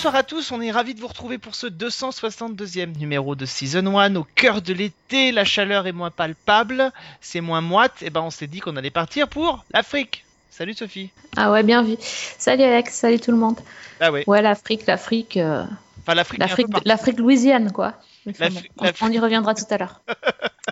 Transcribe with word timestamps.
Bonsoir 0.00 0.16
à 0.16 0.22
tous, 0.22 0.50
on 0.50 0.62
est 0.62 0.70
ravis 0.70 0.94
de 0.94 1.00
vous 1.00 1.08
retrouver 1.08 1.36
pour 1.36 1.54
ce 1.54 1.66
262e 1.66 2.96
numéro 2.96 3.34
de 3.34 3.44
Season 3.44 3.98
1 3.98 4.16
au 4.16 4.24
cœur 4.24 4.62
de 4.62 4.72
l'été, 4.72 5.30
la 5.30 5.44
chaleur 5.44 5.86
est 5.86 5.92
moins 5.92 6.10
palpable, 6.10 6.90
c'est 7.20 7.42
moins 7.42 7.60
moite, 7.60 7.96
et 8.00 8.08
ben 8.08 8.22
on 8.22 8.30
s'est 8.30 8.46
dit 8.46 8.60
qu'on 8.60 8.76
allait 8.76 8.88
partir 8.88 9.28
pour 9.28 9.62
l'Afrique. 9.74 10.24
Salut 10.48 10.72
Sophie. 10.72 11.10
Ah 11.36 11.52
ouais, 11.52 11.62
bien 11.62 11.82
vu. 11.82 11.96
Salut 12.00 12.62
Alex, 12.62 12.94
salut 12.94 13.20
tout 13.20 13.30
le 13.30 13.36
monde. 13.36 13.58
Ah 14.00 14.10
ouais, 14.10 14.24
Ouais, 14.26 14.40
l'Afrique, 14.40 14.86
l'Afrique, 14.86 15.36
euh, 15.36 15.66
enfin 16.00 16.14
l'Afrique 16.14 16.40
l'Afrique, 16.86 17.18
louisiane, 17.18 17.70
quoi. 17.70 17.92
Enfin, 18.26 18.48
bon, 18.48 18.90
on 19.02 19.12
y 19.12 19.18
reviendra 19.18 19.54
tout 19.54 19.66
à 19.68 19.76
l'heure. 19.76 20.00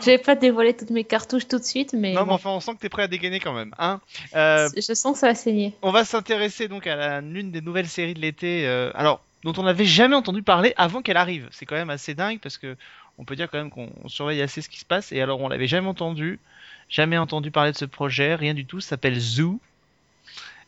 Je 0.04 0.06
vais 0.06 0.18
pas 0.18 0.34
dévoiler 0.34 0.74
toutes 0.74 0.90
mes 0.90 1.04
cartouches 1.04 1.46
tout 1.48 1.58
de 1.58 1.64
suite, 1.64 1.92
mais, 1.92 2.12
Non 2.12 2.24
mais 2.24 2.32
enfin 2.32 2.50
on 2.50 2.60
sent 2.60 2.72
que 2.74 2.78
t'es 2.80 2.88
prêt 2.88 3.02
à 3.02 3.08
dégainer 3.08 3.40
quand 3.40 3.52
même. 3.52 3.74
Hein 3.78 4.00
Euh, 4.34 4.68
je 4.74 4.94
sens 4.94 5.14
que 5.14 5.18
ça 5.18 5.28
va 5.28 5.34
saigner. 5.34 5.74
on 5.82 5.90
va 5.90 6.04
s'intéresser 6.04 6.68
donc 6.68 6.86
à 6.86 7.20
l'une 7.20 7.50
des 7.50 7.60
nouvelles 7.60 7.88
séries 7.88 8.14
de 8.14 8.20
l'été, 8.20 8.66
euh, 8.66 8.90
alors 8.94 9.20
dont 9.44 9.54
on 9.56 9.62
n'avait 9.62 9.84
jamais 9.84 10.16
entendu 10.16 10.42
parler 10.42 10.74
avant 10.76 11.02
qu'elle 11.02 11.16
arrive. 11.16 11.48
C'est 11.50 11.66
quand 11.66 11.76
même 11.76 11.90
assez 11.90 12.14
dingue 12.14 12.40
parce 12.40 12.58
que 12.58 12.76
on 13.18 13.24
peut 13.24 13.36
dire 13.36 13.50
quand 13.50 13.58
même 13.58 13.70
qu'on 13.70 13.90
on 14.02 14.08
surveille 14.08 14.42
assez 14.42 14.62
ce 14.62 14.68
qui 14.68 14.78
se 14.78 14.84
passe 14.84 15.12
et 15.12 15.20
alors 15.20 15.40
on 15.40 15.48
l'avait 15.48 15.66
jamais 15.66 15.88
entendu, 15.88 16.38
jamais 16.88 17.18
entendu 17.18 17.50
parler 17.50 17.72
de 17.72 17.76
ce 17.76 17.84
projet, 17.84 18.34
rien 18.34 18.54
du 18.54 18.66
tout. 18.66 18.80
Ça 18.80 18.90
s'appelle 18.90 19.18
Zoo. 19.18 19.60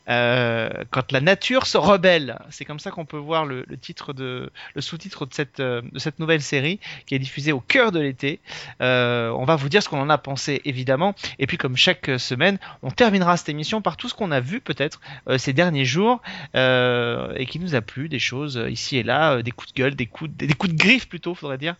Euh, 0.09 0.69
quand 0.91 1.11
la 1.11 1.21
nature 1.21 1.65
se 1.65 1.77
rebelle, 1.77 2.39
c'est 2.49 2.65
comme 2.65 2.79
ça 2.79 2.91
qu'on 2.91 3.05
peut 3.05 3.17
voir 3.17 3.45
le, 3.45 3.63
le 3.67 3.77
titre 3.77 4.11
de 4.11 4.51
le 4.75 4.81
sous-titre 4.81 5.25
de 5.25 5.33
cette 5.33 5.59
euh, 5.61 5.81
de 5.91 5.99
cette 5.99 6.19
nouvelle 6.19 6.41
série 6.41 6.79
qui 7.05 7.15
est 7.15 7.19
diffusée 7.19 7.53
au 7.53 7.61
cœur 7.61 7.91
de 7.91 7.99
l'été. 7.99 8.39
Euh, 8.81 9.29
on 9.29 9.45
va 9.45 9.55
vous 9.55 9.69
dire 9.69 9.81
ce 9.81 9.89
qu'on 9.89 10.01
en 10.01 10.09
a 10.09 10.17
pensé 10.17 10.61
évidemment 10.65 11.15
et 11.39 11.47
puis 11.47 11.57
comme 11.57 11.77
chaque 11.77 12.11
semaine, 12.17 12.59
on 12.81 12.91
terminera 12.91 13.37
cette 13.37 13.49
émission 13.49 13.81
par 13.81 13.97
tout 13.97 14.09
ce 14.09 14.13
qu'on 14.13 14.31
a 14.31 14.39
vu 14.39 14.59
peut-être 14.59 14.99
euh, 15.27 15.37
ces 15.37 15.53
derniers 15.53 15.85
jours 15.85 16.21
euh, 16.55 17.33
et 17.35 17.45
qui 17.45 17.59
nous 17.59 17.75
a 17.75 17.81
plu, 17.81 18.09
des 18.09 18.19
choses 18.19 18.61
ici 18.69 18.97
et 18.97 19.03
là, 19.03 19.41
des 19.41 19.51
coups 19.51 19.73
de 19.73 19.77
gueule, 19.77 19.95
des 19.95 20.05
coups 20.05 20.31
de, 20.35 20.45
des 20.45 20.53
coups 20.53 20.73
de 20.73 20.77
griffe 20.77 21.07
plutôt, 21.07 21.35
faudrait 21.35 21.57
dire, 21.57 21.75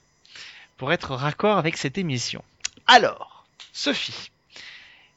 pour 0.77 0.91
être 0.93 1.11
raccord 1.15 1.57
avec 1.57 1.77
cette 1.77 1.97
émission. 1.97 2.43
Alors, 2.87 3.45
Sophie, 3.73 4.31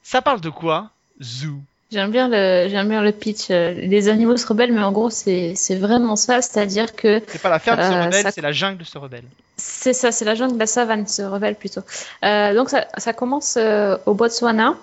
ça 0.03 0.23
parle 0.23 0.41
de 0.41 0.51
quoi 0.51 0.91
Zoo. 1.23 1.63
J'aime 1.93 2.11
bien 2.11 2.29
le, 2.29 2.69
j'aime 2.69 2.89
bien 2.89 3.01
le 3.03 3.13
pitch. 3.13 3.47
euh, 3.51 3.73
Les 3.75 4.09
animaux 4.09 4.37
se 4.37 4.47
rebellent, 4.47 4.73
mais 4.73 4.83
en 4.83 4.91
gros, 4.93 5.09
c'est, 5.11 5.55
vraiment 5.79 6.17
ça. 6.17 6.43
C'est-à-dire 6.43 6.95
que 6.97 7.23
C'est 7.29 7.41
pas 7.41 7.49
la 7.51 7.59
ferme 7.61 7.81
se 7.81 7.93
Euh, 7.93 8.05
rebelle, 8.07 8.23
ça- 8.23 8.31
c'est 8.33 8.41
la 8.41 8.53
jungle 8.53 8.85
se 8.85 8.99
rebelle. 8.99 9.25
C'est 9.57 9.93
ça, 9.93 10.11
c'est 10.13 10.25
la 10.25 10.35
jungle, 10.35 10.59
la 10.59 10.67
savane 10.67 11.07
se 11.07 11.23
rebelle 11.23 11.55
plutôt. 11.55 11.83
Euh, 12.25 12.55
donc 12.55 12.71
ça, 12.71 12.87
ça 12.99 13.13
commence 13.13 13.55
euh, 13.57 13.97
au 14.07 14.15
Botswana 14.15 14.75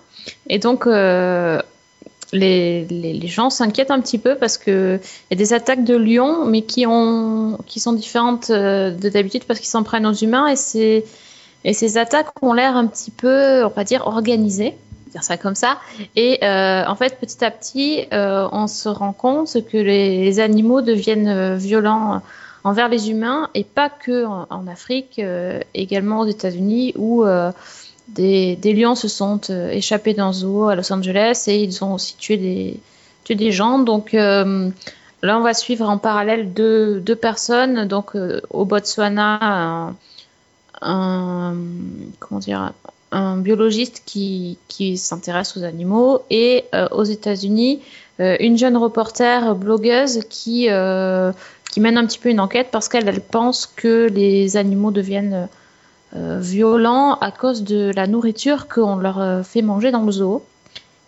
et 0.49 0.57
donc 0.59 0.87
euh, 0.87 1.61
les, 2.31 2.85
les, 2.85 3.13
les 3.13 3.27
gens 3.27 3.49
s'inquiètent 3.49 3.91
un 3.91 3.99
petit 4.01 4.17
peu 4.17 4.35
parce 4.35 4.57
que 4.57 4.99
il 5.29 5.33
y 5.33 5.35
a 5.35 5.37
des 5.37 5.53
attaques 5.53 5.83
de 5.83 5.95
lions, 5.95 6.45
mais 6.45 6.63
qui 6.63 6.87
ont 6.87 7.59
qui 7.67 7.79
sont 7.81 7.93
différentes 7.93 8.49
de 8.49 9.09
d'habitude 9.09 9.43
parce 9.43 9.59
qu'ils 9.59 9.69
s'en 9.69 9.83
prennent 9.83 10.07
aux 10.07 10.13
humains 10.13 10.47
et 10.47 10.55
c'est 10.55 11.03
et 11.65 11.73
ces 11.73 11.97
attaques 11.97 12.27
ont 12.41 12.53
l'air 12.53 12.75
un 12.75 12.87
petit 12.87 13.11
peu, 13.11 13.63
on 13.63 13.69
va 13.69 13.83
dire, 13.83 14.07
organisées, 14.07 14.73
dire 15.13 15.23
ça 15.23 15.37
comme 15.37 15.55
ça. 15.55 15.77
Et 16.15 16.43
euh, 16.43 16.83
en 16.85 16.95
fait, 16.95 17.19
petit 17.19 17.43
à 17.45 17.51
petit, 17.51 18.05
euh, 18.11 18.47
on 18.51 18.67
se 18.67 18.89
rend 18.89 19.13
compte 19.13 19.53
que 19.71 19.77
les, 19.77 20.39
animaux 20.39 20.81
deviennent 20.81 21.27
euh, 21.27 21.55
violents 21.55 22.21
envers 22.63 22.89
les 22.89 23.09
humains 23.09 23.49
et 23.53 23.63
pas 23.63 23.89
que 23.89 24.25
en, 24.25 24.67
Afrique, 24.67 25.21
également 25.73 26.21
aux 26.21 26.27
États-Unis 26.27 26.93
où 26.97 27.25
des, 28.07 28.55
lions 28.63 28.95
se 28.95 29.09
sont 29.09 29.41
échappés 29.49 30.13
d'un 30.13 30.31
zoo 30.31 30.69
à 30.69 30.75
Los 30.75 30.93
Angeles 30.93 31.43
et 31.47 31.61
ils 31.61 31.83
ont 31.83 31.93
aussi 31.93 32.15
tué 32.15 32.37
des, 32.37 32.79
tué 33.25 33.35
des 33.35 33.51
gens. 33.51 33.79
Donc 33.79 34.13
là, 34.13 34.45
on 35.23 35.41
va 35.41 35.53
suivre 35.53 35.89
en 35.89 35.97
parallèle 35.97 36.53
deux, 36.53 37.01
deux 37.01 37.17
personnes. 37.17 37.85
Donc 37.85 38.11
au 38.49 38.63
Botswana, 38.63 39.93
un- 40.81 41.55
comment 42.21 42.39
dire, 42.39 42.71
un 43.13 43.37
biologiste 43.37 44.01
qui, 44.05 44.57
s'intéresse 44.97 45.55
aux 45.55 45.63
animaux 45.63 46.21
et 46.29 46.65
euh, 46.73 46.87
aux 46.91 47.03
États-Unis, 47.03 47.81
euh, 48.19 48.35
une 48.39 48.57
jeune 48.57 48.75
reporter 48.75 49.55
blogueuse 49.55 50.21
qui 50.29 50.67
euh, 50.69 51.31
qui 51.71 51.79
mène 51.79 51.97
un 51.97 52.05
petit 52.05 52.19
peu 52.19 52.29
une 52.29 52.39
enquête 52.39 52.67
parce 52.71 52.89
qu'elle 52.89 53.07
elle 53.07 53.21
pense 53.21 53.65
que 53.65 54.07
les 54.07 54.57
animaux 54.57 54.91
deviennent 54.91 55.47
violents 56.15 57.15
à 57.15 57.31
cause 57.31 57.63
de 57.63 57.91
la 57.95 58.05
nourriture 58.05 58.67
qu'on 58.67 58.97
leur 58.97 59.43
fait 59.43 59.63
manger 59.63 59.89
dans 59.89 60.03
le 60.03 60.11
zoo, 60.11 60.45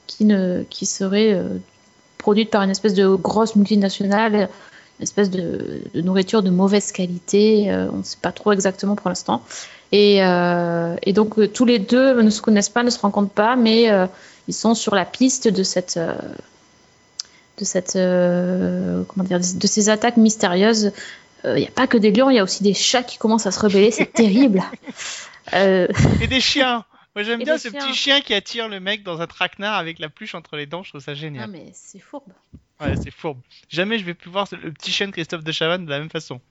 qui, 0.08 0.26
ne, 0.26 0.64
qui 0.72 0.88
serait 0.88 1.40
produite 2.18 2.50
par 2.50 2.64
une 2.64 2.72
espèce 2.72 2.96
de 2.96 3.14
grosse 3.14 3.56
multinationale, 3.56 4.50
une 5.00 5.04
espèce 5.04 5.30
de, 5.30 5.82
de 5.94 6.02
nourriture 6.02 6.42
de 6.44 6.50
mauvaise 6.50 6.92
qualité, 6.92 7.70
euh, 7.72 7.90
on 7.92 7.98
ne 7.98 8.04
sait 8.04 8.18
pas 8.22 8.32
trop 8.32 8.52
exactement 8.54 8.96
pour 8.96 9.10
l'instant. 9.10 9.44
Et, 9.92 10.24
euh, 10.24 10.96
et 11.04 11.14
donc 11.14 11.38
euh, 11.38 11.48
tous 11.48 11.66
les 11.66 11.80
deux 11.80 12.22
ne 12.22 12.30
se 12.30 12.42
connaissent 12.42 12.70
pas, 12.70 12.84
ne 12.84 12.90
se 12.90 13.00
rencontrent 13.00 13.34
pas, 13.34 13.56
mais 13.56 13.92
euh, 13.92 14.08
ils 14.48 14.54
sont 14.54 14.74
sur 14.74 14.96
la 14.96 15.06
piste 15.06 15.48
de 15.48 15.64
cette 15.64 15.98
euh, 15.98 16.16
de 17.58 17.66
cette 17.66 17.96
euh, 17.96 19.04
comment 19.08 19.24
dire 19.26 19.40
de 19.40 19.68
ces 19.68 19.90
attaques 19.90 20.18
mystérieuses. 20.18 20.92
Il 21.44 21.54
n'y 21.56 21.68
a 21.68 21.72
pas 21.72 21.86
que 21.86 21.98
des 21.98 22.12
lions, 22.12 22.32
il 22.32 22.36
y 22.38 22.40
a 22.40 22.44
aussi 22.44 22.64
des 22.64 22.74
chats 22.74 23.04
qui 23.04 23.20
commencent 23.20 23.46
à 23.46 23.52
se 23.52 23.60
rebeller, 23.60 23.92
c'est 23.92 24.12
terrible. 24.14 24.64
Euh, 25.54 25.88
Et 26.20 26.26
des 26.28 26.42
chiens 26.42 26.84
Moi 27.16 27.22
j'aime 27.24 27.40
Et 27.42 27.44
bien 27.46 27.58
ce 27.60 27.70
chiens. 27.70 27.80
petit 27.80 27.94
chien 27.94 28.22
qui 28.22 28.34
attire 28.34 28.68
le 28.68 28.80
mec 28.80 29.04
dans 29.04 29.22
un 29.22 29.28
traquenard 29.28 29.76
avec 29.76 30.00
la 30.00 30.10
pluche 30.10 30.34
entre 30.34 30.56
les 30.56 30.66
dents, 30.66 30.82
je 30.82 30.90
trouve 30.90 31.02
ça 31.02 31.12
non 31.12 31.18
génial. 31.20 31.50
mais 31.52 31.68
c'est 31.74 32.00
fourbe. 32.00 32.32
Ouais, 32.80 32.96
c'est 33.02 33.12
fourbe. 33.12 33.40
Jamais 33.70 33.98
je 34.00 34.06
vais 34.06 34.14
plus 34.14 34.30
voir 34.30 34.48
le 34.52 34.72
petit 34.72 34.92
chien 34.92 35.08
de 35.08 35.12
Christophe 35.12 35.44
de 35.44 35.52
Chavannes 35.52 35.86
de 35.86 35.90
la 35.90 36.00
même 36.00 36.10
façon. 36.10 36.42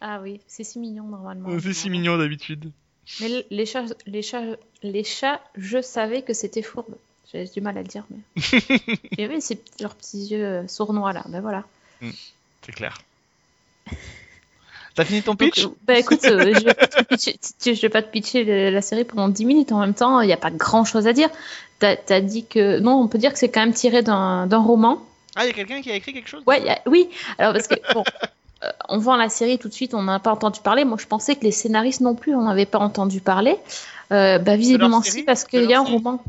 Ah 0.00 0.20
oui, 0.20 0.40
c'est 0.48 0.64
si 0.64 0.78
mignon 0.78 1.04
normalement. 1.04 1.48
C'est 1.60 1.72
si 1.72 1.88
mignon 1.88 2.18
d'habitude. 2.18 2.72
Mais 3.20 3.46
les 3.50 3.66
chats, 3.66 3.86
les 4.06 4.22
chats, 4.22 4.56
les 4.82 5.04
chats, 5.04 5.40
je 5.56 5.80
savais 5.80 6.22
que 6.22 6.32
c'était 6.32 6.62
fourbe. 6.62 6.96
J'ai 7.32 7.46
du 7.46 7.60
mal 7.60 7.78
à 7.78 7.82
le 7.82 7.88
dire, 7.88 8.04
mais. 8.10 8.18
Et 9.18 9.28
oui, 9.28 9.40
c'est 9.40 9.62
leurs 9.80 9.94
petits 9.94 10.26
yeux 10.26 10.44
euh, 10.44 10.68
sournois 10.68 11.12
là. 11.12 11.24
Ben 11.28 11.40
voilà. 11.40 11.64
C'est 12.62 12.72
clair. 12.72 12.98
T'as 14.94 15.04
fini 15.04 15.22
ton 15.22 15.34
Donc, 15.34 15.54
pitch? 15.54 15.64
euh, 15.64 15.68
bah 15.84 15.98
écoute, 15.98 16.20
euh, 16.26 16.54
je 16.54 16.64
vais 16.64 16.74
pas 16.74 16.86
te 16.86 17.02
pitcher, 17.04 17.38
tu- 17.60 17.74
je 17.74 17.80
vais 17.80 17.88
pas 17.88 18.02
te 18.02 18.10
pitcher 18.10 18.44
le- 18.44 18.70
la 18.70 18.82
série 18.82 19.04
pendant 19.04 19.28
10 19.28 19.44
minutes 19.46 19.72
en 19.72 19.80
même 19.80 19.94
temps, 19.94 20.20
il 20.20 20.26
n'y 20.26 20.32
a 20.32 20.36
pas 20.38 20.50
grand 20.50 20.84
chose 20.84 21.06
à 21.06 21.12
dire. 21.12 21.30
T'as 21.78 21.96
as 22.10 22.20
dit 22.20 22.44
que. 22.46 22.78
Non, 22.78 23.00
on 23.00 23.08
peut 23.08 23.18
dire 23.18 23.32
que 23.32 23.38
c'est 23.38 23.48
quand 23.48 23.60
même 23.60 23.72
tiré 23.74 24.02
d'un 24.02 24.46
roman. 24.58 24.98
Ah, 25.34 25.44
il 25.44 25.48
y 25.48 25.50
a 25.50 25.54
quelqu'un 25.54 25.80
qui 25.80 25.90
a 25.90 25.94
écrit 25.94 26.12
quelque 26.12 26.28
chose? 26.28 26.42
Ouais, 26.46 26.68
a- 26.68 26.80
oui, 26.86 27.08
alors 27.38 27.54
parce 27.54 27.66
que. 27.68 27.74
Bon, 27.94 28.04
euh, 28.62 28.70
on 28.88 28.98
vend 28.98 29.16
la 29.16 29.28
série 29.28 29.58
tout 29.58 29.68
de 29.68 29.74
suite, 29.74 29.94
on 29.94 30.02
n'a 30.02 30.20
pas 30.20 30.30
entendu 30.30 30.60
parler. 30.60 30.84
Moi, 30.84 30.98
je 31.00 31.06
pensais 31.06 31.34
que 31.36 31.42
les 31.42 31.50
scénaristes 31.52 32.00
non 32.02 32.14
plus, 32.14 32.34
on 32.34 32.42
n'avait 32.42 32.66
pas 32.66 32.78
entendu 32.78 33.20
parler. 33.20 33.56
Euh, 34.12 34.38
bah, 34.38 34.56
visiblement, 34.56 35.00
série 35.02 35.18
si, 35.20 35.22
parce? 35.24 35.44
Qu'il 35.44 35.64
y 35.64 35.74
a 35.74 35.80
un 35.80 35.84
série 35.84 35.96
roman. 35.96 36.22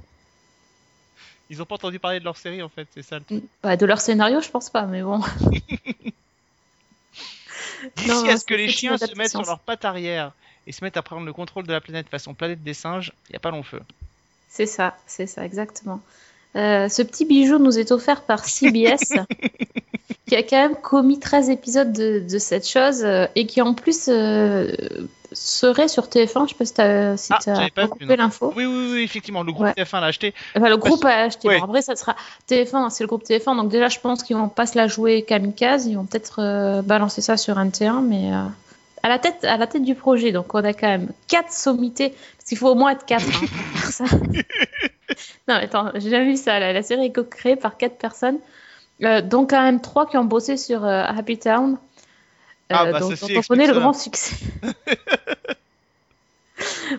Ils 1.50 1.62
ont 1.62 1.66
pas 1.66 1.76
entendu 1.76 2.00
parler 2.00 2.20
de 2.20 2.24
leur 2.26 2.38
série 2.38 2.64
en 2.64 2.70
fait, 2.70 2.88
c'est 2.96 3.04
ça 3.04 3.20
le 3.20 3.26
truc. 3.26 3.44
Bah, 3.62 3.76
de 3.76 3.86
leur 3.86 4.00
scénario, 4.00 4.40
je 4.42 4.50
pense 4.50 4.70
pas, 4.70 4.84
mais 4.84 5.04
bon. 5.04 5.20
D'ici 7.96 8.08
Non, 8.08 8.30
à 8.30 8.38
ce 8.38 8.46
que 8.46 8.54
les 8.54 8.70
chiens 8.70 8.98
se 8.98 9.16
mettent 9.16 9.32
sur 9.32 9.44
leurs 9.44 9.60
pattes 9.60 9.86
arrière 9.86 10.34
et 10.68 10.72
se 10.72 10.84
mettent 10.84 10.98
à 10.98 11.02
prendre 11.02 11.26
le 11.26 11.34
contrôle 11.34 11.68
de 11.68 11.74
la 11.74 11.82
planète 11.82 12.10
façon 12.10 12.34
planète 12.34 12.64
des 12.64 12.74
singes, 12.74 13.12
il 13.30 13.34
n'y 13.34 13.36
a 13.38 13.40
pas 13.40 13.52
long 13.52 13.64
feu. 13.64 13.82
C'est 14.50 14.66
ça, 14.66 14.98
c'est 15.08 15.28
ça, 15.28 15.46
exactement. 15.46 16.02
Euh, 16.56 16.88
ce 16.88 17.02
petit 17.02 17.26
bijou 17.26 17.58
nous 17.58 17.80
est 17.80 17.92
offert 17.92 18.22
par 18.22 18.46
CBS, 18.46 19.14
qui 20.28 20.36
a 20.36 20.44
quand 20.44 20.58
même 20.58 20.76
commis 20.76 21.20
13 21.20 21.50
épisodes 21.50 21.92
de, 21.92 22.20
de 22.20 22.38
cette 22.38 22.68
chose 22.68 23.04
euh, 23.04 23.26
et 23.36 23.48
qui 23.48 23.62
en 23.62 23.74
plus 23.74 24.06
euh, 24.08 24.72
serait 25.32 25.88
sur 25.88 26.06
TF1. 26.06 26.44
Je 26.46 26.50
sais 26.50 26.56
pas 26.56 26.66
si 26.66 26.74
t'as 26.74 27.18
si 27.18 27.34
Ah, 27.34 27.88
non. 28.02 28.16
l'info. 28.16 28.54
Oui, 28.56 28.66
oui, 28.66 28.90
oui, 28.94 29.02
effectivement, 29.02 29.42
le 29.42 29.52
groupe 29.52 29.66
Ouais. 29.66 29.72
TF1 29.74 30.00
l'a 30.02 30.08
acheté. 30.08 30.34
Enfin, 30.56 30.70
le 30.70 30.78
groupe 30.78 31.04
a 31.06 31.24
acheté. 31.24 31.48
Ouais. 31.48 31.58
Bon, 31.58 31.66
après, 31.66 31.82
ça 31.82 31.96
sera 31.96 32.16
TF1, 32.48 32.92
c'est 32.92 33.04
le 33.04 33.08
groupe 33.08 33.24
TF1. 33.24 33.56
Donc, 33.58 33.70
déjà, 33.70 33.90
je 33.90 34.00
pense 34.00 34.22
qu'ils 34.22 34.36
vont 34.36 34.50
pas 34.50 34.68
se 34.68 34.78
la 34.78 34.88
jouer 34.88 35.24
kamikaze. 35.24 35.88
Ils 35.88 35.96
vont 35.96 36.06
peut-être 36.06 36.82
balancer 36.84 37.22
ça 37.22 37.36
sur 37.36 37.58
un 37.58 37.70
T1, 37.70 38.04
mais 38.04 38.32
à, 39.02 39.10
la 39.10 39.18
tête, 39.18 39.44
à 39.44 39.58
la 39.58 39.66
tête 39.66 39.84
du 39.84 39.96
projet. 39.96 40.32
Donc, 40.32 40.54
on 40.54 40.64
a 40.64 40.74
quand 40.74 40.88
même 40.88 41.10
quatre 41.28 41.52
sommités. 41.52 42.10
Parce 42.10 42.50
qu'il 42.50 42.58
faut 42.60 42.70
au 42.70 42.76
moins 42.76 42.92
être 42.92 43.06
quatre 43.06 43.26
hein, 43.26 43.48
pour 43.48 43.80
faire 43.80 43.92
ça. 43.92 44.06
non, 45.48 45.56
mais 45.56 45.64
attends, 45.64 45.92
j'ai 45.96 46.10
jamais 46.10 46.26
vu 46.26 46.38
ça. 46.38 46.60
La, 46.60 46.74
la 46.74 46.84
série 46.84 47.06
est 47.06 47.12
co-créée 47.12 47.56
par 47.56 47.78
quatre 47.78 47.98
personnes. 47.98 48.38
Euh, 49.04 49.22
donc, 49.22 49.50
quand 49.50 49.62
même 49.62 49.82
trois 49.82 50.08
qui 50.08 50.18
ont 50.18 50.26
bossé 50.26 50.58
sur 50.58 50.86
euh, 50.86 51.04
Happy 51.04 51.38
Town. 51.38 51.78
Ah, 52.70 52.86
bah, 52.92 53.00
dont, 53.00 53.10
ceci 53.10 53.34
dont 53.34 53.40
on 53.40 53.44
connaît 53.44 53.68
le 53.68 53.74
grand 53.74 53.94
succès. 53.94 54.36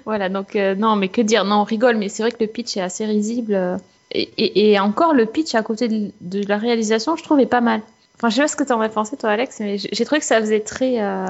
voilà, 0.04 0.28
donc 0.28 0.56
euh, 0.56 0.74
non, 0.74 0.96
mais 0.96 1.08
que 1.08 1.20
dire 1.20 1.44
Non, 1.44 1.56
on 1.60 1.64
rigole, 1.64 1.96
mais 1.96 2.08
c'est 2.08 2.22
vrai 2.22 2.32
que 2.32 2.38
le 2.40 2.46
pitch 2.46 2.76
est 2.76 2.80
assez 2.80 3.04
risible. 3.06 3.54
euh, 3.54 3.76
Et, 4.12 4.22
et- 4.36 4.72
et 4.72 4.80
encore, 4.80 5.14
le 5.14 5.26
pitch 5.26 5.54
à 5.54 5.62
côté 5.62 5.88
de, 5.88 6.10
de 6.20 6.46
la 6.48 6.58
réalisation, 6.58 7.16
je 7.16 7.22
trouve, 7.22 7.40
est 7.40 7.46
pas 7.46 7.60
mal. 7.60 7.80
Enfin, 8.16 8.30
je 8.30 8.36
sais 8.36 8.42
pas 8.42 8.48
ce 8.48 8.56
que 8.56 8.64
t'en 8.64 8.80
as 8.80 8.88
pensé, 8.88 9.16
toi, 9.16 9.30
Alex, 9.30 9.58
mais 9.60 9.76
j'ai 9.78 10.04
trouvé 10.04 10.20
que 10.20 10.26
ça 10.26 10.40
faisait 10.40 10.60
très. 10.60 11.00
euh, 11.02 11.26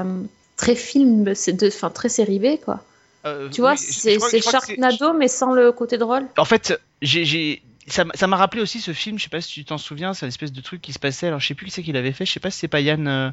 très 0.56 0.76
film, 0.76 1.34
c'est 1.34 1.52
de, 1.54 1.66
enfin 1.66 1.90
très 1.90 2.08
série 2.08 2.38
B 2.38 2.60
quoi. 2.64 2.80
Euh, 3.26 3.48
Tu 3.50 3.60
vois, 3.60 3.72
oui, 3.72 3.78
c'est 3.78 4.40
Sharknado 4.40 5.12
mais 5.14 5.28
sans 5.28 5.52
le 5.52 5.72
côté 5.72 5.96
drôle. 5.98 6.26
En 6.36 6.44
fait, 6.44 6.78
j'ai- 7.00 7.62
ça, 7.86 8.26
m'a- 8.26 8.36
rappelé 8.36 8.62
aussi 8.62 8.80
ce 8.80 8.92
film, 8.92 9.18
je 9.18 9.24
sais 9.24 9.28
pas 9.28 9.40
si 9.40 9.52
tu 9.52 9.64
t'en 9.64 9.78
souviens, 9.78 10.14
c'est 10.14 10.26
une 10.26 10.28
espèce 10.28 10.52
de 10.52 10.60
truc 10.60 10.80
qui 10.80 10.92
se 10.92 10.98
passait, 10.98 11.26
alors 11.28 11.40
je 11.40 11.46
sais 11.46 11.54
plus 11.54 11.66
qui 11.66 11.72
c'est 11.72 11.82
qui 11.82 11.92
l'avait 11.92 12.12
fait, 12.12 12.24
je 12.24 12.32
sais 12.32 12.40
pas 12.40 12.50
si 12.50 12.58
c'est 12.58 12.68
pas 12.68 12.80
Yann 12.80 13.06
euh, 13.06 13.30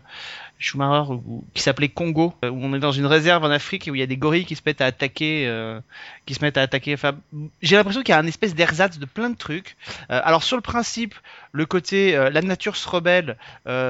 Schumacher 0.60 1.12
ou, 1.12 1.44
qui 1.54 1.62
s'appelait 1.62 1.90
Congo, 1.90 2.34
euh, 2.44 2.50
où 2.50 2.60
on 2.62 2.74
est 2.74 2.80
dans 2.80 2.92
une 2.92 3.06
réserve 3.06 3.44
en 3.44 3.50
Afrique 3.52 3.88
et 3.88 3.92
où 3.92 3.96
il 3.96 4.00
y 4.00 4.04
a 4.04 4.08
des 4.08 4.18
gorilles 4.18 4.46
qui 4.46 4.56
se 4.56 4.62
mettent 4.66 4.82
à 4.82 4.86
attaquer, 4.86 5.48
euh, 5.48 5.80
qui 6.26 6.34
se 6.34 6.44
mettent 6.44 6.58
à 6.58 6.62
attaquer. 6.62 6.94
Enfin, 6.94 7.16
j'ai 7.62 7.76
l'impression 7.76 8.04
qu'il 8.04 8.14
y 8.14 8.16
a 8.16 8.20
un 8.20 8.28
espèce 8.28 8.54
d'ersatz 8.54 9.00
de 9.00 9.06
plein 9.06 9.30
de 9.30 9.38
trucs. 9.38 9.76
Euh, 10.12 10.22
alors 10.24 10.44
sur 10.44 10.58
le 10.58 10.62
principe, 10.62 11.16
le 11.54 11.66
côté 11.66 12.14
la 12.14 12.42
nature 12.42 12.78
se 12.78 12.88
rebelle, 12.88 13.38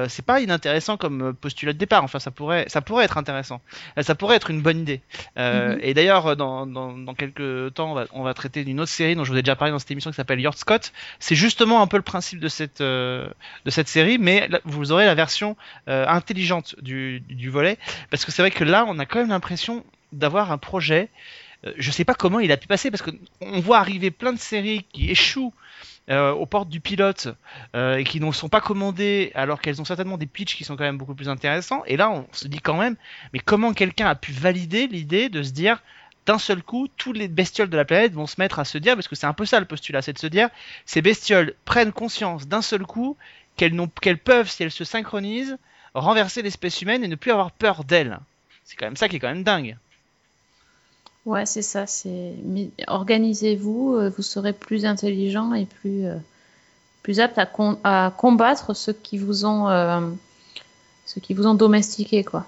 c'est 0.08 0.24
pas 0.24 0.40
inintéressant 0.40 0.96
comme 0.96 1.32
postulat 1.34 1.72
de 1.72 1.78
départ. 1.78 2.02
Enfin, 2.02 2.18
ça 2.18 2.32
pourrait, 2.32 2.64
ça 2.68 2.80
pourrait 2.80 3.04
être 3.04 3.18
intéressant. 3.18 3.60
Ça 4.00 4.16
pourrait 4.16 4.36
être 4.36 4.50
une 4.50 4.62
bonne 4.62 4.80
idée. 4.80 5.00
Mhm. 5.36 5.78
Et 5.80 5.94
d'ailleurs, 5.94 6.36
dans, 6.36 6.66
dans, 6.66 6.98
dans 6.98 7.14
quelques 7.14 7.74
temps, 7.74 7.92
on 7.92 7.94
va, 7.94 8.06
on 8.12 8.24
va 8.24 8.34
traiter 8.34 8.64
d'une 8.64 8.80
autre 8.80 8.90
série 8.90 9.14
dont 9.14 9.22
je 9.22 9.30
vous 9.30 9.38
ai 9.38 9.42
déjà 9.42 9.54
parlé 9.54 9.70
dans 9.70 9.78
cette 9.78 9.92
émission 9.92 10.10
qui 10.10 10.16
s'appelle 10.16 10.40
Scott. 10.56 10.92
C'est 11.18 11.34
justement 11.34 11.82
un 11.82 11.86
peu 11.86 11.96
le 11.96 12.02
principe 12.02 12.40
de 12.40 12.48
cette, 12.48 12.80
euh, 12.80 13.28
de 13.64 13.70
cette 13.70 13.88
série, 13.88 14.18
mais 14.18 14.48
vous 14.64 14.92
aurez 14.92 15.06
la 15.06 15.14
version 15.14 15.56
euh, 15.88 16.06
intelligente 16.06 16.76
du, 16.80 17.20
du 17.20 17.50
volet, 17.50 17.78
parce 18.10 18.24
que 18.24 18.32
c'est 18.32 18.42
vrai 18.42 18.50
que 18.50 18.64
là, 18.64 18.84
on 18.88 18.98
a 18.98 19.06
quand 19.06 19.20
même 19.20 19.30
l'impression 19.30 19.84
d'avoir 20.12 20.52
un 20.52 20.58
projet. 20.58 21.08
Euh, 21.66 21.72
je 21.76 21.90
sais 21.90 22.04
pas 22.04 22.14
comment 22.14 22.40
il 22.40 22.52
a 22.52 22.56
pu 22.56 22.66
passer, 22.66 22.90
parce 22.90 23.02
que 23.02 23.10
on 23.40 23.60
voit 23.60 23.78
arriver 23.78 24.10
plein 24.10 24.32
de 24.32 24.38
séries 24.38 24.86
qui 24.92 25.10
échouent. 25.10 25.54
aux 26.10 26.46
portes 26.46 26.68
du 26.68 26.80
pilote 26.80 27.28
et 27.74 28.04
qui 28.04 28.18
ne 28.20 28.32
sont 28.32 28.48
pas 28.48 28.60
commandées 28.60 29.30
alors 29.34 29.60
qu'elles 29.60 29.80
ont 29.80 29.84
certainement 29.84 30.18
des 30.18 30.26
pitchs 30.26 30.56
qui 30.56 30.64
sont 30.64 30.76
quand 30.76 30.84
même 30.84 30.98
beaucoup 30.98 31.14
plus 31.14 31.28
intéressants 31.28 31.84
et 31.86 31.96
là 31.96 32.10
on 32.10 32.26
se 32.32 32.48
dit 32.48 32.58
quand 32.58 32.76
même 32.76 32.96
mais 33.32 33.38
comment 33.38 33.72
quelqu'un 33.72 34.08
a 34.08 34.16
pu 34.16 34.32
valider 34.32 34.88
l'idée 34.88 35.28
de 35.28 35.44
se 35.44 35.52
dire 35.52 35.80
d'un 36.26 36.38
seul 36.38 36.62
coup, 36.62 36.88
tous 36.96 37.12
les 37.12 37.28
bestioles 37.28 37.70
de 37.70 37.76
la 37.76 37.84
planète 37.84 38.12
vont 38.12 38.26
se 38.26 38.36
mettre 38.38 38.58
à 38.58 38.64
se 38.64 38.78
dire, 38.78 38.94
parce 38.94 39.08
que 39.08 39.16
c'est 39.16 39.26
un 39.26 39.32
peu 39.32 39.46
ça 39.46 39.60
le 39.60 39.66
postulat, 39.66 40.02
c'est 40.02 40.12
de 40.12 40.18
se 40.18 40.26
dire, 40.26 40.48
ces 40.86 41.02
bestioles 41.02 41.54
prennent 41.64 41.92
conscience 41.92 42.46
d'un 42.46 42.62
seul 42.62 42.84
coup 42.84 43.16
qu'elles, 43.56 43.74
peuvent, 44.18 44.50
si 44.50 44.62
elles 44.62 44.70
se 44.70 44.84
synchronisent, 44.84 45.58
renverser 45.94 46.42
l'espèce 46.42 46.80
humaine 46.82 47.04
et 47.04 47.08
ne 47.08 47.16
plus 47.16 47.32
avoir 47.32 47.50
peur 47.50 47.84
d'elles. 47.84 48.18
C'est 48.64 48.76
quand 48.76 48.86
même 48.86 48.96
ça 48.96 49.08
qui 49.08 49.16
est 49.16 49.18
quand 49.20 49.28
même 49.28 49.42
dingue. 49.42 49.76
Ouais, 51.26 51.46
c'est 51.46 51.62
ça. 51.62 51.84
Organisez-vous, 52.86 53.96
euh, 53.96 54.10
vous 54.10 54.22
serez 54.22 54.52
plus 54.52 54.84
intelligent 54.84 55.54
et 55.54 55.66
plus 55.66 56.06
euh, 56.06 56.16
apte 57.22 57.38
à, 57.38 57.46
com- 57.46 57.78
à 57.84 58.12
combattre 58.16 58.74
ceux 58.74 58.92
qui 58.92 59.18
vous 59.18 59.44
ont 59.44 59.68
euh, 59.68 60.00
domestiqué 61.54 62.24
quoi. 62.24 62.46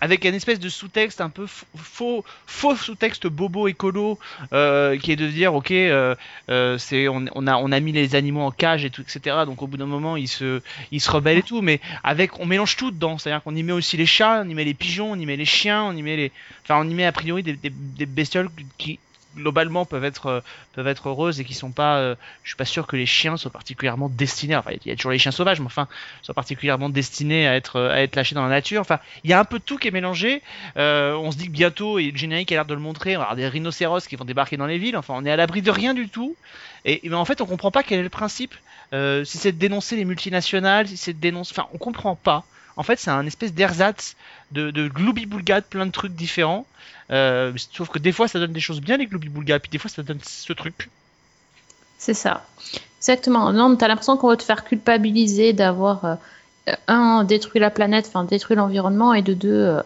Avec 0.00 0.24
un 0.26 0.32
espèce 0.32 0.58
de 0.58 0.68
sous-texte 0.68 1.20
un 1.20 1.28
peu 1.28 1.46
faux, 1.46 2.24
faux 2.46 2.76
sous-texte 2.76 3.26
bobo 3.26 3.68
écolo, 3.68 4.18
euh, 4.52 4.96
qui 4.98 5.12
est 5.12 5.16
de 5.16 5.26
dire, 5.26 5.54
ok, 5.54 5.70
euh, 5.72 6.14
euh, 6.48 6.78
c'est, 6.78 7.08
on, 7.08 7.26
a, 7.26 7.56
on 7.56 7.72
a 7.72 7.80
mis 7.80 7.92
les 7.92 8.14
animaux 8.14 8.40
en 8.40 8.50
cage 8.50 8.84
et 8.84 8.90
tout, 8.90 9.02
etc. 9.02 9.36
Donc 9.46 9.62
au 9.62 9.66
bout 9.66 9.76
d'un 9.76 9.86
moment, 9.86 10.16
ils 10.16 10.28
se, 10.28 10.62
ils 10.90 11.00
se 11.00 11.10
rebellent 11.10 11.38
et 11.38 11.42
tout, 11.42 11.60
mais 11.62 11.80
avec, 12.02 12.40
on 12.40 12.46
mélange 12.46 12.76
tout 12.76 12.90
dedans. 12.90 13.18
C'est-à-dire 13.18 13.42
qu'on 13.42 13.54
y 13.54 13.62
met 13.62 13.72
aussi 13.72 13.96
les 13.96 14.06
chats, 14.06 14.42
on 14.44 14.48
y 14.48 14.54
met 14.54 14.64
les 14.64 14.74
pigeons, 14.74 15.12
on 15.12 15.16
y 15.16 15.26
met 15.26 15.36
les 15.36 15.44
chiens, 15.44 15.84
on 15.84 15.96
y 15.96 16.02
met 16.02 16.16
les, 16.16 16.32
enfin, 16.64 16.80
on 16.80 16.88
y 16.88 16.94
met 16.94 17.04
a 17.04 17.12
priori 17.12 17.42
des, 17.42 17.54
des, 17.54 17.70
des 17.70 18.06
bestioles 18.06 18.48
qui 18.78 18.98
globalement 19.36 19.84
peuvent 19.84 20.04
être 20.04 20.26
euh, 20.26 20.40
peuvent 20.72 20.86
être 20.86 21.08
heureuses 21.08 21.40
et 21.40 21.44
qui 21.44 21.54
sont 21.54 21.70
pas 21.70 21.98
euh, 21.98 22.14
je 22.42 22.50
suis 22.50 22.56
pas 22.56 22.64
sûr 22.64 22.86
que 22.86 22.96
les 22.96 23.06
chiens 23.06 23.36
soient 23.36 23.50
particulièrement 23.50 24.08
destinés. 24.08 24.56
Enfin 24.56 24.72
il 24.72 24.88
y 24.88 24.92
a 24.92 24.96
toujours 24.96 25.12
les 25.12 25.18
chiens 25.18 25.32
sauvages 25.32 25.60
mais 25.60 25.66
enfin 25.66 25.88
soient 26.22 26.34
particulièrement 26.34 26.88
destinés 26.88 27.46
à 27.46 27.56
être 27.56 27.80
à 27.80 28.02
être 28.02 28.16
lâchés 28.16 28.34
dans 28.34 28.42
la 28.42 28.48
nature. 28.48 28.80
Enfin 28.80 28.98
il 29.24 29.30
y 29.30 29.32
a 29.32 29.40
un 29.40 29.44
peu 29.44 29.58
de 29.58 29.64
tout 29.64 29.78
qui 29.78 29.88
est 29.88 29.92
mélangé. 29.92 30.42
Euh, 30.76 31.14
on 31.14 31.30
se 31.30 31.36
dit 31.36 31.46
que 31.46 31.52
bientôt 31.52 31.98
et 31.98 32.10
le 32.10 32.16
générique 32.16 32.52
a 32.52 32.56
l'air 32.56 32.64
de 32.64 32.74
le 32.74 32.80
montrer 32.80 33.16
on 33.16 33.20
va 33.20 33.34
des 33.34 33.48
rhinocéros 33.48 34.06
qui 34.06 34.16
vont 34.16 34.24
débarquer 34.24 34.56
dans 34.56 34.66
les 34.66 34.78
villes. 34.78 34.96
Enfin 34.96 35.14
on 35.16 35.24
est 35.24 35.30
à 35.30 35.36
l'abri 35.36 35.62
de 35.62 35.70
rien 35.70 35.94
du 35.94 36.08
tout. 36.08 36.36
Et 36.84 37.00
mais 37.04 37.14
en 37.14 37.24
fait 37.24 37.40
on 37.40 37.46
comprend 37.46 37.70
pas 37.70 37.82
quel 37.82 38.00
est 38.00 38.04
le 38.04 38.08
principe. 38.08 38.54
Euh, 38.92 39.24
si 39.24 39.38
c'est 39.38 39.52
de 39.52 39.58
dénoncer 39.58 39.94
les 39.94 40.04
multinationales 40.04 40.88
si 40.88 40.96
c'est 40.96 41.12
de 41.12 41.20
dénoncer 41.20 41.54
enfin 41.56 41.68
on 41.72 41.78
comprend 41.78 42.16
pas. 42.16 42.44
En 42.76 42.82
fait 42.82 42.98
c'est 42.98 43.10
un 43.10 43.26
espèce 43.26 43.52
d'ersatz 43.52 44.16
de, 44.50 44.70
de 44.70 44.88
plein 45.68 45.86
de 45.86 45.92
trucs 45.92 46.14
différents 46.14 46.66
euh, 47.10 47.52
sauf 47.72 47.88
que 47.88 47.98
des 47.98 48.12
fois 48.12 48.28
ça 48.28 48.38
donne 48.38 48.52
des 48.52 48.60
choses 48.60 48.80
bien 48.80 48.96
les 48.96 49.06
gloubi-boulga 49.06 49.58
puis 49.58 49.70
des 49.70 49.78
fois 49.78 49.90
ça 49.90 50.02
donne 50.02 50.20
ce 50.22 50.52
truc 50.52 50.88
C'est 51.98 52.14
ça. 52.14 52.44
Exactement. 53.00 53.52
Non, 53.52 53.74
t'as 53.76 53.88
l'impression 53.88 54.16
qu'on 54.18 54.28
va 54.28 54.36
te 54.36 54.42
faire 54.42 54.64
culpabiliser 54.64 55.54
d'avoir 55.54 56.04
euh, 56.04 56.14
un 56.86 57.24
détruit 57.24 57.60
la 57.60 57.70
planète, 57.70 58.06
enfin 58.08 58.24
détruit 58.24 58.56
l'environnement, 58.56 59.14
et 59.14 59.22
de 59.22 59.32
deux 59.32 59.52
euh, 59.52 59.82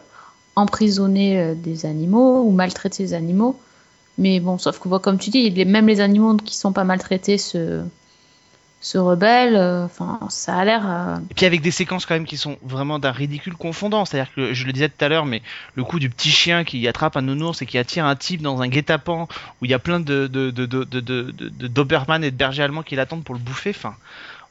emprisonner 0.56 1.40
euh, 1.40 1.54
des 1.54 1.86
animaux 1.86 2.42
ou 2.42 2.50
maltraiter 2.50 3.04
les 3.04 3.14
animaux. 3.14 3.58
Mais 4.18 4.40
bon, 4.40 4.58
sauf 4.58 4.80
que 4.80 4.88
comme 4.98 5.18
tu 5.18 5.30
dis, 5.30 5.64
même 5.64 5.86
les 5.86 6.00
animaux 6.00 6.36
qui 6.36 6.56
sont 6.56 6.72
pas 6.72 6.84
maltraités 6.84 7.38
se 7.38 7.82
se 8.84 8.98
rebellent. 8.98 9.56
euh, 9.56 9.84
Enfin, 9.84 10.20
ça 10.28 10.56
a 10.56 10.64
l'air. 10.64 10.82
euh, 10.88 11.16
Et 11.30 11.34
puis 11.34 11.46
avec 11.46 11.60
des 11.62 11.70
séquences 11.70 12.06
quand 12.06 12.14
même 12.14 12.26
qui 12.26 12.36
sont 12.36 12.56
vraiment 12.62 12.98
d'un 12.98 13.10
ridicule 13.10 13.54
confondant. 13.54 14.04
C'est-à-dire 14.04 14.32
que 14.34 14.52
je 14.54 14.66
le 14.66 14.72
disais 14.72 14.88
tout 14.88 15.04
à 15.04 15.08
l'heure, 15.08 15.26
mais 15.26 15.42
le 15.74 15.84
coup 15.84 15.98
du 15.98 16.10
petit 16.10 16.30
chien 16.30 16.64
qui 16.64 16.86
attrape 16.86 17.16
un 17.16 17.22
nounours 17.22 17.60
et 17.62 17.66
qui 17.66 17.78
attire 17.78 18.04
un 18.04 18.14
type 18.16 18.42
dans 18.42 18.62
un 18.62 18.68
guet-apens 18.68 19.26
où 19.60 19.64
il 19.64 19.70
y 19.70 19.74
a 19.74 19.78
plein 19.78 20.00
de, 20.00 20.26
de, 20.26 20.50
de, 20.50 20.66
de, 20.66 21.34
et 22.24 22.30
de 22.30 22.36
bergers 22.36 22.62
allemands 22.62 22.82
qui 22.82 22.94
l'attendent 22.96 23.24
pour 23.24 23.34
le 23.34 23.40
bouffer. 23.40 23.70
Enfin, 23.70 23.94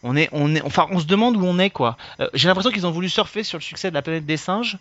on 0.02 0.16
est, 0.18 0.30
on 0.32 0.54
est, 0.56 0.62
enfin, 0.64 0.88
on 0.92 1.00
se 1.00 1.06
demande 1.06 1.38
où 1.38 1.46
on 1.46 1.60
est 1.60 1.70
quoi. 1.70 1.98
Euh, 2.20 2.28
J'ai 2.34 2.48
l'impression 2.48 2.72
qu'ils 2.72 2.86
ont 2.88 2.92
voulu 2.92 3.10
surfer 3.10 3.44
sur 3.44 3.58
le 3.58 3.64
succès 3.64 3.90
de 3.90 3.96
la 3.96 4.02
planète 4.02 4.26
des 4.26 4.38
singes. 4.38 4.78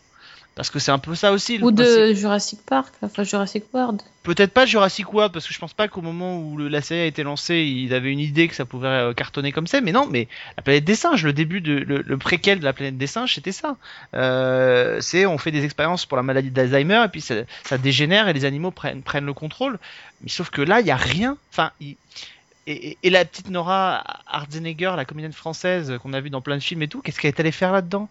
Parce 0.54 0.68
que 0.68 0.78
c'est 0.78 0.90
un 0.90 0.98
peu 0.98 1.14
ça 1.14 1.32
aussi. 1.32 1.56
le 1.56 1.64
Ou 1.64 1.72
principe. 1.72 1.96
de 1.96 2.12
Jurassic 2.12 2.60
Park, 2.66 2.92
enfin 3.00 3.22
Jurassic 3.22 3.64
World. 3.72 4.02
Peut-être 4.22 4.52
pas 4.52 4.66
Jurassic 4.66 5.10
World 5.12 5.32
parce 5.32 5.48
que 5.48 5.54
je 5.54 5.58
pense 5.58 5.72
pas 5.72 5.88
qu'au 5.88 6.02
moment 6.02 6.38
où 6.38 6.58
le- 6.58 6.68
la 6.68 6.82
série 6.82 7.00
a 7.00 7.04
été 7.06 7.22
lancée, 7.22 7.60
ils 7.60 7.94
avaient 7.94 8.12
une 8.12 8.20
idée 8.20 8.48
que 8.48 8.54
ça 8.54 8.66
pouvait 8.66 8.86
euh, 8.88 9.14
cartonner 9.14 9.50
comme 9.50 9.66
ça. 9.66 9.80
Mais 9.80 9.92
non, 9.92 10.06
mais 10.06 10.28
la 10.58 10.62
planète 10.62 10.84
des 10.84 10.94
singes, 10.94 11.24
le 11.24 11.32
début 11.32 11.62
de 11.62 11.72
le, 11.72 12.02
le 12.06 12.18
préquel 12.18 12.60
de 12.60 12.64
la 12.64 12.74
planète 12.74 12.98
des 12.98 13.06
singes, 13.06 13.34
c'était 13.34 13.50
ça. 13.50 13.76
Euh, 14.14 15.00
c'est 15.00 15.24
on 15.24 15.38
fait 15.38 15.50
des 15.52 15.64
expériences 15.64 16.04
pour 16.04 16.18
la 16.18 16.22
maladie 16.22 16.50
d'Alzheimer 16.50 17.02
et 17.06 17.08
puis 17.08 17.22
ça, 17.22 17.34
ça 17.64 17.78
dégénère 17.78 18.28
et 18.28 18.34
les 18.34 18.44
animaux 18.44 18.70
prennent 18.70 19.02
prennent 19.02 19.24
le 19.26 19.32
contrôle. 19.34 19.78
Mais 20.22 20.28
sauf 20.28 20.50
que 20.50 20.60
là, 20.62 20.80
il 20.80 20.86
y 20.86 20.90
a 20.90 20.96
rien. 20.96 21.36
Enfin, 21.50 21.70
et, 21.80 21.96
et- 22.66 22.98
et 23.02 23.08
la 23.10 23.24
petite 23.24 23.48
Nora 23.48 24.04
Hartzenegger, 24.26 24.92
la 24.96 25.04
comédienne 25.06 25.32
française 25.32 25.98
qu'on 26.02 26.12
a 26.12 26.20
vue 26.20 26.30
dans 26.30 26.42
plein 26.42 26.56
de 26.58 26.62
films 26.62 26.82
et 26.82 26.88
tout, 26.88 27.00
qu'est-ce 27.00 27.18
qu'elle 27.20 27.30
est 27.30 27.40
allée 27.40 27.52
faire 27.52 27.72
là-dedans? 27.72 28.08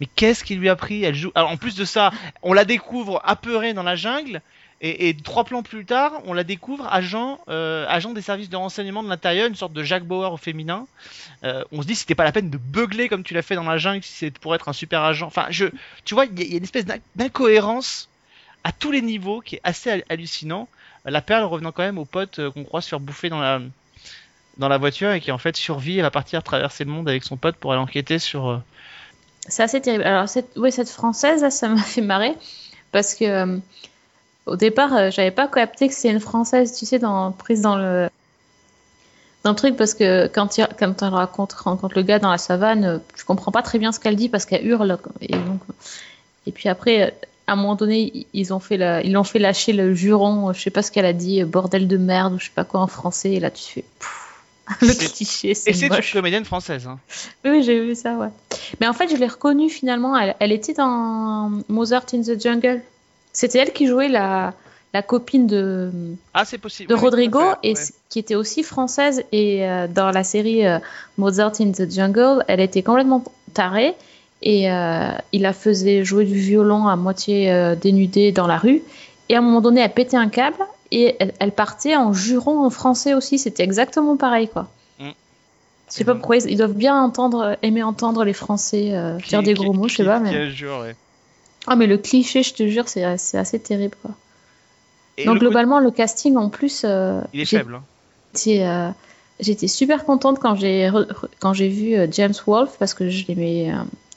Mais 0.00 0.06
qu'est-ce 0.06 0.44
qui 0.44 0.54
lui 0.54 0.68
a 0.68 0.76
pris? 0.76 1.02
Elle 1.04 1.14
joue. 1.14 1.32
Alors, 1.34 1.50
en 1.50 1.56
plus 1.56 1.74
de 1.74 1.84
ça, 1.84 2.12
on 2.42 2.52
la 2.52 2.64
découvre 2.64 3.20
apeurée 3.24 3.74
dans 3.74 3.82
la 3.82 3.96
jungle. 3.96 4.40
Et, 4.80 5.16
trois 5.24 5.42
plans 5.42 5.64
plus 5.64 5.84
tard, 5.84 6.12
on 6.24 6.32
la 6.32 6.44
découvre 6.44 6.86
agent, 6.88 7.40
euh, 7.48 7.84
agent 7.88 8.12
des 8.12 8.22
services 8.22 8.48
de 8.48 8.54
renseignement 8.56 9.02
de 9.02 9.08
l'intérieur, 9.08 9.48
une 9.48 9.56
sorte 9.56 9.72
de 9.72 9.82
Jack 9.82 10.04
Bauer 10.04 10.32
au 10.32 10.36
féminin. 10.36 10.86
Euh, 11.42 11.64
on 11.72 11.82
se 11.82 11.86
dit 11.88 11.96
c'était 11.96 12.14
pas 12.14 12.22
la 12.22 12.30
peine 12.30 12.48
de 12.48 12.58
beugler 12.58 13.08
comme 13.08 13.24
tu 13.24 13.34
l'as 13.34 13.42
fait 13.42 13.56
dans 13.56 13.64
la 13.64 13.76
jungle 13.76 14.04
si 14.04 14.12
c'est 14.12 14.30
pour 14.38 14.54
être 14.54 14.68
un 14.68 14.72
super 14.72 15.02
agent. 15.02 15.26
Enfin, 15.26 15.46
je, 15.50 15.66
tu 16.04 16.14
vois, 16.14 16.26
il 16.26 16.40
y, 16.40 16.54
a- 16.54 16.56
une 16.58 16.62
espèce 16.62 16.84
d'in- 16.84 16.98
d'incohérence 17.16 18.08
à 18.62 18.70
tous 18.70 18.92
les 18.92 19.02
niveaux 19.02 19.40
qui 19.40 19.56
est 19.56 19.60
assez 19.64 19.90
hal- 19.90 20.04
hallucinant. 20.08 20.68
La 21.04 21.22
perle 21.22 21.42
revenant 21.42 21.72
quand 21.72 21.82
même 21.82 21.98
au 21.98 22.04
pote 22.04 22.38
euh, 22.38 22.52
qu'on 22.52 22.62
croit 22.62 22.80
se 22.80 22.88
faire 22.88 23.00
bouffer 23.00 23.30
dans 23.30 23.40
la 23.40 23.60
dans 24.58 24.68
la 24.68 24.78
voiture 24.78 25.10
et 25.10 25.20
qui 25.20 25.32
en 25.32 25.38
fait 25.38 25.56
survit 25.56 25.98
et 25.98 26.02
va 26.02 26.12
partir 26.12 26.42
traverser 26.44 26.84
le 26.84 26.90
monde 26.92 27.08
avec 27.08 27.24
son 27.24 27.36
pote 27.36 27.56
pour 27.56 27.72
aller 27.72 27.80
enquêter 27.82 28.20
sur. 28.20 28.62
C'est 29.48 29.62
assez 29.62 29.80
terrible. 29.80 30.04
Alors, 30.04 30.28
cette, 30.28 30.50
oui, 30.56 30.70
cette 30.70 30.90
française, 30.90 31.42
là, 31.42 31.50
ça 31.50 31.68
m'a 31.68 31.82
fait 31.82 32.02
marrer 32.02 32.36
parce 32.92 33.14
que 33.14 33.24
euh, 33.24 33.58
au 34.48 34.56
départ, 34.56 34.94
euh, 34.96 35.10
j'avais 35.10 35.30
pas 35.30 35.46
capté 35.46 35.88
que 35.88 35.94
c'était 35.94 36.10
une 36.10 36.20
française, 36.20 36.74
tu 36.76 36.86
sais, 36.86 36.98
dans, 36.98 37.32
prise 37.32 37.60
dans 37.60 37.76
le, 37.76 38.08
dans 39.44 39.50
le 39.50 39.56
truc 39.56 39.76
parce 39.76 39.94
que 39.94 40.26
quand, 40.26 40.58
il, 40.58 40.66
quand 40.78 41.02
elle 41.02 41.08
rencontre 41.08 41.92
le 41.94 42.02
gars 42.02 42.18
dans 42.18 42.30
la 42.30 42.38
savane, 42.38 42.84
euh, 42.84 42.98
je 43.16 43.24
comprends 43.24 43.52
pas 43.52 43.62
très 43.62 43.78
bien 43.78 43.92
ce 43.92 44.00
qu'elle 44.00 44.16
dit 44.16 44.28
parce 44.28 44.46
qu'elle 44.46 44.66
hurle. 44.66 44.98
Et, 45.20 45.36
donc, 45.36 45.60
et 46.46 46.52
puis 46.52 46.68
après, 46.68 47.02
euh, 47.02 47.10
à 47.46 47.52
un 47.52 47.56
moment 47.56 47.74
donné, 47.74 48.26
ils 48.32 48.52
ont 48.52 48.60
fait 48.60 48.76
ils 49.04 49.12
l'ont 49.12 49.24
fait 49.24 49.38
lâcher 49.38 49.72
le 49.72 49.94
juron, 49.94 50.52
je 50.52 50.60
sais 50.60 50.70
pas 50.70 50.82
ce 50.82 50.90
qu'elle 50.90 51.06
a 51.06 51.14
dit, 51.14 51.44
bordel 51.44 51.88
de 51.88 51.96
merde 51.96 52.34
ou 52.34 52.38
je 52.38 52.46
sais 52.46 52.52
pas 52.54 52.64
quoi 52.64 52.80
en 52.80 52.86
français. 52.86 53.32
Et 53.32 53.40
là, 53.40 53.50
tu 53.50 53.64
fais. 53.64 53.84
le 54.82 54.88
C'est- 54.88 55.12
cliché, 55.14 55.50
Et 55.50 55.54
c'est 55.54 55.72
c'est 55.72 55.86
une 55.86 55.96
comédienne 56.12 56.44
française. 56.44 56.86
Hein. 56.86 56.98
Oui, 57.44 57.62
j'ai 57.62 57.80
vu 57.80 57.94
ça, 57.94 58.14
ouais. 58.16 58.28
Mais 58.80 58.86
en 58.86 58.92
fait, 58.92 59.08
je 59.10 59.16
l'ai 59.16 59.26
reconnue 59.26 59.70
finalement. 59.70 60.16
Elle, 60.16 60.34
elle 60.40 60.52
était 60.52 60.74
dans 60.74 61.50
Mozart 61.68 62.04
in 62.14 62.22
the 62.22 62.40
Jungle. 62.40 62.82
C'était 63.32 63.58
elle 63.58 63.72
qui 63.72 63.86
jouait 63.86 64.08
la, 64.08 64.54
la 64.94 65.02
copine 65.02 65.46
de, 65.46 65.90
Ah, 66.34 66.44
c'est 66.44 66.58
possible. 66.58 66.88
de 66.90 66.94
Oui, 66.94 67.00
Rodrigo 67.00 67.40
et 67.62 67.74
ouais. 67.74 67.80
qui 68.08 68.18
était 68.18 68.34
aussi 68.34 68.62
française. 68.62 69.22
Et 69.32 69.66
euh, 69.68 69.86
dans 69.88 70.10
la 70.10 70.24
série 70.24 70.66
euh, 70.66 70.78
Mozart 71.18 71.52
in 71.60 71.72
the 71.72 71.90
Jungle, 71.90 72.44
elle 72.48 72.60
était 72.60 72.82
complètement 72.82 73.22
tarée. 73.54 73.94
Et 74.42 74.70
euh, 74.70 75.10
il 75.32 75.42
la 75.42 75.52
faisait 75.52 76.04
jouer 76.04 76.24
du 76.24 76.38
violon 76.38 76.86
à 76.88 76.94
moitié 76.96 77.74
dénudée 77.80 78.30
dans 78.32 78.46
la 78.46 78.56
rue. 78.56 78.82
Et 79.28 79.34
à 79.34 79.38
un 79.38 79.42
moment 79.42 79.60
donné, 79.60 79.80
elle 79.80 79.92
pétait 79.92 80.16
un 80.16 80.28
câble 80.28 80.56
et 80.90 81.16
elle, 81.20 81.34
elle 81.38 81.52
partait 81.52 81.96
en 81.96 82.12
juron 82.12 82.64
en 82.64 82.70
français 82.70 83.14
aussi. 83.14 83.38
C'était 83.38 83.62
exactement 83.62 84.16
pareil, 84.16 84.48
quoi. 84.48 84.68
Mm. 84.98 85.08
Je 85.88 85.94
sais 85.94 86.04
pas 86.04 86.14
pourquoi 86.14 86.36
ils, 86.36 86.56
doivent 86.56 86.74
bien 86.74 87.00
entendre, 87.02 87.56
aimer 87.62 87.82
entendre 87.82 88.24
les 88.24 88.32
Français 88.34 88.90
euh, 88.92 89.18
Qui- 89.18 89.30
dire 89.30 89.42
des 89.42 89.54
qui- 89.54 89.62
gros 89.62 89.72
mots, 89.72 89.88
je 89.88 89.96
sais 89.96 90.04
pas, 90.04 90.20
mais 90.20 90.34
a 90.36 90.50
juré. 90.50 90.94
Ah, 91.66 91.76
mais 91.76 91.86
le 91.86 91.98
cliché, 91.98 92.42
je 92.42 92.54
te 92.54 92.66
jure, 92.66 92.88
c'est 92.88 93.04
assez 93.04 93.58
terrible. 93.58 93.94
Quoi. 94.02 94.12
Et 95.18 95.24
Donc, 95.24 95.34
le 95.34 95.40
globalement, 95.40 95.80
le 95.80 95.90
casting, 95.90 96.36
en 96.36 96.48
plus, 96.48 96.82
euh, 96.84 97.20
il 97.32 97.40
est 97.40 97.44
faible. 97.44 97.74
hein. 97.74 97.82
euh, 98.46 98.90
j'étais 99.40 99.68
super 99.68 100.04
contente 100.04 100.38
quand 100.38 100.54
j'ai 100.54 100.90
quand 101.40 101.52
j'ai 101.52 101.68
vu 101.68 101.94
euh, 101.94 102.06
James 102.10 102.34
Wolfe 102.46 102.76
parce 102.78 102.94
que 102.94 103.08
je 103.10 103.26
l'aimais. 103.26 103.72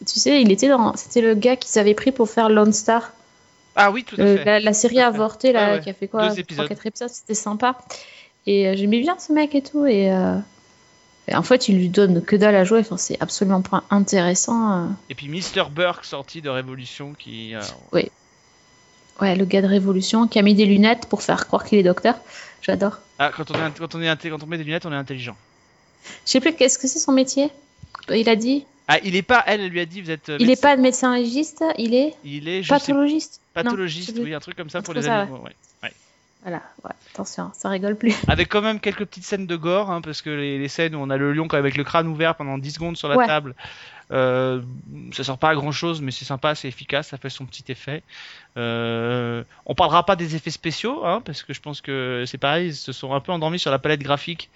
tu 0.07 0.19
sais, 0.19 0.41
il 0.41 0.51
était 0.51 0.69
dans. 0.69 0.95
C'était 0.95 1.21
le 1.21 1.35
gars 1.35 1.55
qu'ils 1.55 1.79
avaient 1.79 1.93
pris 1.95 2.11
pour 2.11 2.29
faire 2.29 2.49
Lone 2.49 2.73
Star. 2.73 3.11
Ah 3.75 3.91
oui, 3.91 4.03
tout 4.03 4.15
à 4.15 4.25
fait. 4.25 4.43
la, 4.45 4.59
la 4.59 4.73
série 4.73 4.95
Tout 4.95 4.99
à 4.99 5.03
fait. 5.03 5.07
avortée 5.15 5.51
là, 5.53 5.71
ouais. 5.75 5.79
qui 5.81 5.89
a 5.89 5.93
fait 5.93 6.07
quoi 6.07 6.27
Deux 6.29 6.39
épisodes. 6.39 6.67
3-4 6.69 6.87
épisodes, 6.87 7.09
c'était 7.09 7.33
sympa. 7.33 7.77
Et 8.47 8.67
euh, 8.67 8.75
j'aimais 8.75 8.99
bien 8.99 9.17
ce 9.19 9.31
mec 9.33 9.55
et 9.55 9.61
tout. 9.61 9.85
Et, 9.85 10.11
euh, 10.11 10.37
et 11.27 11.35
en 11.35 11.43
fait, 11.43 11.67
il 11.69 11.77
lui 11.77 11.89
donne 11.89 12.21
que 12.21 12.35
dalle 12.35 12.55
à 12.55 12.63
jouer. 12.63 12.79
Enfin, 12.79 12.97
c'est 12.97 13.17
absolument 13.21 13.61
pas 13.61 13.83
intéressant. 13.89 14.71
euh. 14.71 14.85
Et 15.09 15.15
puis 15.15 15.27
Mr. 15.29 15.69
Burke 15.71 16.03
sorti 16.05 16.41
de 16.41 16.49
Révolution 16.49 17.13
qui. 17.13 17.55
euh, 17.55 17.61
Ouais, 19.19 19.35
le 19.35 19.45
gars 19.45 19.61
de 19.61 19.67
Révolution 19.67 20.27
qui 20.27 20.39
a 20.39 20.41
mis 20.41 20.55
des 20.55 20.65
lunettes 20.65 21.05
pour 21.07 21.21
faire 21.21 21.45
croire 21.45 21.63
qu'il 21.63 21.77
est 21.77 21.83
docteur. 21.83 22.15
J'adore. 22.63 22.97
Ah, 23.19 23.31
quand 23.35 23.51
on, 23.51 23.53
est, 23.53 23.57
int- 23.69 23.77
quand, 23.77 23.93
on 23.93 24.01
est 24.01 24.07
inté- 24.09 24.31
quand 24.31 24.41
on 24.41 24.47
met 24.47 24.57
des 24.57 24.63
lunettes, 24.63 24.87
on 24.87 24.91
est 24.91 24.95
intelligent. 24.95 25.35
Je 26.25 26.31
sais 26.31 26.39
plus 26.39 26.53
qu'est-ce 26.55 26.79
que 26.79 26.87
c'est 26.87 26.97
son 26.97 27.11
métier? 27.11 27.49
Il 28.09 28.27
a 28.29 28.35
dit? 28.35 28.65
Ah, 28.87 28.97
il 29.03 29.15
est 29.15 29.21
pas. 29.21 29.43
Elle, 29.47 29.61
elle 29.61 29.69
lui 29.71 29.79
a 29.79 29.85
dit, 29.85 30.01
vous 30.01 30.11
êtes. 30.11 30.29
euh, 30.29 30.37
Il 30.39 30.45
est 30.49 30.55
médecin- 30.55 30.61
pas 30.61 30.75
médecin 30.77 31.15
légiste, 31.15 31.63
il 31.77 31.93
est 31.93 32.13
Il 32.23 32.47
est. 32.47 32.63
Sais, 32.63 32.69
pathologiste? 32.69 33.41
Non, 33.55 33.63
pathologiste, 33.63 34.19
oui, 34.21 34.33
un 34.33 34.39
truc 34.39 34.55
comme 34.57 34.69
ça 34.69 34.79
Un 34.79 34.81
pour 34.81 34.93
les 34.93 35.03
ça, 35.03 35.21
animaux. 35.21 35.37
ouais. 35.43 35.55
Voilà, 36.43 36.63
ouais, 36.83 36.89
attention, 37.13 37.51
ça 37.55 37.69
rigole 37.69 37.95
plus. 37.95 38.15
Avec 38.27 38.49
quand 38.49 38.63
même 38.63 38.79
quelques 38.79 39.05
petites 39.05 39.25
scènes 39.25 39.45
de 39.45 39.55
gore, 39.55 39.91
hein, 39.91 40.01
parce 40.01 40.23
que 40.23 40.31
les, 40.31 40.57
les 40.57 40.67
scènes 40.69 40.95
où 40.95 40.99
on 40.99 41.11
a 41.11 41.17
le 41.17 41.33
lion 41.33 41.47
quand 41.47 41.55
même 41.57 41.65
avec 41.65 41.77
le 41.77 41.83
crâne 41.83 42.07
ouvert 42.07 42.33
pendant 42.33 42.57
10 42.57 42.71
secondes 42.71 42.97
sur 42.97 43.07
la 43.09 43.15
table, 43.27 43.53
euh, 44.11 44.61
ça 45.13 45.23
sert 45.23 45.37
pas 45.37 45.49
à 45.49 45.55
grand 45.55 45.71
chose, 45.71 46.01
mais 46.01 46.11
c'est 46.11 46.25
sympa, 46.25 46.55
c'est 46.55 46.67
efficace, 46.67 47.09
ça 47.09 47.17
fait 47.17 47.29
son 47.29 47.45
petit 47.45 47.63
effet. 47.71 48.03
Euh, 48.57 49.43
on 49.65 49.75
parlera 49.75 50.05
pas 50.05 50.17
des 50.17 50.35
effets 50.35 50.51
spéciaux, 50.51 51.05
hein, 51.05 51.21
parce 51.23 51.43
que 51.43 51.53
je 51.53 51.61
pense 51.61 51.79
que 51.79 52.25
c'est 52.27 52.37
pareil, 52.37 52.67
ils 52.67 52.75
se 52.75 52.91
sont 52.91 53.13
un 53.13 53.21
peu 53.21 53.31
endormis 53.31 53.59
sur 53.59 53.71
la 53.71 53.79
palette 53.79 54.03
graphique 54.03 54.49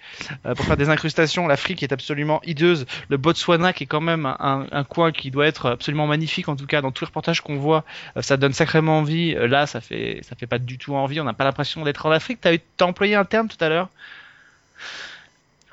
euh, 0.44 0.54
pour 0.54 0.66
faire 0.66 0.76
des 0.76 0.90
incrustations. 0.90 1.46
L'Afrique 1.46 1.82
est 1.82 1.92
absolument 1.92 2.42
hideuse, 2.44 2.84
le 3.08 3.16
Botswana 3.16 3.72
qui 3.72 3.84
est 3.84 3.86
quand 3.86 4.02
même 4.02 4.26
un, 4.26 4.66
un 4.70 4.84
coin 4.84 5.12
qui 5.12 5.30
doit 5.30 5.46
être 5.46 5.70
absolument 5.70 6.06
magnifique, 6.06 6.48
en 6.48 6.56
tout 6.56 6.66
cas 6.66 6.82
dans 6.82 6.92
tous 6.92 7.04
les 7.04 7.08
reportages 7.08 7.40
qu'on 7.40 7.56
voit, 7.56 7.84
euh, 8.16 8.22
ça 8.22 8.36
donne 8.36 8.52
sacrément 8.52 8.98
envie. 8.98 9.34
Euh, 9.34 9.46
Là, 9.46 9.66
ça 9.66 9.80
fait 9.80 10.20
ça 10.28 10.34
fait 10.36 10.48
pas 10.48 10.58
du 10.58 10.76
tout 10.76 10.94
envie, 10.96 11.20
on 11.20 11.24
n'a 11.24 11.32
pas 11.32 11.44
l'impression 11.44 11.84
d'être 11.84 12.04
en 12.04 12.10
Afrique. 12.10 12.40
T'as 12.40 12.84
employé 12.84 13.14
un 13.14 13.24
terme 13.24 13.48
tout 13.48 13.56
à 13.64 13.68
l'heure? 13.68 13.88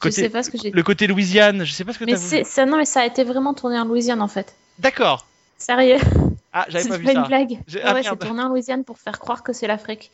Je 0.10 0.15
sais 0.15 0.29
pas 0.29 0.43
ce 0.43 0.51
que 0.51 0.57
j'ai 0.57 0.69
dit. 0.72 0.75
Le 0.75 0.83
côté 0.83 1.07
Louisiane, 1.07 1.63
je 1.63 1.72
sais 1.72 1.86
pas 1.86 1.93
ce 1.93 2.00
que 2.00 2.05
Mais 2.05 2.15
c'est, 2.15 2.43
ça, 2.43 2.65
non, 2.65 2.77
mais 2.77 2.86
ça 2.86 3.01
a 3.01 3.05
été 3.05 3.24
vraiment 3.24 3.53
tourné 3.53 3.79
en 3.79 3.86
Louisiane 3.86 4.22
en 4.22 4.27
fait. 4.27 4.55
D'accord. 4.79 5.25
Sérieux, 5.57 5.98
Ah, 6.51 6.65
j'avais 6.67 6.83
c'est 6.83 6.89
pas 6.89 6.98
vu 6.98 7.05
une 7.05 7.13
ça. 7.13 7.22
blague. 7.24 7.60
J'ai- 7.67 7.79
Ouais, 7.79 7.83
ah, 7.86 7.93
ouais, 7.93 8.01
merde. 8.01 8.17
c'est 8.19 8.27
tourné 8.27 8.41
en 8.43 8.50
Louisiane 8.50 8.83
pour 8.83 8.98
faire 8.98 9.19
croire 9.19 9.43
que 9.43 9.53
c'est 9.53 9.67
l'Afrique. 9.67 10.12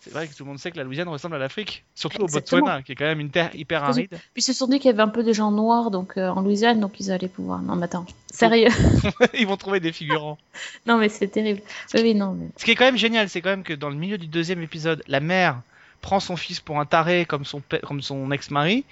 C'est 0.00 0.12
vrai 0.12 0.28
que 0.28 0.34
tout 0.36 0.44
le 0.44 0.50
monde 0.50 0.60
sait 0.60 0.70
que 0.70 0.76
la 0.76 0.84
Louisiane 0.84 1.08
ressemble 1.08 1.34
à 1.34 1.38
l'Afrique, 1.38 1.82
surtout 1.96 2.22
au. 2.22 2.26
Botswana, 2.28 2.82
qui 2.82 2.92
est 2.92 2.94
quand 2.94 3.06
même 3.06 3.18
une 3.18 3.30
terre 3.30 3.50
hyper 3.56 3.82
aride. 3.82 4.08
Puis 4.10 4.20
ils 4.36 4.42
se 4.42 4.52
sont 4.52 4.68
dit 4.68 4.78
qu'il 4.78 4.86
y 4.88 4.94
avait 4.94 5.02
un 5.02 5.08
peu 5.08 5.24
de 5.24 5.32
gens 5.32 5.50
noirs 5.50 5.90
donc 5.90 6.16
euh, 6.16 6.28
en 6.28 6.42
Louisiane, 6.42 6.78
donc 6.78 7.00
ils 7.00 7.10
allaient 7.10 7.26
pouvoir. 7.26 7.60
Non, 7.60 7.74
mais 7.74 7.86
attends, 7.86 8.06
sérieux. 8.30 8.68
Ils 9.34 9.48
vont 9.48 9.56
trouver 9.56 9.80
des 9.80 9.90
figurants. 9.90 10.38
non, 10.86 10.98
mais 10.98 11.08
c'est 11.08 11.26
terrible. 11.26 11.60
Oui, 11.92 12.00
oui, 12.04 12.14
non, 12.14 12.36
mais. 12.38 12.46
Ce 12.56 12.64
qui 12.64 12.70
est 12.70 12.76
quand 12.76 12.84
même 12.84 12.96
génial, 12.96 13.28
c'est 13.28 13.40
quand 13.40 13.50
même 13.50 13.64
que 13.64 13.72
dans 13.72 13.88
le 13.90 13.96
milieu 13.96 14.16
du 14.16 14.28
deuxième 14.28 14.62
épisode, 14.62 15.02
la 15.08 15.18
mère 15.18 15.60
prend 16.00 16.20
son 16.20 16.36
fils 16.36 16.60
pour 16.60 16.80
un 16.80 16.86
taré 16.86 17.24
comme 17.24 17.44
son, 17.44 17.62
comme 17.82 18.02
son 18.02 18.30
ex-mari, 18.30 18.84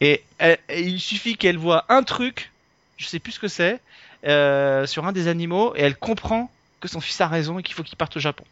et, 0.00 0.22
il 0.74 1.00
suffit 1.00 1.36
qu'elle 1.36 1.58
voit 1.58 1.84
un 1.88 2.02
truc, 2.02 2.50
je 2.96 3.06
sais 3.06 3.18
plus 3.18 3.32
ce 3.32 3.40
que 3.40 3.48
c'est, 3.48 3.80
euh, 4.26 4.86
sur 4.86 5.06
un 5.06 5.12
des 5.12 5.28
animaux, 5.28 5.74
et 5.76 5.80
elle 5.80 5.96
comprend 5.96 6.50
que 6.80 6.88
son 6.88 7.00
fils 7.00 7.20
a 7.20 7.28
raison 7.28 7.58
et 7.58 7.62
qu'il 7.62 7.74
faut 7.74 7.82
qu'il 7.82 7.96
parte 7.96 8.16
au 8.16 8.20
Japon. 8.20 8.44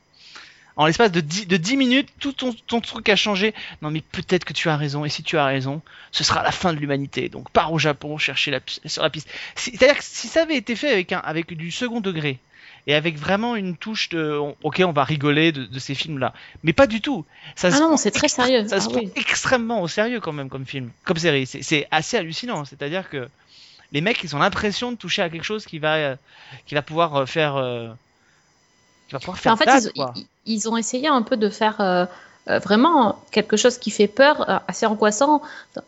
En 0.76 0.86
l'espace 0.86 1.10
de 1.10 1.20
10, 1.20 1.48
de 1.48 1.56
10 1.56 1.76
minutes, 1.76 2.08
tout 2.20 2.32
ton, 2.32 2.52
ton 2.52 2.80
truc 2.80 3.08
a 3.08 3.16
changé. 3.16 3.52
Non 3.82 3.90
mais 3.90 4.00
peut-être 4.00 4.44
que 4.44 4.52
tu 4.52 4.68
as 4.68 4.76
raison, 4.76 5.04
et 5.04 5.08
si 5.08 5.24
tu 5.24 5.36
as 5.36 5.44
raison, 5.44 5.82
ce 6.12 6.22
sera 6.22 6.44
la 6.44 6.52
fin 6.52 6.72
de 6.72 6.78
l'humanité. 6.78 7.28
Donc 7.28 7.50
pars 7.50 7.72
au 7.72 7.80
Japon, 7.80 8.16
chercher 8.16 8.56
sur 8.84 9.02
la 9.02 9.10
piste. 9.10 9.28
C'est-à-dire 9.56 9.98
que 9.98 10.04
si 10.04 10.28
ça 10.28 10.42
avait 10.42 10.56
été 10.56 10.76
fait 10.76 10.92
avec, 10.92 11.12
un, 11.12 11.18
avec 11.18 11.52
du 11.56 11.72
second 11.72 12.00
degré, 12.00 12.38
et 12.88 12.94
avec 12.94 13.16
vraiment 13.18 13.54
une 13.54 13.76
touche 13.76 14.08
de 14.08 14.36
ok 14.64 14.82
on 14.84 14.92
va 14.92 15.04
rigoler 15.04 15.52
de, 15.52 15.64
de 15.66 15.78
ces 15.78 15.94
films 15.94 16.18
là 16.18 16.32
mais 16.64 16.72
pas 16.72 16.86
du 16.88 17.00
tout 17.00 17.24
ça 17.54 17.68
Ah 17.68 17.70
se 17.72 17.80
non, 17.80 17.86
prend 17.88 17.96
c'est 17.96 18.10
très 18.10 18.28
sérieux. 18.28 18.66
ça 18.66 18.76
Ah 18.76 18.80
se 18.80 18.88
prend 18.88 18.98
oui. 19.00 19.10
extrêmement 19.14 19.80
au 19.82 19.88
sérieux 19.88 20.18
quand 20.20 20.32
même 20.32 20.48
comme 20.48 20.66
film 20.66 20.90
comme 21.04 21.18
série 21.18 21.46
c'est 21.46 21.86
assez 21.92 22.16
hallucinant 22.16 22.64
c'est 22.64 22.82
à 22.82 22.88
dire 22.88 23.08
que 23.10 23.28
les 23.92 24.00
mecs 24.00 24.22
ils 24.24 24.34
ont 24.34 24.38
l'impression 24.40 24.90
de 24.92 24.96
toucher 24.96 25.22
à 25.22 25.28
quelque 25.30 25.44
chose 25.44 25.64
qui 25.66 25.78
va 25.78 25.94
euh, 25.96 26.16
qui 26.66 26.74
va 26.74 26.82
pouvoir 26.82 27.14
euh, 27.14 27.26
faire 27.26 27.56
euh, 27.56 27.88
qui 29.08 29.12
va 29.14 29.18
pouvoir 29.20 29.38
faire 29.38 29.52
en 29.52 29.56
fait, 29.56 29.64
date, 29.66 29.84
ils, 29.94 30.02
quoi. 30.02 30.12
ils- 30.16 30.26
ils 30.46 30.68
ont 30.68 30.76
essayé 30.76 31.08
un 31.08 31.22
peu 31.22 31.36
de 31.36 31.48
faire 31.48 31.80
euh, 31.80 32.04
euh, 32.48 32.58
vraiment 32.58 33.18
quelque 33.30 33.56
chose 33.56 33.76
qui 33.78 33.90
fait 33.90 34.06
peur, 34.08 34.62
assez 34.68 34.86
angoissant. 34.86 35.42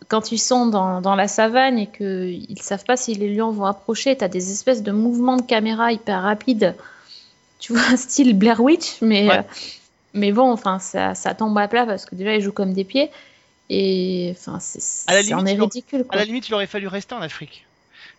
Quand 0.08 0.32
ils 0.32 0.38
sont 0.38 0.66
dans, 0.66 1.00
dans 1.00 1.14
la 1.14 1.28
savane 1.28 1.78
et 1.78 1.86
qu'ils 1.86 2.46
ne 2.50 2.62
savent 2.62 2.84
pas 2.84 2.96
si 2.98 3.14
les 3.14 3.34
lions 3.34 3.50
vont 3.50 3.64
approcher, 3.64 4.16
tu 4.16 4.24
as 4.24 4.28
des 4.28 4.50
espèces 4.52 4.82
de 4.82 4.92
mouvements 4.92 5.36
de 5.36 5.42
caméra 5.42 5.92
hyper 5.92 6.22
rapides. 6.22 6.74
Tu 7.60 7.72
vois, 7.74 7.96
style 7.96 8.36
Blair 8.36 8.60
Witch, 8.60 9.00
mais, 9.02 9.28
Ouais. 9.28 9.38
euh, 9.38 9.42
mais 10.14 10.32
bon, 10.32 10.50
enfin, 10.50 10.78
ça, 10.78 11.14
ça 11.14 11.34
tombe 11.34 11.56
à 11.58 11.68
plat 11.68 11.86
parce 11.86 12.06
que 12.06 12.14
déjà, 12.14 12.34
ils 12.34 12.40
jouent 12.40 12.52
comme 12.52 12.72
des 12.72 12.84
pieds. 12.84 13.10
Et 13.68 14.34
enfin, 14.36 14.58
c'est, 14.58 14.80
est 15.46 15.54
ridicule. 15.54 16.04
à 16.08 16.16
la 16.16 16.24
limite 16.24 16.48
il 16.48 16.54
aurait 16.54 16.66
fallu 16.66 16.88
rester 16.88 17.14
en 17.14 17.20
Afrique 17.20 17.66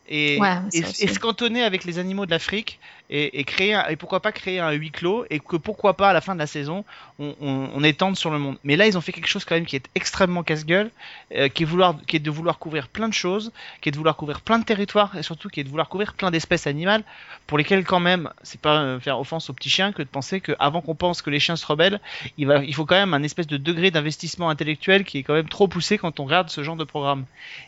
et, 0.07 0.39
Ouais, 0.39 0.55
et, 0.73 0.79
et 0.79 1.07
se 1.07 1.19
cantonner 1.19 1.61
avec 1.61 1.83
les 1.83 1.99
animaux 1.99 2.25
de 2.25 2.31
l'Afrique 2.31 2.79
et, 3.11 3.43
créer 3.43 3.79
et 3.89 3.95
pourquoi 3.97 4.21
pas 4.21 4.31
créer 4.31 4.59
un 4.59 4.71
huis 4.71 4.91
clos 4.91 5.25
et 5.29 5.39
que 5.39 5.57
pourquoi 5.57 5.97
pas 5.97 6.09
à 6.09 6.13
la 6.13 6.21
fin 6.21 6.33
de 6.33 6.39
la 6.39 6.47
saison 6.47 6.85
on, 7.19 7.35
on, 7.41 7.83
étende 7.83 8.15
sur 8.15 8.31
le 8.31 8.39
monde. 8.39 8.57
Mais 8.63 8.77
là 8.77 8.87
ils 8.87 8.97
ont 8.97 9.01
fait 9.01 9.11
quelque 9.11 9.27
chose 9.27 9.43
quand 9.43 9.55
même 9.55 9.65
qui 9.65 9.75
est 9.75 9.85
extrêmement 9.95 10.43
casse-gueule 10.43 10.89
euh, 11.35 11.49
qui 11.49 11.63
est 11.63 11.65
vouloir 11.65 11.95
qui 12.07 12.15
est 12.15 12.19
de 12.19 12.31
vouloir 12.31 12.57
couvrir 12.57 12.87
plein 12.87 13.09
de 13.09 13.13
choses 13.13 13.51
qui 13.81 13.89
est 13.89 13.91
de 13.91 13.97
vouloir 13.97 14.15
couvrir 14.15 14.41
plein 14.41 14.59
de 14.59 14.63
territoires 14.63 15.15
et 15.17 15.23
surtout 15.23 15.49
qui 15.49 15.59
est 15.59 15.63
de 15.63 15.69
vouloir 15.69 15.89
couvrir 15.89 16.13
plein 16.13 16.31
d'espèces 16.31 16.67
animales 16.67 17.03
pour 17.47 17.57
lesquelles 17.57 17.83
quand 17.83 17.99
même 17.99 18.29
c'est 18.43 18.61
pas 18.61 18.81
euh, 18.81 18.99
faire 18.99 19.19
offense 19.19 19.49
aux 19.49 19.53
petits 19.53 19.69
chiens 19.69 19.91
que 19.91 20.01
de 20.01 20.07
penser 20.07 20.39
que 20.39 20.53
avant 20.59 20.81
qu'on 20.81 20.95
pense 20.95 21.21
que 21.21 21.29
les 21.29 21.39
chiens 21.39 21.57
se 21.57 21.65
rebellent 21.65 21.99
il 22.37 22.73
faut 22.73 22.85
quand 22.85 22.95
même 22.95 23.13
un 23.13 23.23
espèce 23.23 23.47
de 23.47 23.57
degré 23.57 23.91
d'investissement 23.91 24.49
intellectuel 24.49 25.03
qui 25.03 25.19
est 25.19 25.23
quand 25.23 25.33
même 25.33 25.49
trop 25.49 25.67
poussé 25.67 25.97
quand 25.97 26.19
on 26.19 26.25
regarde 26.25 26.49
ce 26.49 26.63
genre 26.63 26.75
de 26.75 26.83
programme. 26.83 27.25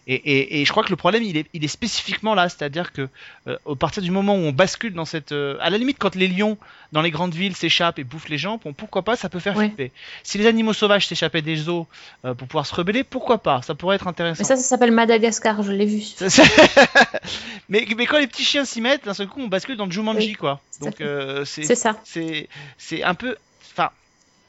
Et, 0.07 0.15
et, 0.15 0.61
et 0.61 0.65
je 0.65 0.71
crois 0.71 0.83
que 0.83 0.89
le 0.89 0.95
problème 0.95 1.23
il 1.23 1.37
est, 1.37 1.47
il 1.53 1.63
est 1.63 1.67
spécifiquement 1.67 2.33
là 2.33 2.47
c'est-à-dire 2.47 2.93
que 2.93 3.09
euh, 3.47 3.57
au 3.65 3.75
partir 3.75 4.01
du 4.01 4.11
moment 4.11 4.35
où 4.35 4.39
on 4.39 4.51
bascule 4.51 4.93
dans 4.93 5.05
cette 5.05 5.32
euh, 5.33 5.57
à 5.59 5.69
la 5.69 5.77
limite 5.77 5.97
quand 5.99 6.15
les 6.15 6.27
lions 6.27 6.57
dans 6.93 7.01
les 7.01 7.11
grandes 7.11 7.33
villes 7.33 7.55
s'échappent 7.55 7.99
et 7.99 8.03
bouffent 8.03 8.29
les 8.29 8.37
gens 8.37 8.59
bon, 8.63 8.71
pourquoi 8.73 9.01
pas 9.01 9.15
ça 9.15 9.27
peut 9.29 9.39
faire 9.39 9.57
Ouais. 9.57 9.65
flipper 9.67 9.91
si 10.23 10.37
les 10.37 10.45
animaux 10.47 10.73
sauvages 10.73 11.07
s'échappaient 11.07 11.41
des 11.41 11.55
zoos 11.57 11.87
euh, 12.25 12.33
pour 12.33 12.47
pouvoir 12.47 12.65
se 12.65 12.73
rebeller 12.75 13.03
pourquoi 13.03 13.39
pas 13.39 13.61
ça 13.61 13.75
pourrait 13.75 13.95
être 13.97 14.07
intéressant 14.07 14.41
Mais 14.43 14.47
ça, 14.47 14.55
ça 14.55 14.61
s'appelle 14.63 14.91
Madagascar, 14.91 15.61
je 15.63 15.71
l'ai 15.71 15.85
vu. 15.85 16.01
Ça, 16.15 16.29
ça- 16.29 16.43
mais, 17.69 17.85
mais 17.97 18.05
quand 18.05 18.19
les 18.19 18.27
petits 18.27 18.43
chiens 18.45 18.65
s'y 18.65 18.81
mettent 18.81 19.05
d'un 19.05 19.13
seul 19.13 19.27
coup 19.27 19.41
on 19.41 19.47
bascule 19.47 19.75
dans 19.77 19.85
le 19.85 19.91
Jumanji 19.91 20.27
Oui, 20.29 20.33
quoi 20.33 20.61
donc 20.81 21.01
euh, 21.01 21.45
c'est 21.45 21.63
C'est 21.63 21.75
ça. 21.75 21.97
c'est 22.03 23.03
un 23.03 23.15
peu 23.15 23.35
enfin 23.73 23.89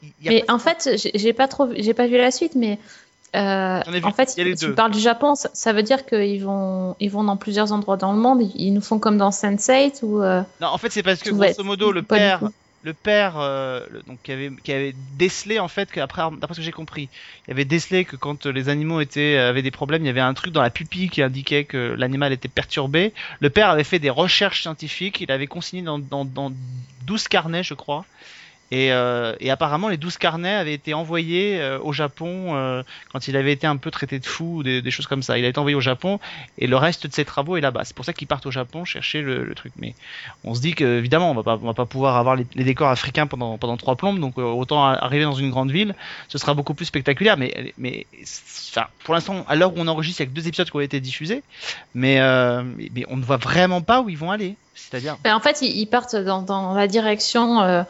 il 0.03 0.25
y 0.25 0.29
a 0.29 0.31
Mais 0.33 0.41
pas- 0.43 0.53
en 0.53 0.59
fait, 0.59 0.89
j'ai 1.15 1.33
pas 1.33 1.47
trop, 1.47 1.67
j'ai 1.75 1.93
pas 1.95 2.05
vu 2.05 2.17
la 2.17 2.29
suite, 2.29 2.53
mais 2.55 2.77
euh, 3.35 3.81
en 4.03 4.11
fait, 4.11 4.33
Il 4.37 4.55
tu 4.55 4.71
parles 4.73 4.91
du 4.91 4.99
Japon, 4.99 5.35
ça, 5.35 5.49
ça 5.53 5.73
veut 5.73 5.83
dire 5.83 6.05
qu'ils 6.05 6.43
vont, 6.43 6.95
ils 6.99 7.09
vont 7.09 7.23
dans 7.23 7.37
plusieurs 7.37 7.71
endroits 7.71 7.97
dans 7.97 8.13
le 8.13 8.19
monde. 8.19 8.41
Ils, 8.41 8.51
ils 8.55 8.71
nous 8.73 8.81
font 8.81 8.99
comme 8.99 9.17
dans 9.17 9.29
Sense8 9.29 9.99
ou 10.03 10.21
euh, 10.21 10.41
non 10.61 10.67
en 10.67 10.77
fait 10.77 10.91
c'est 10.91 11.03
parce 11.03 11.21
que 11.21 11.29
grosso 11.29 11.63
modo 11.63 11.91
le 11.91 12.01
père 12.01 12.41
le 12.83 12.93
père 12.93 13.33
euh, 13.39 13.81
le- 13.91 14.03
donc 14.03 14.19
qui 14.23 14.31
avait 14.31 14.51
qui 14.63 14.71
avait 14.71 14.93
décelé 15.17 15.59
en 15.59 15.67
fait 15.67 15.91
qu'après 15.91 16.21
d'après 16.39 16.53
ce 16.53 16.59
que 16.59 16.65
j'ai 16.65 16.71
compris 16.71 17.09
il 17.47 17.51
avait 17.51 17.65
décelé 17.65 18.05
que 18.05 18.15
quand 18.15 18.45
les 18.45 18.69
animaux 18.69 19.01
étaient 19.01 19.37
avaient 19.37 19.63
des 19.63 19.71
problèmes 19.71 20.03
il 20.03 20.07
y 20.07 20.09
avait 20.09 20.19
un 20.21 20.33
truc 20.35 20.53
dans 20.53 20.61
la 20.61 20.69
pupille 20.69 21.09
qui 21.09 21.21
indiquait 21.23 21.63
que 21.63 21.95
l'animal 21.97 22.31
était 22.31 22.47
perturbé. 22.47 23.11
Le 23.39 23.49
père 23.49 23.69
avait 23.69 23.83
fait 23.83 23.97
des 23.99 24.11
recherches 24.11 24.61
scientifiques. 24.61 25.19
Il 25.21 25.31
avait 25.31 25.47
consigné 25.47 25.81
dans, 25.81 25.97
dans, 25.97 26.25
dans 26.25 26.51
12 27.07 27.27
carnets 27.27 27.63
je 27.63 27.73
crois 27.73 28.05
et, 28.71 28.91
euh, 28.91 29.35
et 29.39 29.51
apparemment 29.51 29.89
les 29.89 29.97
12 29.97 30.17
carnets 30.17 30.55
avaient 30.55 30.73
été 30.73 30.93
envoyés 30.93 31.61
euh, 31.61 31.79
au 31.79 31.93
Japon 31.93 32.55
euh, 32.55 32.83
quand 33.11 33.27
il 33.27 33.37
avait 33.37 33.51
été 33.51 33.67
un 33.67 33.77
peu 33.77 33.91
traité 33.91 34.19
de 34.19 34.25
fou 34.25 34.57
ou 34.57 34.63
des, 34.63 34.81
des 34.81 34.91
choses 34.91 35.07
comme 35.07 35.21
ça. 35.21 35.37
Il 35.37 35.45
a 35.45 35.47
été 35.47 35.59
envoyé 35.59 35.75
au 35.75 35.81
Japon 35.81 36.19
et 36.57 36.67
le 36.67 36.75
reste 36.75 37.07
de 37.07 37.13
ses 37.13 37.25
travaux 37.25 37.57
est 37.57 37.61
là-bas. 37.61 37.83
C'est 37.83 37.95
pour 37.95 38.05
ça 38.05 38.13
qu'ils 38.13 38.27
partent 38.27 38.45
au 38.45 38.51
Japon 38.51 38.83
chercher 38.85 39.21
le, 39.21 39.43
le 39.43 39.55
truc. 39.55 39.73
Mais 39.77 39.93
on 40.43 40.55
se 40.55 40.61
dit 40.61 40.73
que 40.73 40.97
évidemment 40.97 41.31
on 41.31 41.35
va 41.35 41.53
on 41.61 41.67
va 41.67 41.73
pas 41.73 41.85
pouvoir 41.85 42.17
avoir 42.17 42.35
les, 42.35 42.45
décors 42.63 42.89
africains 42.89 43.27
pendant 43.27 43.57
pendant 43.57 43.77
trois 43.77 43.95
plombes. 43.95 44.19
Donc 44.19 44.37
euh, 44.37 44.43
autant 44.43 44.83
arriver 44.85 45.23
dans 45.23 45.35
une 45.35 45.51
grande 45.51 45.71
ville 45.71 45.95
ce 46.27 46.37
sera 46.37 46.53
beaucoup 46.53 46.73
plus 46.73 46.85
spectaculaire. 46.85 47.37
Mais 47.37 47.73
mais 47.77 48.07
enfin, 48.71 48.87
pour 49.03 49.13
l'instant 49.13 49.45
à 49.47 49.55
l'heure 49.55 49.73
où 49.75 49.79
on 49.79 49.87
enregistre 49.87 50.21
il 50.21 50.23
y 50.23 50.27
a 50.27 50.29
que 50.29 50.35
deux 50.35 50.47
épisodes 50.47 50.69
qui 50.69 50.75
ont 50.75 50.81
été 50.81 50.99
diffusés. 50.99 51.43
Mais 51.93 52.19
euh, 52.19 52.63
mais, 52.77 53.05
on 53.09 53.17
ne 53.17 53.23
voit 53.23 53.37
vraiment 53.37 53.81
pas 53.81 54.01
où 54.01 54.09
ils 54.09 54.17
vont 54.17 54.31
aller. 54.31 54.55
C'est-à-dire 54.73 55.17
Ben, 55.23 55.35
en 55.35 55.39
fait, 55.39 55.61
ils, 55.61 55.77
ils 55.77 55.85
partent 55.85 56.15
dans, 56.15 56.41
dans 56.41 56.73
la 56.73 56.87
direction, 56.87 57.61
euh, 57.61 57.83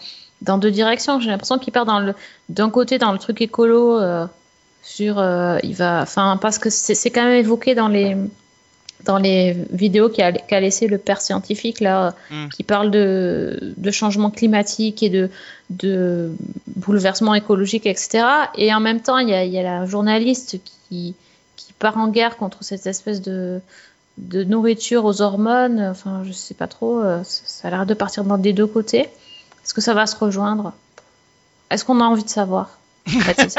dans 0.45 0.57
deux 0.57 0.71
directions. 0.71 1.19
J'ai 1.19 1.29
l'impression 1.29 1.57
dans 1.85 1.99
le, 1.99 2.13
d'un 2.49 2.69
côté 2.69 2.97
dans 2.97 3.11
le 3.11 3.19
truc 3.19 3.41
écolo, 3.41 3.99
euh, 3.99 4.25
sur, 4.83 5.17
euh, 5.19 5.57
il 5.63 5.73
va, 5.75 6.01
enfin, 6.01 6.37
parce 6.41 6.59
que 6.59 6.69
c'est 6.69 7.09
quand 7.09 7.23
même 7.23 7.39
évoqué 7.39 7.73
dans 7.75 7.87
les, 7.87 8.15
dans 9.03 9.17
les 9.17 9.53
vidéos 9.71 10.09
qu'a 10.09 10.31
qu'a 10.31 10.59
laissé 10.59 10.87
le 10.87 10.97
père 10.97 11.21
scientifique 11.21 11.79
là, 11.79 12.13
Mm. 12.29 12.49
qui 12.49 12.63
parle 12.63 12.91
de, 12.91 13.73
de 13.77 13.91
changement 13.91 14.29
climatique 14.31 15.01
et 15.03 15.09
de, 15.09 15.29
de 15.69 16.31
bouleversement 16.67 17.33
écologique, 17.35 17.85
etc. 17.87 18.23
Et 18.57 18.73
en 18.73 18.79
même 18.79 19.01
temps, 19.01 19.17
il 19.17 19.29
y 19.29 19.33
a, 19.33 19.43
y 19.45 19.57
a 19.59 19.63
la 19.63 19.85
journaliste 19.85 20.57
qui, 20.89 21.15
qui 21.55 21.73
part 21.73 21.97
en 21.97 22.07
guerre 22.07 22.37
contre 22.37 22.63
cette 22.63 22.85
espèce 22.87 23.21
de, 23.21 23.59
de 24.17 24.43
nourriture 24.43 25.03
aux 25.05 25.21
hormones. 25.21 25.81
Enfin, 25.81 26.21
je 26.25 26.31
sais 26.31 26.53
pas 26.53 26.67
trop. 26.67 26.99
euh, 26.99 27.21
Ça, 27.23 27.41
ça 27.45 27.67
a 27.67 27.71
l'air 27.71 27.85
de 27.85 27.93
partir 27.95 28.23
dans 28.23 28.37
des 28.37 28.53
deux 28.53 28.67
côtés. 28.67 29.09
Est-ce 29.65 29.73
que 29.73 29.81
ça 29.81 29.93
va 29.95 30.05
se 30.05 30.15
rejoindre? 30.15 30.73
Est-ce 31.71 31.83
qu'on 31.83 31.99
a 31.99 32.03
envie 32.05 32.23
de 32.23 32.29
savoir? 32.29 32.77
En 33.07 33.19
fait. 33.19 33.49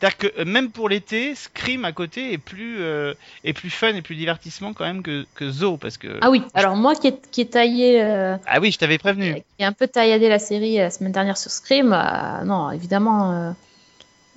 C'est-à-dire 0.00 0.18
que 0.18 0.40
euh, 0.40 0.44
même 0.44 0.70
pour 0.70 0.88
l'été, 0.88 1.34
Scream 1.36 1.84
à 1.84 1.92
côté 1.92 2.32
est 2.32 2.38
plus, 2.38 2.80
euh, 2.80 3.14
est 3.44 3.52
plus 3.52 3.70
fun 3.70 3.94
et 3.94 4.02
plus 4.02 4.16
divertissement 4.16 4.74
quand 4.74 4.84
même 4.84 5.02
que, 5.02 5.24
que 5.36 5.50
Zo. 5.50 5.76
Parce 5.76 5.96
que... 5.96 6.18
Ah 6.20 6.30
oui, 6.30 6.42
alors 6.52 6.76
moi 6.76 6.94
qui 6.96 7.06
ai, 7.06 7.16
qui 7.30 7.42
ai 7.42 7.46
taillé, 7.46 8.02
euh, 8.02 8.36
Ah 8.46 8.58
oui, 8.60 8.70
je 8.72 8.78
t'avais 8.78 8.98
prévenu. 8.98 9.34
qui 9.36 9.42
ai 9.60 9.64
un 9.64 9.72
peu 9.72 9.86
tailladé 9.86 10.28
la 10.28 10.38
série 10.40 10.76
la 10.76 10.90
semaine 10.90 11.12
dernière 11.12 11.38
sur 11.38 11.50
Scream, 11.52 11.92
euh, 11.92 12.44
non, 12.44 12.70
évidemment, 12.72 13.54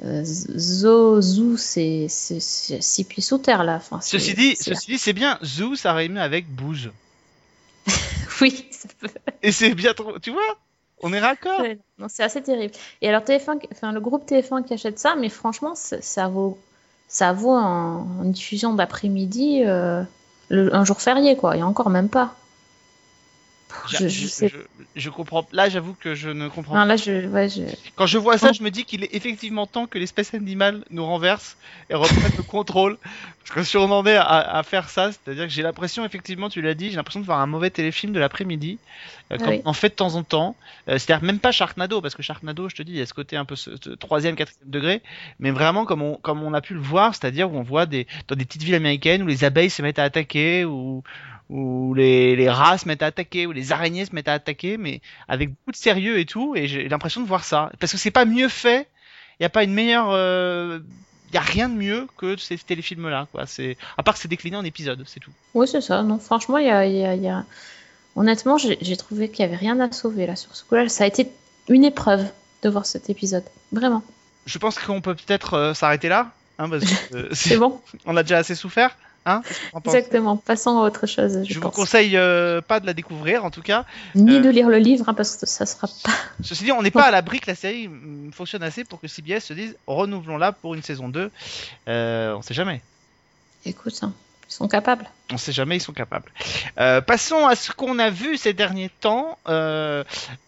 Zo, 0.03 1.19
Zoo, 1.21 1.57
c'est 1.57 2.05
six 2.07 3.03
pieds 3.03 3.23
sous 3.23 3.39
terre 3.39 3.63
là. 3.63 3.77
Enfin, 3.77 3.99
Ceci 4.01 4.35
dit, 4.35 4.55
c'est- 4.55 4.75
ceci 4.75 4.91
dit, 4.91 4.97
c'est 4.99 5.13
bien. 5.13 5.39
Zoo, 5.43 5.75
ça 5.75 5.91
réunit 5.93 6.19
avec 6.19 6.47
Booze. 6.47 6.91
oui, 8.41 8.67
ça 8.71 8.87
peut- 8.99 9.07
Et 9.41 9.51
c'est 9.51 9.73
bien 9.75 9.93
trop. 9.93 10.19
Tu 10.19 10.31
vois 10.31 10.57
On 11.01 11.13
est 11.13 11.19
raccord. 11.19 11.61
ouais, 11.61 11.79
non, 11.97 12.07
c'est 12.09 12.23
assez 12.23 12.41
terrible. 12.41 12.73
Et 13.01 13.09
alors 13.09 13.23
TF1, 13.23 13.59
qui- 13.59 13.67
enfin 13.71 13.91
le 13.91 13.99
groupe 13.99 14.25
TF1 14.25 14.63
qui 14.63 14.73
achète 14.73 14.99
ça, 14.99 15.15
mais 15.15 15.29
franchement, 15.29 15.75
ça, 15.75 16.27
vaut, 16.27 16.57
ça 17.07 17.33
vaut 17.33 17.51
en, 17.55 18.07
en 18.21 18.23
diffusion 18.25 18.73
d'après-midi 18.73 19.63
euh, 19.65 20.03
un 20.49 20.85
jour 20.85 21.01
férié 21.01 21.35
quoi. 21.35 21.55
Et 21.57 21.63
encore 21.63 21.89
même 21.89 22.09
pas. 22.09 22.35
Je, 23.89 24.07
Je, 24.07 24.27
sais. 24.27 24.47
je- 24.49 24.83
je 24.95 25.09
comprends. 25.09 25.45
Là, 25.51 25.67
j'avoue 25.69 25.93
que 25.93 26.15
je 26.15 26.29
ne 26.29 26.47
comprends 26.47 26.75
Non, 26.77 26.85
là, 26.85 26.95
je, 26.95 27.27
ouais, 27.27 27.49
je... 27.49 27.63
Quand 27.95 28.05
je 28.05 28.17
vois 28.17 28.37
ça, 28.37 28.53
je 28.53 28.63
me 28.63 28.71
dis 28.71 28.85
qu'il 28.85 29.03
est 29.03 29.13
effectivement 29.13 29.67
temps 29.67 29.87
que 29.87 29.97
l'espèce 29.99 30.33
animale 30.33 30.83
nous 30.89 31.05
renverse 31.05 31.57
et 31.89 31.95
reprenne 31.95 32.31
le 32.37 32.43
contrôle. 32.43 32.97
Parce 33.39 33.51
que 33.51 33.63
si 33.63 33.77
on 33.77 33.89
en 33.91 34.05
est 34.05 34.15
à, 34.15 34.23
à 34.23 34.63
faire 34.63 34.89
ça, 34.89 35.11
c'est-à-dire 35.11 35.43
que 35.45 35.49
j'ai 35.49 35.61
l'impression, 35.63 36.03
effectivement, 36.05 36.49
tu 36.49 36.61
l'as 36.61 36.73
dit, 36.73 36.89
j'ai 36.89 36.95
l'impression 36.97 37.19
de 37.21 37.25
voir 37.25 37.39
un 37.39 37.45
mauvais 37.45 37.69
téléfilm 37.69 38.11
de 38.13 38.19
l'après-midi, 38.19 38.77
euh, 39.31 39.37
Ah 39.39 39.43
comme 39.43 39.53
oui. 39.53 39.61
on 39.63 39.73
fait 39.73 39.89
de 39.89 39.93
temps 39.95 40.15
en 40.15 40.23
temps. 40.23 40.55
Euh, 40.89 40.97
c'est-à-dire 40.97 41.23
même 41.25 41.39
pas 41.39 41.51
Sharknado, 41.53 42.01
parce 42.01 42.15
que 42.15 42.23
Sharknado, 42.23 42.67
je 42.69 42.75
te 42.75 42.83
dis, 42.83 42.91
il 42.93 42.97
y 42.97 43.01
a 43.01 43.05
ce 43.05 43.13
côté 43.13 43.37
un 43.37 43.45
peu 43.45 43.55
ce, 43.55 43.71
ce 43.81 43.89
troisième, 43.91 44.35
quatrième 44.35 44.69
degré, 44.69 45.01
mais 45.39 45.51
vraiment 45.51 45.85
comme 45.85 46.01
on, 46.01 46.15
comme 46.15 46.43
on 46.43 46.53
a 46.53 46.61
pu 46.61 46.73
le 46.73 46.81
voir, 46.81 47.15
c'est-à-dire 47.15 47.51
où 47.51 47.57
on 47.57 47.63
voit 47.63 47.85
des, 47.85 48.05
dans 48.27 48.35
des 48.35 48.43
petites 48.45 48.63
villes 48.63 48.75
américaines 48.75 49.23
où 49.23 49.27
les 49.27 49.43
abeilles 49.45 49.69
se 49.69 49.81
mettent 49.81 49.99
à 49.99 50.03
attaquer, 50.03 50.63
ou 50.65 50.77
où 50.77 51.03
les, 51.49 52.35
les 52.35 52.49
rats 52.49 52.77
se 52.77 52.87
mettent 52.87 53.03
à 53.03 53.07
attaquer, 53.07 53.45
où 53.47 53.51
les 53.51 53.71
araignées 53.71 54.05
se 54.05 54.13
mettent 54.13 54.27
à 54.27 54.33
attaquer, 54.33 54.77
mais 54.77 55.01
avec 55.27 55.49
beaucoup 55.49 55.71
de 55.71 55.77
sérieux 55.77 56.19
et 56.19 56.25
tout, 56.25 56.55
et 56.55 56.67
j'ai 56.67 56.87
l'impression 56.89 57.21
de 57.21 57.27
voir 57.27 57.43
ça. 57.43 57.71
Parce 57.79 57.91
que 57.91 57.97
c'est 57.97 58.11
pas 58.11 58.25
mieux 58.25 58.49
fait, 58.49 58.87
il 59.39 59.43
n'y 59.43 59.45
a 59.45 59.49
pas 59.49 59.63
une 59.63 59.73
meilleure... 59.73 60.11
Il 61.29 61.35
y 61.35 61.37
a 61.37 61.41
rien 61.41 61.67
de 61.67 61.75
mieux 61.75 62.07
que 62.15 62.37
ces 62.37 62.57
téléfilms-là, 62.57 63.27
quoi. 63.33 63.45
C'est 63.45 63.75
À 63.97 64.03
part 64.03 64.13
que 64.13 64.19
c'est 64.21 64.29
décliné 64.29 64.55
en 64.55 64.63
épisodes, 64.63 65.03
c'est 65.05 65.19
tout. 65.19 65.31
Oui, 65.55 65.67
c'est 65.67 65.81
ça. 65.81 66.01
Non, 66.01 66.19
franchement, 66.19 66.57
il 66.57 66.67
y 66.67 66.69
a, 66.69 66.85
il 66.85 66.95
y 66.95 67.03
a- 67.05 67.15
il 67.15 67.21
y 67.21 67.27
a- 67.27 67.43
honnêtement, 68.15 68.57
j'ai 68.57 68.95
trouvé 68.97 69.29
qu'il 69.29 69.41
y 69.41 69.43
avait 69.43 69.57
rien 69.57 69.77
à 69.81 69.91
sauver 69.91 70.25
là 70.25 70.37
sur 70.37 70.55
ce 70.55 70.63
coup-là. 70.63 70.87
Ça 70.87 71.03
a 71.03 71.07
été 71.07 71.29
une 71.67 71.83
épreuve 71.83 72.25
de 72.63 72.69
voir 72.69 72.85
cet 72.85 73.09
épisode. 73.09 73.43
Vraiment. 73.73 74.03
Je 74.45 74.57
pense 74.57 74.79
qu'on 74.79 75.01
peut 75.01 75.15
peut-être 75.15 75.55
euh, 75.55 75.73
s'arrêter 75.73 76.07
là, 76.07 76.31
hein, 76.59 76.69
parce 76.69 76.85
que 76.85 77.15
euh, 77.17 77.29
C'est 77.33 77.57
bon. 77.57 77.81
on 78.05 78.15
a 78.15 78.23
déjà 78.23 78.37
assez 78.37 78.55
souffert. 78.55 78.95
Hein 79.27 79.41
Exactement. 79.85 80.37
Passons 80.37 80.79
à 80.79 80.83
autre 80.83 81.05
chose. 81.05 81.43
Je, 81.43 81.53
Je 81.53 81.59
vous 81.59 81.69
conseille 81.69 82.15
euh, 82.15 82.61
pas 82.61 82.79
de 82.79 82.85
la 82.85 82.93
découvrir, 82.93 83.43
en 83.43 83.51
tout 83.51 83.61
cas. 83.61 83.83
Ni 84.15 84.37
euh, 84.37 84.39
de 84.39 84.49
lire 84.49 84.69
le 84.69 84.77
livre, 84.77 85.09
hein, 85.09 85.13
parce 85.13 85.35
que 85.35 85.45
ça 85.45 85.65
sera 85.65 85.89
pas. 86.03 86.11
Ceci 86.41 86.63
dit, 86.63 86.71
on 86.71 86.81
n'est 86.81 86.91
pas 86.91 87.03
à 87.03 87.11
l'abri 87.11 87.41
que 87.41 87.49
la 87.49 87.55
série 87.55 87.89
mm, 87.89 88.31
fonctionne 88.31 88.63
assez 88.63 88.85
pour 88.85 89.01
que 89.01 89.09
CBS 89.09 89.41
se 89.41 89.53
dise 89.53 89.75
renouvelons-la 89.85 90.53
pour 90.53 90.75
une 90.75 90.81
saison 90.81 91.09
2. 91.09 91.29
Euh, 91.89 92.35
on 92.35 92.41
sait 92.41 92.53
jamais. 92.53 92.81
Écoute, 93.65 93.99
hein, 94.01 94.13
ils 94.49 94.53
sont 94.53 94.69
capables. 94.69 95.09
On 95.33 95.37
sait 95.37 95.51
jamais, 95.51 95.75
ils 95.75 95.81
sont 95.81 95.91
capables. 95.91 96.31
Euh, 96.79 97.01
passons 97.01 97.45
à 97.47 97.57
ce 97.57 97.73
qu'on 97.73 97.99
a 97.99 98.09
vu 98.09 98.37
ces 98.37 98.53
derniers 98.53 98.91
temps. 99.01 99.37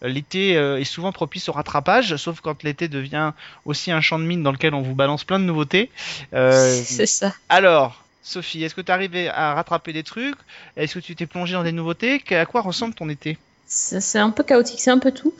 L'été 0.00 0.52
est 0.52 0.84
souvent 0.84 1.12
propice 1.12 1.50
au 1.50 1.52
rattrapage, 1.52 2.16
sauf 2.16 2.40
quand 2.40 2.62
l'été 2.62 2.88
devient 2.88 3.32
aussi 3.66 3.90
un 3.90 4.00
champ 4.00 4.18
de 4.18 4.24
mine 4.24 4.42
dans 4.42 4.52
lequel 4.52 4.72
on 4.72 4.80
vous 4.80 4.94
balance 4.94 5.24
plein 5.24 5.38
de 5.38 5.44
nouveautés. 5.44 5.90
C'est 6.32 7.04
ça. 7.04 7.34
alors, 7.50 8.02
Sophie, 8.22 8.62
est-ce 8.64 8.74
que 8.74 8.80
tu 8.80 8.92
arrivé 8.92 9.28
à 9.28 9.54
rattraper 9.54 9.92
des 9.92 10.02
trucs? 10.02 10.36
Est-ce 10.76 10.94
que 10.94 10.98
tu 11.00 11.16
t'es 11.16 11.26
plongé 11.26 11.54
dans 11.54 11.62
des 11.62 11.72
nouveautés? 11.72 12.22
À 12.30 12.46
quoi 12.46 12.60
ressemble 12.60 12.94
ton 12.94 13.08
été? 13.08 13.38
C'est 13.72 14.18
un 14.18 14.30
peu 14.30 14.42
chaotique, 14.42 14.80
c'est 14.80 14.90
un 14.90 14.98
peu 14.98 15.12
tout. 15.12 15.32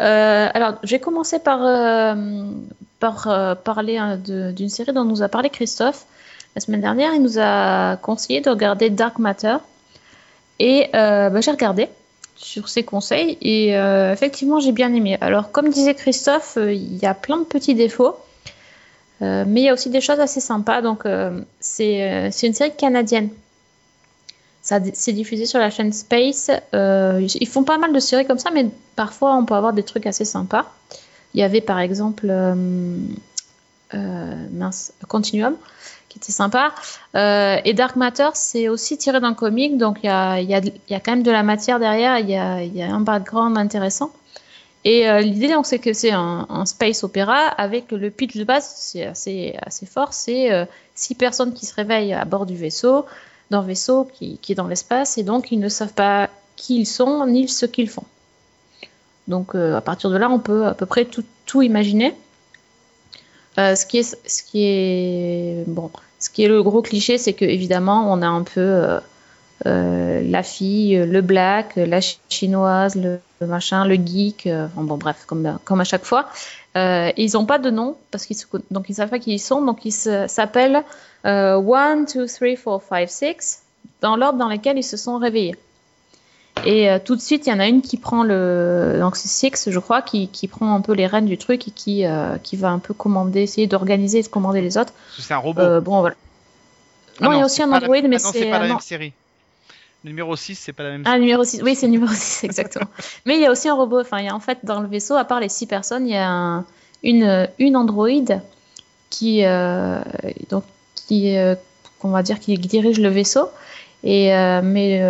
Euh, 0.00 0.48
alors, 0.52 0.74
j'ai 0.82 1.00
commencé 1.00 1.38
par, 1.38 1.64
euh, 1.64 2.14
euh, 3.02 3.54
parler 3.54 3.96
hein, 3.96 4.18
d'une 4.18 4.68
série 4.68 4.92
dont 4.92 5.04
nous 5.04 5.22
a 5.22 5.28
parlé 5.28 5.48
Christophe 5.48 6.04
la 6.54 6.60
semaine 6.60 6.82
dernière. 6.82 7.14
Il 7.14 7.22
nous 7.22 7.38
a 7.38 7.96
conseillé 7.96 8.42
de 8.42 8.50
regarder 8.50 8.90
Dark 8.90 9.18
Matter. 9.18 9.56
Et 10.58 10.90
bah, 10.92 11.40
j'ai 11.40 11.50
regardé 11.50 11.88
sur 12.36 12.68
ses 12.68 12.84
conseils 12.84 13.38
et 13.40 13.70
effectivement, 14.12 14.60
j'ai 14.60 14.72
bien 14.72 14.92
aimé. 14.92 15.16
Alors, 15.22 15.50
comme 15.50 15.70
disait 15.70 15.94
Christophe, 15.94 16.58
il 16.60 16.98
y 16.98 17.06
a 17.06 17.14
plein 17.14 17.38
de 17.38 17.44
petits 17.44 17.74
défauts. 17.74 18.16
Euh, 19.20 19.44
mais 19.46 19.62
il 19.62 19.64
y 19.64 19.68
a 19.68 19.72
aussi 19.72 19.90
des 19.90 20.00
choses 20.00 20.20
assez 20.20 20.40
sympas. 20.40 20.82
Donc, 20.82 21.06
euh, 21.06 21.40
c'est 21.60 22.02
euh, 22.02 22.28
c'est 22.30 22.46
une 22.46 22.54
série 22.54 22.74
canadienne. 22.74 23.30
C'est 24.62 25.12
diffusé 25.12 25.46
sur 25.46 25.58
la 25.58 25.70
chaîne 25.70 25.94
Space. 25.94 26.50
Ils 26.74 27.48
font 27.48 27.64
pas 27.64 27.78
mal 27.78 27.92
de 27.94 28.00
séries 28.00 28.26
comme 28.26 28.38
ça, 28.38 28.50
mais 28.50 28.66
parfois 28.96 29.34
on 29.34 29.46
peut 29.46 29.54
avoir 29.54 29.72
des 29.72 29.82
trucs 29.82 30.06
assez 30.06 30.26
sympas. 30.26 30.66
Il 31.32 31.40
y 31.40 31.42
avait 31.42 31.62
par 31.62 31.78
exemple 31.78 32.26
Continuum, 35.08 35.56
qui 36.10 36.18
était 36.18 36.32
sympa. 36.32 36.74
Et 37.14 37.72
Dark 37.72 37.96
Matter, 37.96 38.28
c'est 38.34 38.68
aussi 38.68 38.98
tiré 38.98 39.20
d'un 39.20 39.32
comic, 39.32 39.78
donc 39.78 40.00
il 40.02 40.06
y 40.06 40.10
a, 40.10 41.00
quand 41.00 41.12
même 41.12 41.22
de 41.22 41.30
la 41.30 41.42
matière 41.42 41.78
derrière, 41.78 42.18
il 42.18 42.28
y 42.28 42.36
a 42.36 42.94
un 42.94 43.00
background 43.00 43.56
intéressant. 43.56 44.10
Et 44.84 45.08
euh, 45.08 45.20
l'idée, 45.20 45.48
donc, 45.48 45.66
c'est 45.66 45.78
que 45.78 45.92
c'est 45.92 46.12
un, 46.12 46.64
space 46.66 47.02
opéra 47.04 47.36
avec 47.36 47.90
le 47.90 48.10
pitch 48.10 48.36
de 48.36 48.44
base, 48.44 48.72
c'est 48.76 49.04
assez, 49.04 49.56
assez 49.60 49.86
fort, 49.86 50.12
c'est 50.12 50.52
euh, 50.52 50.64
six 50.94 51.14
personnes 51.14 51.52
qui 51.52 51.66
se 51.66 51.74
réveillent 51.74 52.14
à 52.14 52.24
bord 52.24 52.46
du 52.46 52.56
vaisseau, 52.56 53.04
d'un 53.50 53.62
vaisseau 53.62 54.04
qui, 54.04 54.38
qui 54.38 54.52
est 54.52 54.54
dans 54.54 54.68
l'espace, 54.68 55.18
et 55.18 55.24
donc 55.24 55.50
ils 55.50 55.58
ne 55.58 55.68
savent 55.68 55.94
pas 55.94 56.30
qui 56.56 56.80
ils 56.80 56.86
sont 56.86 57.26
ni 57.26 57.48
ce 57.48 57.66
qu'ils 57.66 57.88
font. 57.88 58.04
Donc 59.26 59.54
euh, 59.54 59.76
à 59.76 59.80
partir 59.80 60.10
de 60.10 60.16
là, 60.16 60.30
on 60.30 60.38
peut 60.38 60.66
à 60.66 60.74
peu 60.74 60.86
près 60.86 61.04
tout, 61.04 61.24
tout 61.44 61.62
imaginer. 61.62 62.14
Euh, 63.58 63.74
ce 63.74 63.84
qui 63.84 63.98
est, 63.98 64.28
ce 64.28 64.42
qui 64.42 64.64
est 64.64 65.64
bon, 65.66 65.90
ce 66.20 66.30
qui 66.30 66.44
est 66.44 66.48
le 66.48 66.62
gros 66.62 66.82
cliché, 66.82 67.18
c'est 67.18 67.32
que 67.32 67.44
évidemment, 67.44 68.10
on 68.12 68.22
a 68.22 68.28
un 68.28 68.42
peu 68.42 69.00
euh, 69.66 69.98
euh, 70.18 70.22
la 70.28 70.42
fille, 70.42 70.96
le 70.96 71.20
black, 71.20 71.76
la 71.76 72.00
chinoise, 72.28 72.96
le, 72.96 73.20
le 73.40 73.46
machin, 73.46 73.84
le 73.84 73.94
geek, 73.94 74.46
euh, 74.46 74.66
enfin, 74.66 74.82
bon 74.82 74.96
bref, 74.96 75.24
comme 75.26 75.58
comme 75.64 75.80
à 75.80 75.84
chaque 75.84 76.04
fois. 76.04 76.28
Euh, 76.76 77.10
ils 77.16 77.32
n'ont 77.32 77.46
pas 77.46 77.58
de 77.58 77.70
nom 77.70 77.96
parce 78.10 78.26
qu'ils 78.26 78.36
donc 78.70 78.88
ils 78.88 78.94
savent 78.94 79.08
pas 79.08 79.18
qui 79.18 79.32
ils 79.32 79.38
sont, 79.38 79.62
donc 79.62 79.84
ils 79.84 79.92
s'appellent 79.92 80.82
1, 81.24 81.60
2, 81.60 82.26
3, 82.26 82.80
4, 82.80 83.08
5, 83.08 83.10
6 83.40 83.62
dans 84.00 84.16
l'ordre 84.16 84.38
dans 84.38 84.48
lequel 84.48 84.78
ils 84.78 84.84
se 84.84 84.96
sont 84.96 85.18
réveillés. 85.18 85.56
Et 86.64 86.90
euh, 86.90 86.98
tout 87.02 87.14
de 87.14 87.20
suite, 87.20 87.46
il 87.46 87.50
y 87.50 87.52
en 87.52 87.60
a 87.60 87.68
une 87.68 87.82
qui 87.82 87.96
prend 87.96 88.24
le. 88.24 88.96
Donc, 88.98 89.16
c'est 89.16 89.28
Six, 89.28 89.70
je 89.70 89.78
crois, 89.78 90.02
qui, 90.02 90.28
qui 90.28 90.48
prend 90.48 90.74
un 90.74 90.80
peu 90.80 90.92
les 90.92 91.06
rênes 91.06 91.26
du 91.26 91.38
truc 91.38 91.68
et 91.68 91.70
qui, 91.70 92.04
euh, 92.04 92.36
qui 92.42 92.56
va 92.56 92.70
un 92.70 92.80
peu 92.80 92.94
commander, 92.94 93.42
essayer 93.42 93.66
d'organiser 93.66 94.18
et 94.18 94.22
de 94.22 94.28
commander 94.28 94.60
les 94.60 94.76
autres. 94.76 94.92
C'est 95.16 95.34
un 95.34 95.38
robot. 95.38 95.60
Euh, 95.60 95.80
bon, 95.80 96.00
voilà. 96.00 96.16
Ah 97.20 97.24
non, 97.24 97.32
il 97.32 97.38
y 97.38 97.42
a 97.42 97.44
aussi 97.44 97.62
un 97.62 97.72
Android, 97.72 98.00
mais 98.02 98.16
ah 98.16 98.30
c'est. 98.32 98.50
pas 98.50 98.58
la 98.58 98.68
même 98.68 98.80
série. 98.80 99.12
Le 100.08 100.12
numéro 100.12 100.34
6, 100.36 100.54
c'est 100.54 100.72
pas 100.72 100.84
la 100.84 100.90
même 100.92 101.02
Ah, 101.04 101.18
numéro 101.18 101.44
6. 101.44 101.60
Oui, 101.62 101.74
c'est 101.74 101.86
numéro 101.86 102.10
6, 102.10 102.42
exactement. 102.44 102.86
Mais 103.26 103.36
il 103.36 103.42
y 103.42 103.46
a 103.46 103.50
aussi 103.50 103.68
un 103.68 103.74
robot. 103.74 104.00
Enfin, 104.00 104.20
il 104.20 104.24
y 104.24 104.28
a 104.28 104.34
en 104.34 104.40
fait, 104.40 104.58
dans 104.62 104.80
le 104.80 104.88
vaisseau, 104.88 105.16
à 105.16 105.24
part 105.26 105.38
les 105.38 105.50
6 105.50 105.66
personnes, 105.66 106.06
il 106.08 106.12
y 106.14 106.16
a 106.16 106.26
un- 106.30 106.64
une, 107.02 107.46
une 107.58 107.76
androïde 107.76 108.40
qui, 109.10 109.44
euh, 109.44 110.00
donc, 110.48 110.64
qui, 110.94 111.36
euh, 111.36 111.54
qu'on 111.98 112.08
va 112.08 112.22
dire, 112.22 112.40
qui 112.40 112.56
dirige 112.56 112.98
le 113.00 113.10
vaisseau. 113.10 113.50
Et, 114.02 114.34
euh, 114.34 114.62
mais 114.64 115.00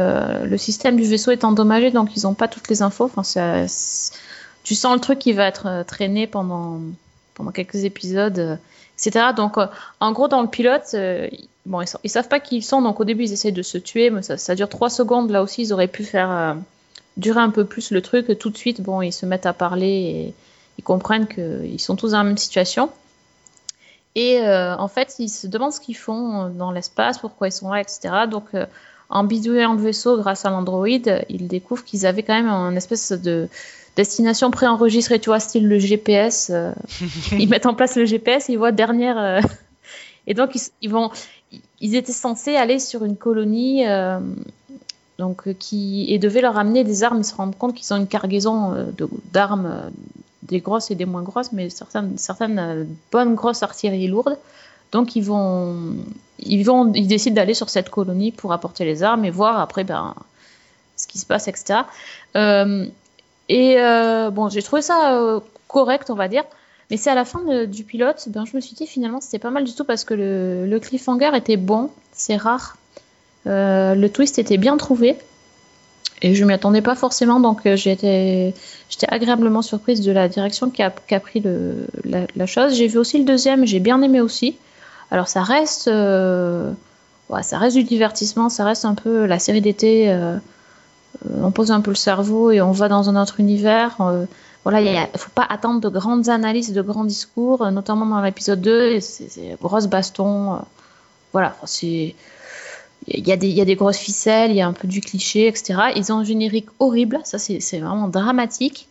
le 0.45 0.57
système 0.59 0.97
du 0.97 1.05
vaisseau 1.05 1.31
est 1.31 1.45
endommagé, 1.45 1.93
donc 1.93 2.17
ils 2.17 2.25
n'ont 2.25 2.35
pas 2.35 2.49
toutes 2.49 2.69
les 2.69 2.83
infos. 2.83 3.05
Enfin, 3.05 3.23
ça- 3.23 3.67
tu 4.65 4.75
sens 4.75 4.95
le 4.95 5.01
truc 5.01 5.21
qui 5.21 5.33
va 5.33 5.47
être 5.47 5.85
traîné 5.87 6.27
pendant, 6.27 6.81
pendant 7.35 7.53
quelques 7.53 7.85
épisodes, 7.85 8.59
etc. 8.99 9.27
Donc, 9.37 9.59
en 10.01 10.13
gros, 10.13 10.27
dans 10.27 10.43
le 10.43 10.49
pilote, 10.49 10.97
bon, 11.69 11.83
ils, 11.83 11.89
ils 12.03 12.11
savent 12.11 12.29
pas 12.29 12.41
qui 12.41 12.57
ils 12.57 12.63
sont, 12.63 12.83
donc 12.83 12.99
au 12.99 13.05
début, 13.05 13.25
ils 13.25 13.33
essayent 13.33 13.53
de 13.53 13.63
se 13.63 13.79
tuer, 13.79 14.11
mais 14.11 14.23
ça, 14.23 14.37
ça 14.37 14.55
dure 14.55 14.69
3 14.69 14.91
secondes. 14.91 15.31
Là 15.31 15.43
aussi, 15.43 15.63
ils 15.63 15.73
auraient 15.73 15.89
pu 15.89 16.03
faire 16.03 16.31
euh, 16.31 16.55
durer 17.17 17.41
un 17.41 17.51
peu 17.51 17.65
plus 17.65 17.91
le 17.91 18.03
truc. 18.03 18.37
Tout 18.39 18.51
de 18.51 18.57
suite, 18.57 18.81
bon, 18.81 19.03
ils 19.03 19.13
se 19.13 19.27
mettent 19.27 19.47
à 19.47 19.53
parler 19.53 19.87
et 19.87 20.35
ils 20.79 20.83
comprennent 20.83 21.29
qu'ils 21.29 21.81
sont 21.81 21.95
tous 21.95 22.13
dans 22.13 22.19
la 22.19 22.25
même 22.25 22.39
situation. 22.39 22.91
Et 24.15 24.41
euh, 24.41 24.77
en 24.77 24.89
fait, 24.89 25.17
ils 25.19 25.29
se 25.29 25.47
demandent 25.47 25.73
ce 25.73 25.81
qu'ils 25.81 25.97
font 25.97 26.49
dans 26.49 26.73
l'espace, 26.73 27.19
pourquoi 27.19 27.49
ils 27.49 27.53
sont 27.53 27.71
là, 27.71 27.81
etc. 27.81 28.01
Donc, 28.29 28.47
euh, 28.55 28.67
en 29.11 29.25
bidouillant 29.25 29.75
le 29.75 29.81
vaisseau 29.81 30.17
grâce 30.17 30.45
à 30.45 30.51
l'Android, 30.51 30.89
ils 30.89 31.47
découvrent 31.47 31.85
qu'ils 31.85 32.07
avaient 32.07 32.23
quand 32.23 32.35
même 32.35 32.49
une 32.49 32.77
espèce 32.77 33.13
de 33.13 33.49
destination 33.97 34.51
préenregistrée, 34.51 35.19
tu 35.19 35.31
vois, 35.31 35.41
style 35.41 35.69
le 35.69 35.79
GPS. 35.79 36.51
ils 37.33 37.49
mettent 37.49 37.67
en 37.67 37.75
place 37.75 37.97
le 37.97 38.07
GPS 38.07 38.49
et 38.49 38.55
ils 38.55 38.59
voient 38.59 38.73
dernière. 38.73 39.43
et 40.27 40.35
donc, 40.35 40.55
ils, 40.55 40.63
ils 40.83 40.91
vont. 40.91 41.11
Ils 41.81 41.95
étaient 41.95 42.13
censés 42.13 42.57
aller 42.57 42.79
sur 42.79 43.05
une 43.05 43.17
colonie. 43.17 43.87
euh, 43.87 44.21
donc, 45.19 45.49
euh, 45.49 45.53
qui 45.53 46.07
et 46.13 46.19
devaient 46.19 46.41
leur 46.43 46.57
amener 46.59 46.85
des 46.85 47.03
armes. 47.03 47.19
Ils 47.19 47.25
se 47.25 47.35
rendent 47.35 47.57
compte 47.57 47.75
qu'ils 47.75 47.93
ont 47.93 47.97
une 47.97 48.07
cargaison 48.07 48.73
euh, 48.73 48.85
d'armes, 49.33 49.91
des 50.43 50.61
grosses 50.61 50.91
et 50.91 50.95
des 50.95 51.07
moins 51.07 51.23
grosses, 51.23 51.53
mais 51.53 51.71
certaines, 51.71 52.17
certaines 52.19 52.87
bonnes 53.11 53.35
grosses 53.35 53.63
artilleries 53.63 54.07
lourdes. 54.07 54.39
Donc 54.93 55.17
ils 55.17 55.23
vont, 55.23 55.97
ils 56.39 56.63
vont, 56.63 56.93
ils 56.95 57.09
décident 57.09 57.35
d'aller 57.35 57.55
sur 57.55 57.69
cette 57.69 57.91
colonie 57.91 58.33
pour 58.33 58.53
apporter 58.53 58.85
les 58.85 59.03
armes 59.03 59.25
et 59.25 59.31
voir 59.31 59.59
après 59.61 59.85
ben 59.85 60.15
ce 60.97 61.07
qui 61.07 61.19
se 61.19 61.27
passe, 61.27 61.49
etc. 61.49 61.81
Et 63.49 63.77
bon, 64.33 64.49
j'ai 64.49 64.63
trouvé 64.63 64.83
ça 64.83 65.41
correct, 65.67 66.11
on 66.11 66.15
va 66.15 66.29
dire. 66.29 66.45
Mais 66.91 66.97
c'est 66.97 67.11
à 67.11 67.15
la 67.15 67.25
fin 67.25 67.67
du 67.67 67.85
pilote, 67.85 68.29
ben 68.29 68.47
je 68.47 68.57
me 68.57 68.61
suis 68.61 68.75
dit 68.75 68.87
finalement 68.87 69.21
c'était 69.21 69.39
pas 69.39 69.51
mal 69.51 69.65
du 69.65 69.75
tout 69.75 69.85
parce 69.85 70.05
que 70.05 70.15
le, 70.15 70.79
cliffhanger 70.79 71.31
était 71.35 71.59
bon, 71.59 71.91
c'est 72.13 72.37
rare. 72.37 72.77
Euh, 73.47 73.95
le 73.95 74.09
twist 74.11 74.39
était 74.39 74.57
bien 74.57 74.77
trouvé 74.77 75.17
et 76.23 76.35
je 76.35 76.45
m'y 76.45 76.53
attendais 76.53 76.81
pas 76.81 76.95
forcément, 76.95 77.41
donc 77.41 77.67
euh, 77.67 77.77
j'étais 77.77 78.55
agréablement 79.07 79.63
surprise 79.63 80.01
de 80.01 80.13
la 80.13 80.29
direction 80.29 80.71
qu'a 80.71 80.91
qu'a 80.91 81.21
pris 81.21 81.43
la, 82.05 82.47
chose. 82.47 82.75
J'ai 82.75 82.87
vu 82.87 82.99
aussi 82.99 83.19
le 83.19 83.25
deuxième, 83.25 83.67
j'ai 83.67 83.81
bien 83.81 84.01
aimé 84.01 84.23
aussi. 84.23 84.57
Alors 85.11 85.29
ça 85.29 85.43
reste, 85.43 85.89
euh, 85.89 86.73
ça 87.43 87.59
reste 87.59 87.77
du 87.77 87.85
divertissement, 87.85 88.49
ça 88.49 88.65
reste 88.65 88.87
un 88.87 88.95
peu 88.95 89.27
la 89.27 89.39
série 89.39 89.61
d'été. 89.61 90.11
on 91.43 91.51
pose 91.51 91.71
un 91.71 91.83
peu 91.83 91.91
le 91.91 91.97
cerveau 91.97 92.51
et 92.51 92.63
on 92.63 92.73
va 92.73 92.89
dans 92.89 93.11
un 93.11 93.21
autre 93.21 93.41
univers. 93.41 93.99
Voilà, 94.65 94.81
il 94.81 94.93
ne 94.93 95.19
faut 95.19 95.31
pas 95.35 95.47
attendre 95.49 95.81
de 95.81 95.89
grandes 95.89 96.29
analyses, 96.29 96.73
de 96.73 96.83
grands 96.83 97.05
discours, 97.05 97.63
euh, 97.63 97.71
notamment 97.71 98.07
dans 98.07 98.21
l'épisode 98.21 98.61
2. 98.61 98.93
et 98.93 99.01
C'est 99.01 99.57
grosse 99.61 99.87
baston. 99.87 100.55
euh, 100.55 100.59
voilà, 101.33 101.57
c'est 101.65 102.15
il 103.07 103.27
y, 103.27 103.33
a 103.33 103.37
des, 103.37 103.49
il 103.49 103.55
y 103.55 103.61
a 103.63 103.65
des 103.65 103.77
grosses 103.77 103.97
ficelles, 103.97 104.51
il 104.51 104.57
y 104.57 104.61
a 104.61 104.67
un 104.67 104.73
peu 104.75 104.87
du 104.87 105.01
cliché, 105.01 105.47
etc. 105.47 105.93
Ils 105.97 106.13
ont 106.13 106.19
un 106.19 106.25
générique 106.25 106.69
horrible, 106.79 107.21
ça 107.25 107.39
c'est 107.39 107.79
vraiment 107.79 108.09
dramatique, 108.09 108.87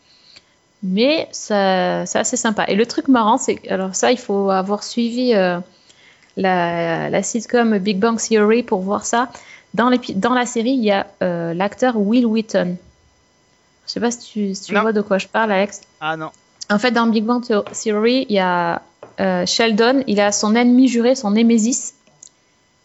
mais 0.81 1.27
c'est 1.31 1.53
assez 1.53 2.37
sympa. 2.37 2.65
Et 2.67 2.75
le 2.75 2.85
truc 2.87 3.09
marrant, 3.09 3.37
c'est 3.37 3.59
alors 3.69 3.93
ça, 3.93 4.11
il 4.11 4.17
faut 4.17 4.49
avoir 4.49 4.83
suivi 4.83 5.35
euh, 5.35 5.59
la, 6.37 7.21
sitcom 7.21 7.77
Big 7.77 7.99
Bang 7.99 8.17
Theory 8.19 8.63
pour 8.63 8.79
voir 8.79 9.05
ça. 9.05 9.29
Dans, 9.75 9.91
dans 10.15 10.33
la 10.33 10.45
série, 10.47 10.71
il 10.71 10.83
y 10.83 10.91
a 10.91 11.05
l'acteur 11.53 11.97
Will 11.97 12.25
Wheaton. 12.25 12.77
Je 13.87 13.93
sais 13.93 13.99
pas 13.99 14.11
si 14.11 14.19
tu, 14.19 14.53
si 14.55 14.63
tu 14.63 14.73
Non. 14.73 14.81
vois 14.81 14.93
de 14.93 15.01
quoi 15.01 15.17
je 15.17 15.27
parle, 15.27 15.51
Alex. 15.51 15.81
Ah 16.01 16.17
non. 16.17 16.29
En 16.69 16.77
fait, 16.79 16.91
dans 16.91 17.07
Big 17.07 17.23
Bang 17.23 17.41
Theo- 17.43 17.63
Theory, 17.63 18.25
il 18.29 18.35
y 18.35 18.39
a 18.39 18.81
euh, 19.19 19.45
Sheldon, 19.45 20.03
il 20.07 20.19
a 20.19 20.31
son 20.31 20.53
ennemi 20.55 20.87
juré, 20.87 21.15
son 21.15 21.31
némésis, 21.31 21.93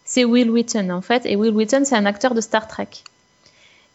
c'est 0.04 0.24
Will 0.24 0.50
Wheaton 0.50 0.90
en 0.90 1.00
fait. 1.02 1.26
Et 1.26 1.36
Will 1.36 1.52
Wheaton, 1.54 1.82
c'est 1.84 1.96
un 1.96 2.06
acteur 2.06 2.34
de 2.34 2.40
Star 2.40 2.68
Trek. 2.68 2.88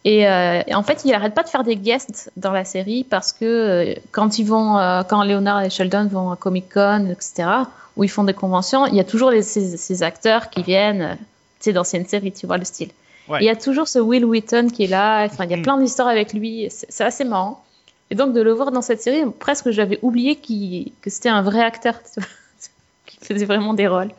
Et, 0.04 0.28
euh, 0.28 0.62
et 0.66 0.74
en 0.74 0.82
fait, 0.82 1.02
il 1.04 1.12
arrête 1.14 1.34
pas 1.34 1.42
de 1.42 1.48
faire 1.48 1.64
des 1.64 1.76
guests 1.76 2.30
dans 2.36 2.52
la 2.52 2.64
série 2.64 3.04
parce 3.04 3.32
que 3.32 3.44
euh, 3.44 3.94
quand 4.12 4.38
ils 4.38 4.44
vont, 4.44 4.74
quand 5.08 5.24
Leonard 5.24 5.62
et 5.62 5.70
Sheldon 5.70 6.06
vont 6.06 6.30
à 6.30 6.36
Comic 6.36 6.72
Con, 6.72 7.08
etc., 7.10 7.48
où 7.96 8.04
ils 8.04 8.08
font 8.10 8.22
des 8.24 8.34
conventions, 8.34 8.86
il 8.86 8.94
y 8.94 9.00
a 9.00 9.04
toujours 9.04 9.30
les- 9.30 9.42
ces, 9.42 9.76
ces 9.76 10.02
acteurs 10.04 10.50
qui 10.50 10.62
viennent, 10.62 11.16
tu 11.58 11.64
sais, 11.64 11.72
d'anciennes 11.72 12.06
séries, 12.06 12.30
tu 12.32 12.46
vois 12.46 12.58
le 12.58 12.64
style. 12.64 12.90
Ouais. 13.28 13.40
Il 13.42 13.44
y 13.44 13.50
a 13.50 13.56
toujours 13.56 13.88
ce 13.88 13.98
Will 13.98 14.24
Wheaton 14.24 14.68
qui 14.68 14.84
est 14.84 14.88
là. 14.88 15.24
Enfin, 15.24 15.44
il 15.44 15.50
y 15.50 15.54
a 15.54 15.56
Mhm. 15.58 15.62
plein 15.62 15.78
d'histoires 15.78 16.08
avec 16.08 16.32
lui. 16.32 16.68
C'est 16.70 17.04
assez 17.04 17.24
marrant. 17.24 17.62
Et 18.10 18.14
donc 18.14 18.32
de 18.32 18.40
le 18.40 18.52
voir 18.52 18.72
dans 18.72 18.80
cette 18.82 19.02
série, 19.02 19.22
presque 19.38 19.70
j'avais 19.70 19.98
oublié 20.02 20.36
qu'il- 20.36 20.92
que 21.02 21.10
c'était 21.10 21.28
un 21.28 21.42
vrai 21.42 21.60
acteur, 21.62 22.00
qui 23.06 23.18
faisait 23.22 23.44
vraiment 23.44 23.74
des 23.74 23.86
rôles. 23.86 24.10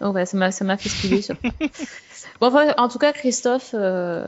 Donc 0.00 0.14
ouais, 0.14 0.26
ça 0.26 0.36
m'a 0.36 0.50
ça 0.52 0.64
m'a 0.64 0.76
fait 0.76 0.88
skiller 0.90 1.22
sur. 1.22 1.36
bon, 2.40 2.48
enfin, 2.48 2.74
en 2.76 2.88
tout 2.88 2.98
cas, 2.98 3.12
Christophe, 3.14 3.70
euh, 3.74 4.26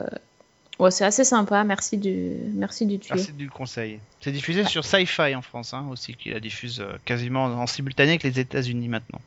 ouais, 0.79 0.89
c'est 0.89 1.05
assez 1.05 1.23
sympa. 1.23 1.63
Merci 1.63 1.97
du 1.97 2.31
merci 2.55 2.87
du 2.87 2.97
tuer. 2.97 3.13
Merci 3.15 3.33
du 3.33 3.47
conseil. 3.49 3.99
C'est 4.21 4.31
diffusé 4.31 4.63
sur 4.65 4.83
Sci-Fi 4.83 5.35
en 5.35 5.43
France 5.43 5.73
hein, 5.75 5.85
aussi, 5.91 6.15
qui 6.15 6.31
la 6.31 6.39
diffuse 6.39 6.79
euh, 6.81 6.97
quasiment 7.05 7.43
en 7.45 7.67
simultané 7.67 8.11
avec 8.11 8.23
les 8.23 8.39
États-Unis 8.39 8.87
maintenant. 8.89 9.21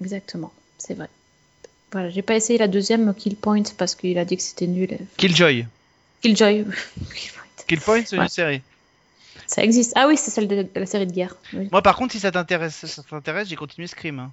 Exactement, 0.00 0.52
c'est 0.78 0.94
vrai. 0.94 1.08
Voilà, 1.92 2.08
j'ai 2.10 2.22
pas 2.22 2.34
essayé 2.36 2.58
la 2.58 2.68
deuxième 2.68 3.12
Kill 3.14 3.36
Point 3.36 3.62
parce 3.76 3.94
qu'il 3.94 4.16
a 4.18 4.24
dit 4.24 4.36
que 4.36 4.42
c'était 4.42 4.66
nul. 4.66 4.96
Killjoy. 5.16 5.66
Killjoy. 6.22 6.64
Killpoint, 7.66 8.02
c'est 8.04 8.16
Ouais. 8.16 8.24
une 8.24 8.28
série. 8.28 8.62
Ça 9.46 9.62
existe. 9.62 9.92
Ah 9.96 10.06
oui, 10.08 10.16
c'est 10.16 10.30
celle 10.30 10.48
de, 10.48 10.66
la 10.74 10.86
série 10.86 11.06
de 11.06 11.12
guerre. 11.12 11.36
Oui. 11.52 11.68
Moi, 11.72 11.82
par 11.82 11.96
contre, 11.96 12.12
si 12.12 12.20
ça 12.20 12.30
t'intéresse, 12.30 12.86
ça 12.86 13.02
t'intéresse, 13.02 13.48
j'ai 13.48 13.56
continué 13.56 13.86
Scream. 13.86 14.18
hein. 14.18 14.30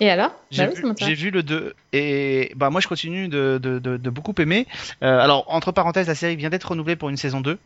Et 0.00 0.08
alors? 0.10 0.30
J'ai 0.52 0.66
Bah 0.66 0.72
oui, 0.74 0.80
vu, 0.82 0.94
j'ai 0.98 1.14
vu 1.14 1.30
le 1.30 1.42
2 1.42 1.74
et 1.92 2.52
bah 2.54 2.70
moi 2.70 2.80
je 2.80 2.86
continue 2.86 3.26
de, 3.26 3.58
de, 3.60 3.80
de, 3.80 3.96
de 3.96 4.10
beaucoup 4.10 4.32
aimer. 4.38 4.68
Euh, 5.02 5.18
alors 5.18 5.44
entre 5.48 5.72
parenthèses, 5.72 6.06
la 6.06 6.14
série 6.14 6.36
vient 6.36 6.50
d'être 6.50 6.70
renouvelée 6.70 6.94
pour 6.94 7.08
une 7.08 7.16
saison 7.16 7.40
2. 7.40 7.58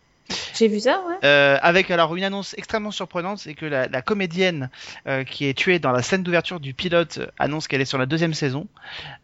J'ai 0.54 0.68
vu 0.68 0.80
ça, 0.80 1.02
ouais. 1.08 1.16
Euh, 1.24 1.58
avec 1.62 1.90
alors 1.90 2.14
une 2.14 2.24
annonce 2.24 2.54
extrêmement 2.56 2.90
surprenante, 2.90 3.38
c'est 3.38 3.54
que 3.54 3.66
la, 3.66 4.02
comédienne 4.02 4.70
euh, 5.06 5.24
qui 5.24 5.46
est 5.46 5.54
tuée 5.54 5.78
dans 5.78 5.92
la 5.92 6.02
scène 6.02 6.22
d'ouverture 6.22 6.60
du 6.60 6.74
pilote 6.74 7.20
annonce 7.38 7.68
qu'elle 7.68 7.80
est 7.80 7.86
sur 7.86 7.98
la 7.98 8.06
deuxième 8.06 8.34
saison. 8.34 8.66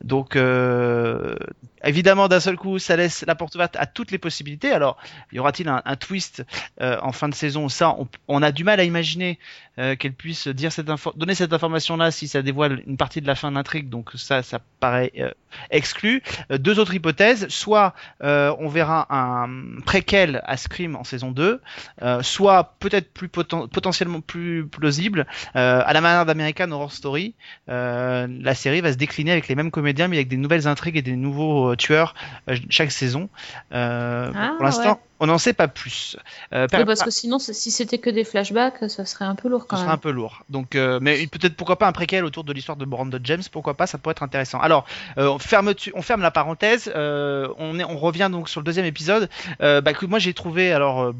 Donc 0.03 0.37
euh, 0.37 1.37
évidemment 1.85 2.29
d'un 2.29 2.41
seul 2.41 2.57
coup, 2.57 2.79
ça 2.79 2.97
laisse 2.97 3.25
la 3.27 3.35
porte 3.35 3.55
ouverte 3.55 3.77
à 3.77 3.87
toutes 3.87 4.11
les 4.11 4.19
possibilités. 4.19 4.71
Alors 4.71 4.97
y 5.33 5.39
aura-t-il 5.39 5.69
un, 5.69 5.83
twist 5.97 6.45
euh, 6.81 6.99
en 7.03 7.13
fin 7.13 7.29
de 7.29 7.35
saison? 7.35 7.69
Ça, 7.69 7.91
on, 7.99 8.09
on 8.29 8.43
a 8.43 8.53
du 8.53 8.65
mal 8.65 8.81
à 8.81 8.85
imaginer 8.85 9.39
euh, 9.79 9.95
qu'elle 9.95 10.13
puisse 10.13 10.49
dire 10.49 10.73
cette 10.73 10.89
donner 11.17 11.35
cette 11.35 11.53
information-là 11.53 12.11
si 12.11 12.27
ça 12.27 12.43
dévoile 12.43 12.83
une 12.87 12.97
partie 12.97 13.21
de 13.21 13.27
la 13.27 13.35
fin 13.35 13.51
de 13.51 13.57
l'intrigue. 13.57 13.89
Donc 13.89 14.11
ça, 14.17 14.43
ça 14.43 14.59
paraît 14.81 15.13
euh, 15.19 15.31
exclu. 15.71 16.23
Euh, 16.51 16.59
deux 16.59 16.79
autres 16.79 16.95
hypothèses 16.95 17.49
soit 17.49 17.95
euh, 18.25 18.55
on 18.59 18.69
verra 18.69 19.07
un 19.11 19.79
préquel 19.85 20.43
à 20.45 20.57
Scream 20.57 20.97
en 20.97 21.05
saison 21.05 21.31
2, 21.31 21.61
euh, 22.03 22.23
soit 22.23 22.75
peut-être 22.81 23.13
plus 23.13 23.29
poten- 23.29 23.69
potentiellement 23.69 24.21
plus 24.21 24.67
plausible, 24.67 25.27
à 25.55 25.93
la 25.93 26.01
manière 26.01 26.27
d'American 26.27 26.71
Horror 26.71 26.93
Story, 26.93 27.35
la 27.67 28.55
série 28.55 28.81
va 28.81 28.93
se 28.93 28.99
décliner 28.99 29.33
avec 29.33 29.49
les 29.49 29.55
mêmes 29.55 29.71
comédiens 29.71 30.09
mais 30.09 30.17
avec 30.17 30.29
des 30.29 30.37
nouvelles 30.37 30.67
intrigues 30.67 30.97
et 30.97 31.03
des 31.03 31.17
nouveaux 31.17 31.68
euh, 31.73 31.77
tueurs 31.77 32.15
euh, 32.49 32.57
chaque 32.71 32.91
saison. 32.93 33.29
Euh, 33.73 34.33
Ah, 34.35 34.53
pour 34.57 34.65
l'instant, 34.65 34.93
ouais. 34.93 34.99
On 35.21 35.27
n'en 35.27 35.39
sait 35.39 35.53
pas 35.53 35.69
plus. 35.69 36.17
Euh, 36.53 36.67
Oui, 36.73 36.85
parce 36.85 37.03
que 37.03 37.11
sinon, 37.11 37.39
si 37.39 37.71
c'était 37.71 37.99
que 37.99 38.11
des 38.11 38.25
flashbacks, 38.25 38.89
ça 38.89 39.05
serait 39.05 39.25
un 39.25 39.35
peu 39.35 39.49
lourd 39.49 39.67
quand 39.67 39.77
sera 39.77 39.87
même. 39.87 39.95
un 39.95 39.99
peu 39.99 40.11
lourd. 40.11 40.45
Donc, 40.49 40.77
euh, 40.77 40.99
mais 41.03 41.27
peut-être 41.27 41.57
pourquoi 41.57 41.77
pas 41.77 41.89
un 41.89 41.93
préquel 41.93 42.25
autour 42.25 42.45
de 42.45 42.53
l'histoire 42.53 42.77
de 42.77 42.85
Brandon 42.85 43.19
James, 43.25 43.43
pourquoi 43.51 43.75
pas, 43.75 43.87
ça 43.87 43.99
pourrait 43.99 44.13
être 44.13 44.23
intéressant. 44.23 44.61
Alors, 44.61 44.87
euh, 45.19 45.29
on, 45.29 45.39
ferme, 45.39 45.75
on 45.95 46.03
ferme 46.03 46.23
la 46.23 46.31
parenthèse, 46.31 46.93
on, 46.95 47.79
est, 47.79 47.85
on 47.85 47.99
revient 47.99 48.29
donc 48.31 48.49
sur 48.49 48.61
le 48.61 48.65
deuxième 48.65 48.87
épisode, 48.87 49.29
bah, 49.61 49.93
que 49.93 50.07
moi 50.07 50.19
j'ai 50.19 50.35
trouvé 50.35 50.73
alors 50.73 51.13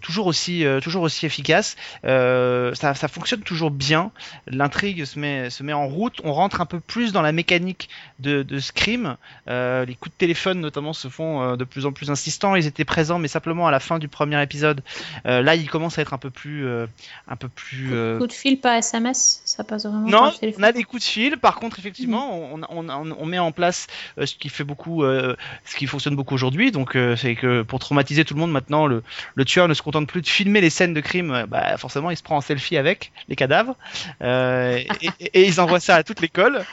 toujours 0.00 0.26
aussi 0.26 0.64
toujours 0.82 1.02
aussi 1.02 1.26
efficace. 1.26 1.76
Ça, 2.02 2.94
ça 2.94 3.08
fonctionne 3.08 3.40
toujours 3.40 3.70
bien. 3.70 4.10
L'intrigue 4.46 5.04
se 5.04 5.18
met 5.18 5.50
se 5.50 5.62
met 5.62 5.72
en 5.72 5.86
route. 5.86 6.20
On 6.24 6.32
rentre 6.32 6.60
un 6.60 6.66
peu 6.66 6.80
plus 6.80 7.12
dans 7.12 7.22
la 7.22 7.32
mécanique 7.32 7.88
de, 8.18 8.42
de 8.42 8.58
Scream. 8.58 9.16
Les 9.46 9.96
coups 10.00 10.14
de 10.14 10.18
téléphone 10.18 10.60
notamment 10.60 10.92
se 10.92 11.08
font 11.08 11.56
de 11.56 11.64
plus 11.64 11.86
en 11.86 11.92
plus 11.92 12.10
insistants. 12.10 12.54
Ils 12.54 12.66
étaient 12.66 12.84
présents, 12.84 13.18
mais 13.18 13.25
simplement 13.28 13.66
à 13.66 13.70
la 13.70 13.80
fin 13.80 13.98
du 13.98 14.08
premier 14.08 14.40
épisode. 14.42 14.82
Euh, 15.26 15.42
là, 15.42 15.54
ils 15.54 15.68
commencent 15.68 15.98
à 15.98 16.02
être 16.02 16.14
un 16.14 16.18
peu 16.18 16.30
plus 16.30 16.66
euh, 16.66 16.86
un 17.28 17.36
peu 17.36 17.48
plus 17.48 17.94
euh, 17.94 18.18
Coup 18.18 18.26
de 18.26 18.32
fil, 18.32 18.60
pas 18.60 18.78
SMS, 18.78 19.40
ça 19.44 19.64
passe 19.64 19.86
vraiment 19.86 20.08
non, 20.08 20.18
par 20.18 20.32
on 20.58 20.62
a 20.62 20.72
des 20.72 20.84
coups 20.84 21.02
de 21.02 21.08
fil. 21.08 21.36
Par 21.38 21.56
contre, 21.56 21.78
effectivement, 21.78 22.54
on, 22.54 22.60
on, 22.70 22.88
on, 22.88 23.10
on 23.18 23.26
met 23.26 23.38
en 23.38 23.52
place 23.52 23.86
euh, 24.18 24.26
ce 24.26 24.34
qui 24.34 24.48
fait 24.48 24.64
beaucoup, 24.64 25.02
euh, 25.04 25.36
ce 25.64 25.76
qui 25.76 25.86
fonctionne 25.86 26.16
beaucoup 26.16 26.34
aujourd'hui. 26.34 26.70
Donc, 26.72 26.96
euh, 26.96 27.16
c'est 27.16 27.34
que 27.34 27.62
pour 27.62 27.78
traumatiser 27.78 28.24
tout 28.24 28.34
le 28.34 28.40
monde 28.40 28.52
maintenant, 28.52 28.86
le, 28.86 29.02
le 29.34 29.44
tueur 29.44 29.68
ne 29.68 29.74
se 29.74 29.82
contente 29.82 30.06
plus 30.08 30.22
de 30.22 30.28
filmer 30.28 30.60
les 30.60 30.70
scènes 30.70 30.94
de 30.94 31.00
crime. 31.00 31.30
euh, 31.32 31.46
Bah, 31.46 31.76
forcément, 31.76 32.10
il 32.10 32.16
se 32.16 32.22
prend 32.22 32.36
en 32.36 32.40
selfie 32.40 32.76
avec 32.76 33.12
les 33.28 33.36
cadavres 33.36 33.76
euh, 34.22 34.76
et, 35.02 35.10
et- 35.20 35.40
et 35.40 35.46
ils 35.46 35.60
envoient 35.60 35.80
ça 35.80 35.96
à 35.96 36.02
toute 36.02 36.20
l'école. 36.20 36.64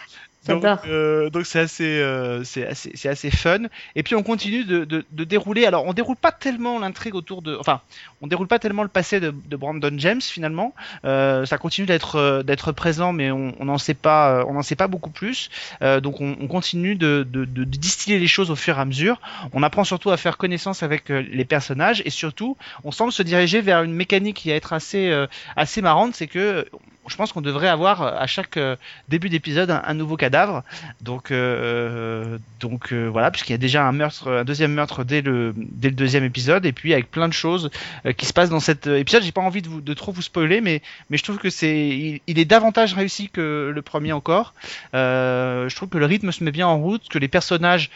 Donc, 0.47 0.65
euh, 0.87 1.29
c'est 1.43 1.59
assez, 1.59 1.83
euh, 1.83 2.43
c'est 2.43 2.67
assez, 2.67 2.91
c'est 2.95 3.09
assez 3.09 3.31
fun. 3.31 3.63
Et 3.95 4.03
puis 4.03 4.15
on 4.15 4.23
continue 4.23 4.65
de, 4.65 4.83
de, 4.83 5.05
de 5.11 5.23
dérouler. 5.23 5.65
Alors 5.65 5.85
on 5.85 5.93
déroule 5.93 6.17
pas 6.17 6.31
tellement 6.31 6.79
l'intrigue 6.79 7.15
autour 7.15 7.41
de, 7.41 7.55
enfin, 7.59 7.81
on 8.21 8.27
déroule 8.27 8.47
pas 8.47 8.59
tellement 8.59 8.83
le 8.83 8.89
passé 8.89 9.19
de, 9.19 9.33
de 9.33 9.55
Brandon 9.55 9.93
James 9.97 10.21
finalement. 10.21 10.73
Euh, 11.05 11.45
ça 11.45 11.57
continue 11.57 11.87
d'être 11.87 12.17
euh, 12.17 12.43
d'être 12.43 12.71
présent, 12.71 13.13
mais 13.13 13.31
on 13.31 13.53
on 13.59 13.65
n'en 13.65 13.77
sait 13.77 13.93
pas, 13.93 14.39
euh, 14.39 14.45
on 14.47 14.53
n'en 14.53 14.61
sait 14.61 14.75
pas 14.75 14.87
beaucoup 14.87 15.09
plus. 15.09 15.49
Euh, 15.81 16.01
donc 16.01 16.19
on, 16.21 16.35
on 16.39 16.47
continue 16.47 16.95
de, 16.95 17.25
de, 17.29 17.45
distiller 17.63 18.19
les 18.19 18.27
choses 18.27 18.51
au 18.51 18.55
fur 18.55 18.77
et 18.77 18.81
à 18.81 18.85
mesure. 18.85 19.21
On 19.53 19.63
apprend 19.63 19.83
surtout 19.83 20.11
à 20.11 20.17
faire 20.17 20.37
connaissance 20.37 20.83
avec 20.83 21.09
les 21.09 21.45
personnages 21.45 22.01
et 22.05 22.09
surtout 22.09 22.57
on 22.83 22.91
semble 22.91 23.11
se 23.11 23.23
diriger 23.23 23.61
vers 23.61 23.83
une 23.83 23.93
mécanique 23.93 24.37
qui 24.37 24.49
va 24.49 24.55
être 24.55 24.73
assez 24.73 25.11
assez 25.55 25.81
marrante, 25.81 26.15
c'est 26.15 26.27
que 26.27 26.65
je 27.07 27.15
pense 27.15 27.31
qu'on 27.33 27.41
devrait 27.41 27.67
avoir 27.67 28.01
euh, 28.01 28.11
à 28.17 28.27
chaque 28.27 28.57
euh, 28.57 28.75
début 29.09 29.29
d'épisode 29.29 29.69
un, 29.69 29.93
nouveau 29.93 30.17
cadavre. 30.17 30.63
Donc, 31.01 31.31
euh, 31.31 32.37
donc 32.59 32.93
voilà, 32.93 33.31
puisqu'il 33.31 33.51
y 33.51 33.55
a 33.55 33.59
déjà 33.59 33.85
un 33.85 33.91
meurtre, 33.91 34.31
un 34.31 34.43
deuxième 34.43 34.73
meurtre 34.73 35.03
dès 35.03 35.21
le, 35.21 35.53
dès 35.55 35.89
le 35.89 35.95
deuxième 35.95 36.23
épisode, 36.23 36.65
et 36.65 36.71
puis 36.71 36.93
avec 36.93 37.11
plein 37.11 37.27
de 37.27 37.33
choses 37.33 37.69
qui 38.17 38.25
se 38.25 38.33
passent 38.33 38.49
dans 38.49 38.59
cet 38.59 38.87
épisode. 38.87 39.23
J'ai 39.23 39.31
pas 39.31 39.41
envie 39.41 39.61
de, 39.61 39.93
trop 39.93 40.11
vous 40.11 40.21
spoiler, 40.21 40.61
mais, 40.61 40.81
mais 41.09 41.17
je 41.17 41.23
trouve 41.23 41.37
que 41.37 41.49
c'est, 41.49 42.21
il, 42.27 42.39
est 42.39 42.45
davantage 42.45 42.93
réussi 42.93 43.29
que 43.29 43.71
le 43.73 43.81
premier 43.81 44.13
encore. 44.13 44.53
je 44.93 45.75
trouve 45.75 45.89
que 45.89 45.97
le 45.97 46.05
rythme 46.05 46.31
se 46.31 46.43
met 46.43 46.51
bien 46.51 46.67
en 46.67 46.77
route, 46.79 47.07
que 47.09 47.19
les 47.19 47.27
personnages 47.27 47.89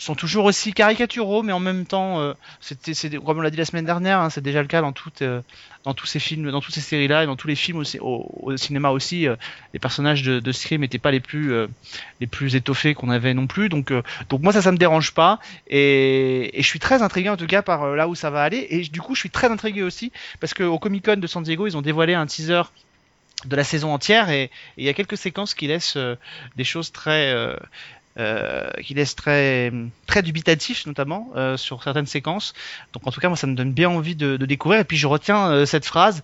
sont 0.00 0.14
toujours 0.14 0.46
aussi 0.46 0.72
caricaturaux, 0.72 1.42
mais 1.42 1.52
en 1.52 1.60
même 1.60 1.84
temps, 1.84 2.20
euh, 2.20 2.32
c'était, 2.60 3.18
comme 3.18 3.38
on 3.38 3.42
l'a 3.42 3.50
dit 3.50 3.58
la 3.58 3.66
semaine 3.66 3.84
dernière, 3.84 4.20
hein, 4.20 4.30
c'est 4.30 4.40
déjà 4.40 4.62
le 4.62 4.66
cas 4.66 4.80
dans, 4.80 4.92
toutes, 4.92 5.20
euh, 5.20 5.42
dans 5.84 5.92
tous 5.92 6.06
ces 6.06 6.18
films, 6.18 6.50
dans 6.50 6.62
toutes 6.62 6.74
ces 6.74 6.80
séries-là, 6.80 7.24
et 7.24 7.26
dans 7.26 7.36
tous 7.36 7.48
les 7.48 7.54
films 7.54 7.76
aussi, 7.76 7.98
au, 8.00 8.56
cinéma 8.56 8.90
aussi. 8.90 9.28
Euh, 9.28 9.36
les 9.74 9.78
personnages 9.78 10.22
de, 10.22 10.40
de 10.40 10.52
Scream 10.52 10.80
n'étaient 10.80 10.98
pas 10.98 11.10
les 11.10 11.20
plus, 11.20 11.52
les 12.20 12.26
plus 12.26 12.56
étoffés 12.56 12.94
qu'on 12.94 13.10
avait 13.10 13.34
non 13.34 13.46
plus, 13.46 13.68
donc, 13.68 13.92
donc 14.30 14.40
moi 14.40 14.54
ça, 14.54 14.62
ça 14.62 14.72
me 14.72 14.78
dérange 14.78 15.12
pas, 15.12 15.38
et, 15.68 16.58
et, 16.58 16.62
je 16.62 16.66
suis 16.66 16.80
très 16.80 17.02
intrigué 17.02 17.28
en 17.28 17.36
tout 17.36 17.46
cas 17.46 17.60
par 17.60 17.94
là 17.94 18.08
où 18.08 18.14
ça 18.14 18.30
va 18.30 18.42
aller, 18.42 18.66
et 18.70 18.80
du 18.80 19.00
coup 19.02 19.14
je 19.14 19.20
suis 19.20 19.30
très 19.30 19.50
intrigué 19.50 19.82
aussi 19.82 20.12
parce 20.40 20.54
qu'au 20.54 20.78
Comic 20.78 21.04
Con 21.04 21.16
de 21.16 21.26
San 21.26 21.42
Diego, 21.42 21.66
ils 21.66 21.76
ont 21.76 21.82
dévoilé 21.82 22.14
un 22.14 22.26
teaser 22.26 22.62
de 23.44 23.56
la 23.56 23.64
saison 23.64 23.92
entière 23.92 24.28
et 24.30 24.50
il 24.76 24.84
y 24.84 24.88
a 24.88 24.94
quelques 24.94 25.16
séquences 25.16 25.54
qui 25.54 25.66
laissent 25.66 25.98
des 26.56 26.64
choses 26.64 26.92
très 26.92 27.32
euh, 27.32 27.56
qui 28.82 28.94
laisse 28.94 29.14
très 29.14 29.72
très 30.06 30.22
dubitatif 30.22 30.86
notamment 30.86 31.30
euh, 31.36 31.56
sur 31.56 31.82
certaines 31.82 32.06
séquences. 32.06 32.54
Donc 32.92 33.06
en 33.06 33.10
tout 33.10 33.20
cas 33.20 33.28
moi 33.28 33.36
ça 33.36 33.46
me 33.46 33.54
donne 33.54 33.72
bien 33.72 33.88
envie 33.88 34.16
de, 34.16 34.36
de 34.36 34.46
découvrir 34.46 34.80
et 34.80 34.84
puis 34.84 34.96
je 34.96 35.06
retiens 35.06 35.50
euh, 35.50 35.66
cette 35.66 35.84
phrase 35.84 36.22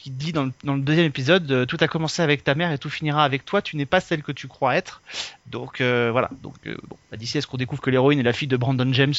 qui 0.00 0.10
dit 0.10 0.32
dans 0.32 0.44
le, 0.44 0.52
dans 0.64 0.74
le 0.74 0.80
deuxième 0.80 1.04
épisode 1.04 1.50
euh, 1.52 1.66
tout 1.66 1.76
a 1.80 1.86
commencé 1.86 2.22
avec 2.22 2.42
ta 2.42 2.54
mère 2.54 2.72
et 2.72 2.78
tout 2.78 2.88
finira 2.88 3.22
avec 3.22 3.44
toi 3.44 3.60
tu 3.60 3.76
n'es 3.76 3.84
pas 3.84 4.00
celle 4.00 4.22
que 4.22 4.32
tu 4.32 4.48
crois 4.48 4.74
être. 4.74 5.02
Donc 5.46 5.80
euh, 5.80 6.08
voilà. 6.10 6.30
Donc 6.42 6.54
euh, 6.66 6.76
bon, 6.88 6.96
bah, 7.10 7.18
d'ici 7.18 7.36
à 7.36 7.42
ce 7.42 7.46
qu'on 7.46 7.58
découvre 7.58 7.82
que 7.82 7.90
l'héroïne 7.90 8.18
est 8.18 8.24
la 8.24 8.32
fille 8.32 8.48
de 8.48 8.56
Brandon 8.56 8.90
James 8.92 9.12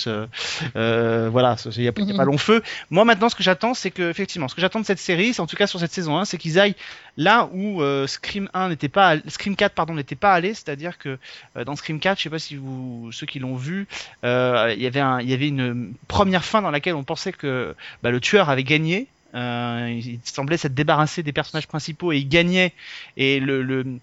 voilà 0.74 1.56
il 1.76 1.82
n'y 1.82 1.88
a, 1.88 1.92
pas 1.92 2.26
long 2.26 2.40
feu. 2.40 2.64
Moi 2.90 3.06
maintenant 3.06 3.30
ce 3.30 3.36
que 3.36 3.44
j'attends 3.44 3.76
c'est 3.76 3.92
que 3.92 4.10
effectivement 4.10 4.48
ce 4.48 4.56
que 4.56 4.62
j'attends 4.62 4.80
de 4.80 4.86
cette 4.86 5.00
série 5.00 5.36
c'est 5.36 5.42
en 5.42 5.48
tout 5.48 5.56
cas 5.56 5.68
sur 5.68 5.80
cette 5.80 5.92
saison 5.92 6.18
1 6.18 6.26
c'est 6.26 6.40
qu'ils 6.40 6.60
aillent 6.60 6.76
là 7.16 7.48
où 7.54 7.84
Scream 8.08 8.50
1 8.56 8.70
n'était 8.70 8.90
pas 8.90 9.18
Scream 9.28 9.56
4 9.56 9.74
pardon 9.74 9.94
n'était 9.94 10.16
pas 10.16 10.34
allé. 10.34 10.56
C'est-à-dire 10.56 10.98
que 10.98 11.20
dans 11.64 11.76
Scream 11.76 12.00
4 12.00 12.18
je 12.18 12.24
sais 12.24 12.30
pas 12.32 12.40
si 12.40 12.56
vous 12.56 13.12
ceux 13.12 13.28
qui 13.28 13.38
l'ont 13.38 13.56
vu 13.56 13.88
il 14.24 14.82
y 14.82 14.88
avait 14.88 15.00
un 15.00 15.20
il 15.22 15.30
y 15.30 15.34
avait 15.34 15.50
une 15.50 15.94
première 16.08 16.44
fin 16.44 16.64
dans 16.64 16.72
laquelle 16.72 16.96
on 16.96 17.04
pensait 17.04 17.34
que 17.34 17.76
bah, 18.02 18.10
le 18.10 18.20
tueur 18.20 18.50
avait 18.50 18.64
gagné 18.64 19.08
euh, 19.36 20.00
il 20.04 20.20
semblait 20.24 20.58
s'être 20.58 20.74
débarrassé 20.74 21.24
des 21.24 21.32
personnages 21.32 21.68
principaux 21.68 22.12
et 22.12 22.18
il 22.18 22.28
gagnait. 22.28 22.74
Et 23.18 23.40
le, 23.40 24.00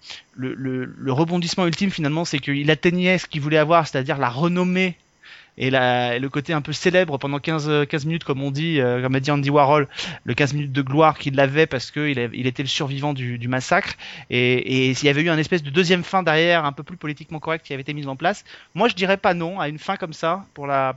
rebondissement 1.07 1.67
ultime 1.67 1.91
finalement, 1.91 2.25
c'est 2.25 2.39
qu'il 2.39 2.69
atteignait 2.71 3.17
ce 3.17 3.27
qu'il 3.27 3.41
voulait 3.41 3.57
avoir, 3.57 3.87
c'est-à-dire 3.87 4.17
la 4.17 4.29
renommée 4.29 4.95
et, 5.59 5.69
le 5.69 6.27
côté 6.27 6.53
un 6.53 6.61
peu 6.61 6.71
célèbre 6.71 7.17
pendant 7.17 7.39
15, 7.39 7.87
15 7.87 8.05
minutes, 8.05 8.23
comme 8.23 8.41
on 8.41 8.49
dit, 8.49 8.79
euh, 8.79 9.01
comme 9.01 9.13
a 9.13 9.19
dit 9.19 9.29
Andy 9.29 9.49
Warhol, 9.49 9.87
le 10.23 10.33
15 10.33 10.53
minutes 10.53 10.71
de 10.71 10.81
gloire 10.81 11.17
qu'il 11.19 11.37
avait 11.39 11.67
parce 11.67 11.91
qu'il 11.91 12.29
il 12.33 12.47
était 12.47 12.63
le 12.63 12.69
survivant 12.69 13.13
du, 13.13 13.47
massacre. 13.47 13.95
Et, 14.29 14.93
s'il 14.93 15.07
y 15.07 15.09
avait 15.09 15.21
eu 15.21 15.29
un 15.29 15.37
espèce 15.37 15.61
de 15.61 15.69
deuxième 15.69 16.03
fin 16.03 16.23
derrière, 16.23 16.65
un 16.65 16.71
peu 16.71 16.83
plus 16.83 16.97
politiquement 16.97 17.39
correct, 17.39 17.65
qui 17.65 17.73
avait 17.73 17.81
été 17.81 17.93
mise 17.93 18.07
en 18.07 18.15
place, 18.15 18.45
moi 18.73 18.87
je 18.87 18.95
dirais 18.95 19.17
pas 19.17 19.33
non 19.33 19.59
à 19.59 19.67
une 19.67 19.79
fin 19.79 19.97
comme 19.97 20.13
ça 20.13 20.45
pour 20.53 20.65
la 20.65 20.95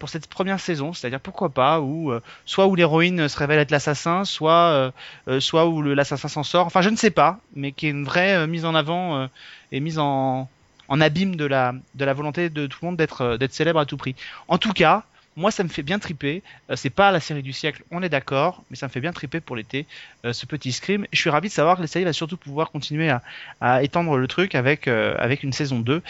pour 0.00 0.08
cette 0.08 0.26
première 0.26 0.58
saison, 0.58 0.92
c'est-à-dire 0.92 1.20
pourquoi 1.20 1.50
pas, 1.50 1.78
euh, 1.78 2.20
soit 2.46 2.66
où 2.66 2.74
l'héroïne 2.74 3.28
se 3.28 3.36
révèle 3.36 3.60
être 3.60 3.70
l'assassin, 3.70 4.24
soit 4.24 4.70
euh, 4.72 4.90
euh, 5.28 5.40
soit 5.40 5.68
où 5.68 5.82
l'assassin 5.82 6.26
s'en 6.26 6.42
sort, 6.42 6.66
enfin 6.66 6.80
je 6.80 6.88
ne 6.88 6.96
sais 6.96 7.10
pas, 7.10 7.38
mais 7.54 7.70
qui 7.70 7.86
est 7.86 7.90
une 7.90 8.04
vraie 8.04 8.46
mise 8.48 8.64
en 8.64 8.74
avant 8.74 9.28
et 9.70 9.78
mise 9.78 9.98
en, 9.98 10.48
en 10.88 11.00
abîme 11.00 11.36
de 11.36 11.44
la 11.44 11.74
de 11.94 12.04
la 12.04 12.14
volonté 12.14 12.48
de 12.48 12.66
tout 12.66 12.78
le 12.82 12.86
monde 12.86 12.96
d'être 12.96 13.36
d'être 13.36 13.52
célèbre 13.52 13.78
à 13.78 13.84
tout 13.84 13.98
prix. 13.98 14.16
En 14.48 14.56
tout 14.56 14.72
cas, 14.72 15.04
moi 15.36 15.50
ça 15.50 15.64
me 15.64 15.68
fait 15.68 15.82
bien 15.82 15.98
triper. 15.98 16.42
c'est 16.76 16.88
pas 16.88 17.10
la 17.10 17.20
série 17.20 17.42
du 17.42 17.52
siècle, 17.52 17.84
on 17.90 18.02
est 18.02 18.08
d'accord, 18.08 18.64
mais 18.70 18.76
ça 18.76 18.86
me 18.86 18.90
fait 18.90 19.00
bien 19.00 19.12
triper 19.12 19.40
pour 19.40 19.54
l'été 19.54 19.86
ce 20.24 20.46
petit 20.46 20.72
scream. 20.72 21.06
Je 21.12 21.20
suis 21.20 21.30
ravi 21.30 21.48
de 21.48 21.52
savoir 21.52 21.76
que 21.76 21.82
la 21.82 21.88
série 21.88 22.06
va 22.06 22.14
surtout 22.14 22.38
pouvoir 22.38 22.70
continuer 22.70 23.10
à, 23.10 23.22
à 23.60 23.82
étendre 23.82 24.16
le 24.16 24.26
truc 24.28 24.54
avec 24.54 24.88
avec 24.88 25.42
une 25.42 25.52
saison 25.52 25.80
2 25.80 26.02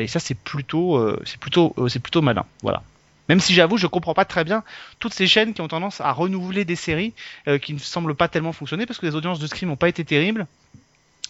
et 0.00 0.06
ça 0.08 0.18
c'est 0.18 0.36
plutôt 0.36 1.16
c'est 1.24 1.38
plutôt 1.38 1.72
c'est 1.88 2.02
plutôt 2.02 2.20
malin. 2.20 2.44
Voilà. 2.62 2.82
Même 3.28 3.40
si 3.40 3.54
j'avoue, 3.54 3.76
je 3.76 3.86
comprends 3.86 4.14
pas 4.14 4.24
très 4.24 4.44
bien 4.44 4.64
toutes 4.98 5.14
ces 5.14 5.26
chaînes 5.26 5.54
qui 5.54 5.60
ont 5.60 5.68
tendance 5.68 6.00
à 6.00 6.12
renouveler 6.12 6.64
des 6.64 6.76
séries 6.76 7.14
euh, 7.48 7.58
qui 7.58 7.74
ne 7.74 7.78
semblent 7.78 8.14
pas 8.14 8.28
tellement 8.28 8.52
fonctionner 8.52 8.86
parce 8.86 8.98
que 8.98 9.06
les 9.06 9.14
audiences 9.14 9.38
de 9.38 9.46
Scream 9.46 9.70
n'ont 9.70 9.76
pas 9.76 9.88
été 9.88 10.04
terribles. 10.04 10.46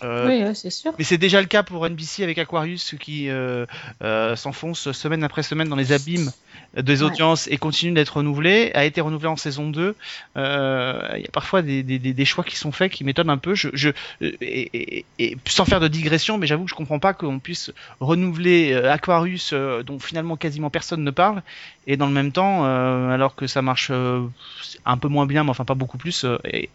Euh, 0.03 0.27
oui, 0.27 0.55
c'est 0.55 0.71
sûr. 0.71 0.93
Mais 0.99 1.05
c'est 1.05 1.19
déjà 1.19 1.41
le 1.41 1.47
cas 1.47 1.63
pour 1.63 1.89
NBC 1.89 2.23
avec 2.23 2.39
Aquarius 2.39 2.95
qui 2.99 3.29
euh, 3.29 3.67
euh, 4.03 4.37
s'enfonce 4.37 4.93
semaine 4.93 5.23
après 5.23 5.43
semaine 5.43 5.69
dans 5.69 5.77
les 5.77 5.93
abîmes 5.93 6.31
des 6.77 7.03
audiences 7.03 7.49
et 7.49 7.59
continue 7.59 7.93
d'être 7.93 8.17
renouvelé. 8.17 8.71
A 8.75 8.85
été 8.85 9.01
renouvelé 9.01 9.29
en 9.29 9.37
saison 9.37 9.69
2. 9.69 9.95
Il 10.37 10.41
y 10.41 10.43
a 10.43 11.31
parfois 11.33 11.63
des, 11.63 11.83
des, 11.83 11.99
des, 11.99 12.25
choix 12.25 12.45
qui 12.45 12.57
sont 12.57 12.73
faits 12.73 12.91
qui 12.91 13.05
m'étonnent 13.05 13.31
un 13.31 13.39
peu. 13.39 13.55
Je, 13.55 13.69
je 13.75 13.91
et, 14.21 15.05
et, 15.19 15.37
sans 15.47 15.65
faire 15.65 15.81
de 15.81 15.89
digression, 15.89 16.39
mais 16.39 16.47
j'avoue 16.47 16.65
que 16.65 16.71
je 16.71 16.75
comprends 16.75 16.99
pas 16.99 17.13
qu'on 17.13 17.39
puisse 17.39 17.73
renouveler 18.01 18.75
Aquarius 18.75 19.53
dont 19.53 19.99
finalement 19.99 20.37
quasiment 20.37 20.71
personne 20.71 21.05
ne 21.05 21.11
parle 21.11 21.43
et 21.87 21.97
dans 21.97 22.07
le 22.07 22.13
même 22.13 22.33
temps, 22.33 22.65
alors 22.65 23.35
que 23.35 23.47
ça 23.47 23.61
marche 23.61 23.91
un 23.91 24.97
peu 24.97 25.09
moins 25.09 25.27
bien, 25.27 25.45
mais 25.45 25.51
enfin 25.51 25.65
pas 25.65 25.75
beaucoup 25.75 25.99
plus, 25.99 26.25
et, 26.45 26.71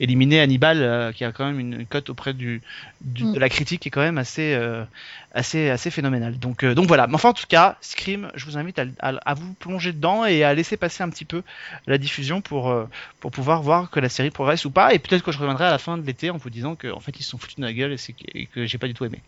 éliminer 0.00 0.40
Hannibal 0.40 0.82
euh, 0.82 1.12
qui 1.12 1.24
a 1.24 1.32
quand 1.32 1.46
même 1.46 1.60
une 1.60 1.86
cote 1.86 2.10
auprès 2.10 2.34
du, 2.34 2.62
mm. 3.04 3.32
de 3.32 3.38
la 3.38 3.48
critique 3.48 3.80
qui 3.80 3.88
est 3.88 3.90
quand 3.90 4.00
même 4.00 4.18
assez 4.18 4.54
euh, 4.54 4.84
assez 5.32 5.70
assez 5.70 5.90
phénoménale. 5.90 6.38
Donc 6.38 6.64
euh, 6.64 6.74
donc 6.74 6.86
voilà. 6.86 7.06
Mais 7.06 7.14
enfin 7.14 7.30
en 7.30 7.34
tout 7.34 7.46
cas 7.48 7.76
Scream 7.80 8.30
je 8.34 8.44
vous 8.44 8.56
invite 8.56 8.78
à, 8.78 8.84
à, 9.00 9.34
vous 9.34 9.52
plonger 9.54 9.92
dedans 9.92 10.24
et 10.24 10.44
à 10.44 10.54
laisser 10.54 10.76
passer 10.76 11.02
un 11.02 11.10
petit 11.10 11.24
peu 11.24 11.42
la 11.86 11.98
diffusion 11.98 12.40
pour 12.40 12.74
pour 13.20 13.30
pouvoir 13.30 13.62
voir 13.62 13.90
que 13.90 14.00
la 14.00 14.08
série 14.08 14.30
progresse 14.30 14.64
ou 14.64 14.70
pas. 14.70 14.94
Et 14.94 14.98
peut-être 14.98 15.22
que 15.22 15.32
je 15.32 15.38
reviendrai 15.38 15.66
à 15.66 15.70
la 15.70 15.78
fin 15.78 15.98
de 15.98 16.06
l'été 16.06 16.30
en 16.30 16.36
vous 16.36 16.50
disant 16.50 16.74
que 16.74 16.88
en 16.88 17.00
fait 17.00 17.18
ils 17.18 17.22
se 17.22 17.30
sont 17.30 17.38
foutus 17.38 17.56
de 17.56 17.64
la 17.64 17.72
gueule 17.72 17.96
et, 18.34 18.46
que 18.46 18.66
j'ai 18.66 18.78
pas 18.78 18.86
du 18.86 18.94
tout 18.94 19.04
aimé. 19.04 19.20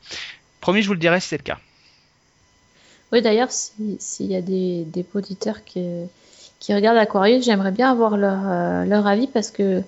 Promis 0.61 0.83
je 0.83 0.87
vous 0.87 0.95
le 0.95 1.01
dirai 1.01 1.21
si 1.21 1.29
c'est 1.29 1.39
le 1.39 1.43
cas. 1.43 1.59
Oui 3.13 3.23
d'ailleurs 3.23 3.51
s'il 3.51 4.27
y 4.27 4.37
a 4.37 4.43
des, 4.43 4.85
des 4.85 5.05
auditeurs 5.15 5.65
qui 5.65 5.81
qui 6.61 6.75
regardent 6.75 6.99
Aquarius, 6.99 7.45
j'aimerais 7.45 7.73
bien 7.73 7.91
avoir 7.91 8.19
leur, 8.19 8.85
leur 8.85 9.07
avis 9.07 9.27
parce 9.27 9.51
que 9.51 9.83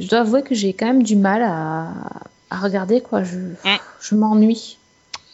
je 0.00 0.08
dois 0.08 0.20
avouer 0.20 0.42
que 0.42 0.54
j'ai 0.54 0.72
quand 0.72 0.86
même 0.86 1.02
du 1.02 1.16
mal 1.16 1.42
à, 1.42 1.88
à 2.50 2.58
regarder, 2.58 3.00
quoi. 3.00 3.22
Je, 3.22 3.36
mm. 3.36 3.78
je 4.00 4.14
m'ennuie. 4.14 4.78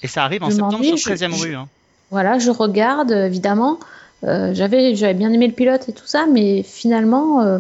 Et 0.02 0.06
ça 0.06 0.24
arrive 0.24 0.42
en 0.42 0.50
septembre 0.50 0.84
sur 0.84 1.12
13e 1.12 1.34
rue. 1.40 1.54
Hein. 1.54 1.68
Voilà, 2.10 2.38
je 2.38 2.50
regarde, 2.50 3.12
évidemment. 3.12 3.78
Euh, 4.24 4.52
j'avais, 4.52 4.94
j'avais 4.94 5.14
bien 5.14 5.32
aimé 5.32 5.46
le 5.46 5.52
pilote 5.52 5.88
et 5.88 5.92
tout 5.92 6.06
ça, 6.06 6.26
mais 6.30 6.62
finalement, 6.62 7.40
euh, 7.40 7.58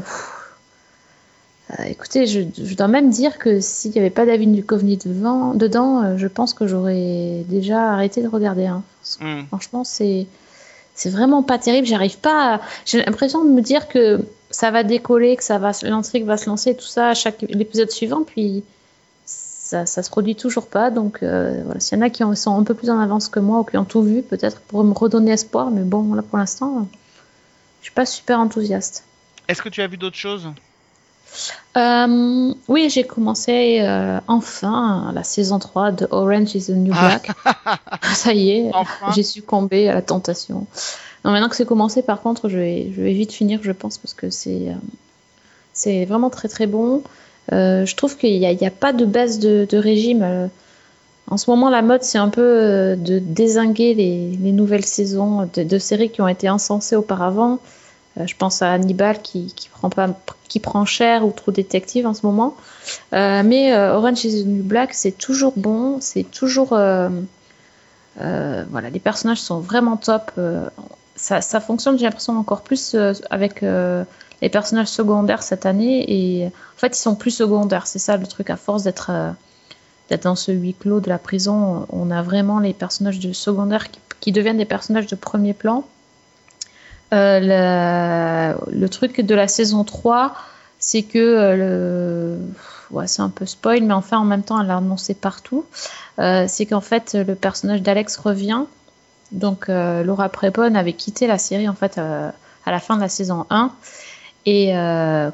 euh, 1.70 1.84
écoutez, 1.84 2.26
je, 2.26 2.40
je, 2.62 2.74
dois 2.74 2.88
même 2.88 3.10
dire 3.10 3.38
que 3.38 3.60
s'il 3.60 3.92
n'y 3.92 3.98
avait 3.98 4.10
pas 4.10 4.26
David 4.26 4.52
Duchovny 4.52 4.98
devant, 4.98 5.54
dedans, 5.54 6.18
je 6.18 6.26
pense 6.26 6.52
que 6.52 6.66
j'aurais 6.66 7.44
déjà 7.48 7.92
arrêté 7.92 8.22
de 8.22 8.28
regarder. 8.28 8.66
Hein. 8.66 8.82
Mm. 9.20 9.44
Franchement, 9.48 9.84
c'est, 9.84 10.26
c'est 10.94 11.10
vraiment 11.10 11.42
pas 11.42 11.58
terrible. 11.58 11.86
J'arrive 11.86 12.18
pas. 12.18 12.56
À... 12.56 12.60
J'ai 12.84 13.02
l'impression 13.02 13.44
de 13.44 13.50
me 13.50 13.62
dire 13.62 13.88
que 13.88 14.20
ça 14.50 14.70
va 14.70 14.82
décoller, 14.82 15.36
que 15.36 15.44
ça 15.44 15.58
va, 15.58 15.72
l'intrigue 15.82 16.24
va 16.24 16.36
se 16.36 16.46
lancer, 16.46 16.74
tout 16.74 16.86
ça 16.86 17.08
à 17.08 17.14
chaque 17.14 17.42
l'épisode 17.42 17.90
suivant, 17.90 18.24
puis 18.24 18.64
ça, 19.24 19.86
ça 19.86 20.02
se 20.02 20.10
produit 20.10 20.34
toujours 20.34 20.66
pas. 20.66 20.90
Donc 20.90 21.22
euh, 21.22 21.62
voilà, 21.64 21.80
s'il 21.80 21.98
y 21.98 22.00
en 22.00 22.04
a 22.04 22.10
qui 22.10 22.24
sont 22.36 22.58
un 22.58 22.64
peu 22.64 22.74
plus 22.74 22.90
en 22.90 22.98
avance 22.98 23.28
que 23.28 23.40
moi 23.40 23.60
ou 23.60 23.64
qui 23.64 23.76
ont 23.76 23.84
tout 23.84 24.02
vu, 24.02 24.22
peut-être 24.22 24.60
pour 24.60 24.82
me 24.84 24.92
redonner 24.92 25.32
espoir, 25.32 25.70
mais 25.70 25.82
bon, 25.82 26.14
là 26.14 26.22
pour 26.22 26.38
l'instant, 26.38 26.88
je 27.80 27.86
suis 27.86 27.94
pas 27.94 28.06
super 28.06 28.40
enthousiaste. 28.40 29.04
Est-ce 29.48 29.62
que 29.62 29.68
tu 29.68 29.80
as 29.82 29.86
vu 29.86 29.96
d'autres 29.96 30.16
choses? 30.16 30.48
Euh, 31.76 32.52
oui, 32.66 32.90
j'ai 32.90 33.04
commencé 33.04 33.78
euh, 33.80 34.18
enfin 34.26 35.12
la 35.14 35.22
saison 35.22 35.60
3 35.60 35.92
de 35.92 36.08
Orange 36.10 36.56
is 36.56 36.66
the 36.66 36.70
New 36.70 36.92
ah. 36.94 37.06
Black. 37.06 37.30
ça 38.14 38.32
y 38.32 38.50
est, 38.50 38.70
j'ai 39.14 39.22
succombé 39.22 39.88
à 39.88 39.94
la 39.94 40.02
tentation. 40.02 40.66
Maintenant 41.24 41.48
que 41.48 41.56
c'est 41.56 41.66
commencé, 41.66 42.02
par 42.02 42.22
contre, 42.22 42.48
je 42.48 42.58
vais, 42.58 43.12
vite 43.12 43.32
finir, 43.32 43.60
je 43.62 43.72
pense, 43.72 43.98
parce 43.98 44.14
que 44.14 44.30
c'est 44.30 44.68
euh, 45.86 46.04
vraiment 46.06 46.30
très 46.30 46.48
très 46.48 46.66
bon. 46.66 47.02
Euh, 47.52 47.84
je 47.84 47.94
trouve 47.94 48.16
qu'il 48.16 48.40
n'y 48.40 48.66
a, 48.66 48.70
pas 48.70 48.92
de 48.92 49.04
baisse 49.04 49.38
de, 49.38 49.76
régime. 49.76 50.22
Euh, 50.22 50.46
en 51.28 51.36
ce 51.36 51.50
moment, 51.50 51.68
la 51.68 51.82
mode, 51.82 52.02
c'est 52.02 52.18
un 52.18 52.28
peu 52.28 52.96
de 52.98 53.18
désinguer 53.18 53.94
les, 53.94 54.30
les 54.40 54.52
nouvelles 54.52 54.84
saisons 54.84 55.48
de, 55.54 55.78
séries 55.78 56.10
qui 56.10 56.22
ont 56.22 56.28
été 56.28 56.48
encensées 56.48 56.96
auparavant. 56.96 57.58
je 58.16 58.34
pense 58.36 58.62
à 58.62 58.72
Hannibal 58.72 59.20
qui, 59.22 59.54
prend 60.60 60.84
cher 60.86 61.24
ou 61.24 61.30
True 61.30 61.52
Detective 61.52 62.06
en 62.06 62.14
ce 62.14 62.26
moment. 62.26 62.56
mais 63.12 63.76
Orange 63.76 64.24
is 64.24 64.42
the 64.42 64.46
New 64.46 64.64
Black, 64.64 64.94
c'est 64.94 65.16
toujours 65.16 65.52
bon, 65.56 65.98
c'est 66.00 66.24
toujours. 66.24 66.70
voilà, 66.70 67.10
les 68.92 69.00
personnages 69.00 69.40
sont 69.40 69.60
vraiment 69.60 69.96
top 69.96 70.32
ça, 71.20 71.60
fonctionne, 71.60 71.98
j'ai 71.98 72.04
l'impression, 72.04 72.38
encore 72.38 72.62
plus 72.62 72.94
euh, 72.94 73.12
avec 73.30 73.62
euh, 73.62 74.04
les 74.42 74.48
personnages 74.48 74.88
secondaires 74.88 75.42
cette 75.42 75.66
année. 75.66 76.04
Et 76.08 76.46
en 76.46 76.78
fait, 76.78 76.96
ils 76.96 77.00
sont 77.00 77.14
plus 77.14 77.30
secondaires. 77.30 77.86
C'est 77.86 77.98
ça 77.98 78.16
le 78.16 78.26
truc. 78.26 78.50
À 78.50 78.56
force 78.56 78.84
d'être 78.84 79.10
euh, 79.10 80.16
dans 80.22 80.34
ce 80.34 80.50
huis 80.50 80.74
clos 80.74 81.00
de 81.00 81.08
la 81.08 81.18
prison, 81.18 81.86
on 81.90 82.10
a 82.10 82.22
vraiment 82.22 82.58
les 82.58 82.72
personnages 82.72 83.20
de 83.20 83.32
secondaires 83.32 83.88
qui, 84.20 84.32
deviennent 84.32 84.58
des 84.58 84.64
personnages 84.64 85.06
de 85.06 85.14
premier 85.14 85.52
plan. 85.52 85.84
Le, 87.12 88.86
truc 88.86 89.20
de 89.20 89.34
la 89.34 89.46
saison 89.46 89.84
3, 89.84 90.34
c'est 90.78 91.02
que 91.02 92.38
ouais, 92.90 93.06
c'est 93.06 93.22
un 93.22 93.28
peu 93.28 93.46
spoil, 93.46 93.82
mais 93.82 93.94
enfin 93.94 94.18
en 94.18 94.24
même 94.24 94.42
temps 94.42 94.60
elle 94.60 94.66
l'a 94.66 94.78
annoncé 94.78 95.14
partout. 95.14 95.64
C'est 96.18 96.66
qu'en 96.66 96.80
fait 96.80 97.14
le 97.14 97.34
personnage 97.34 97.82
d'Alex 97.82 98.16
revient. 98.16 98.64
Donc 99.32 99.68
euh, 99.68 100.02
Laura 100.02 100.28
Prepon 100.28 100.74
avait 100.74 100.92
quitté 100.92 101.26
la 101.26 101.38
série 101.38 101.68
en 101.68 101.74
fait 101.74 101.98
euh, 101.98 102.30
à 102.64 102.70
la 102.70 102.80
fin 102.80 102.96
de 102.96 103.00
la 103.00 103.08
saison 103.08 103.46
1 103.50 103.72
et 104.46 104.76
euh, 104.76 105.30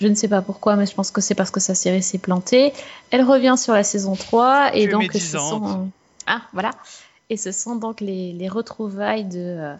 je 0.00 0.06
ne 0.08 0.14
sais 0.14 0.28
pas 0.28 0.40
pourquoi, 0.40 0.76
mais 0.76 0.86
je 0.86 0.94
pense 0.94 1.10
que 1.10 1.20
c'est 1.20 1.34
parce 1.34 1.50
que 1.50 1.60
sa 1.60 1.74
série 1.74 2.02
s'est 2.02 2.18
plantée. 2.18 2.72
Elle 3.10 3.22
revient 3.22 3.56
sur 3.58 3.74
la 3.74 3.84
saison 3.84 4.16
3 4.16 4.74
et 4.74 4.88
donc 4.88 5.12
ce 5.12 5.18
sont 5.38 5.90
ah 6.26 6.42
voilà 6.52 6.70
et 7.28 7.36
ce 7.36 7.52
sont 7.52 7.76
donc 7.76 8.00
les, 8.00 8.32
les 8.32 8.48
retrouvailles 8.48 9.24
de 9.24 9.38
euh, 9.58 9.74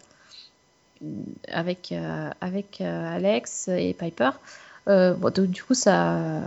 avec 1.48 1.92
euh, 1.92 2.30
avec 2.40 2.80
euh, 2.80 3.16
Alex 3.16 3.68
et 3.68 3.94
Piper. 3.98 4.30
Euh, 4.90 5.14
du 5.46 5.62
coup, 5.62 5.74
ça, 5.74 6.42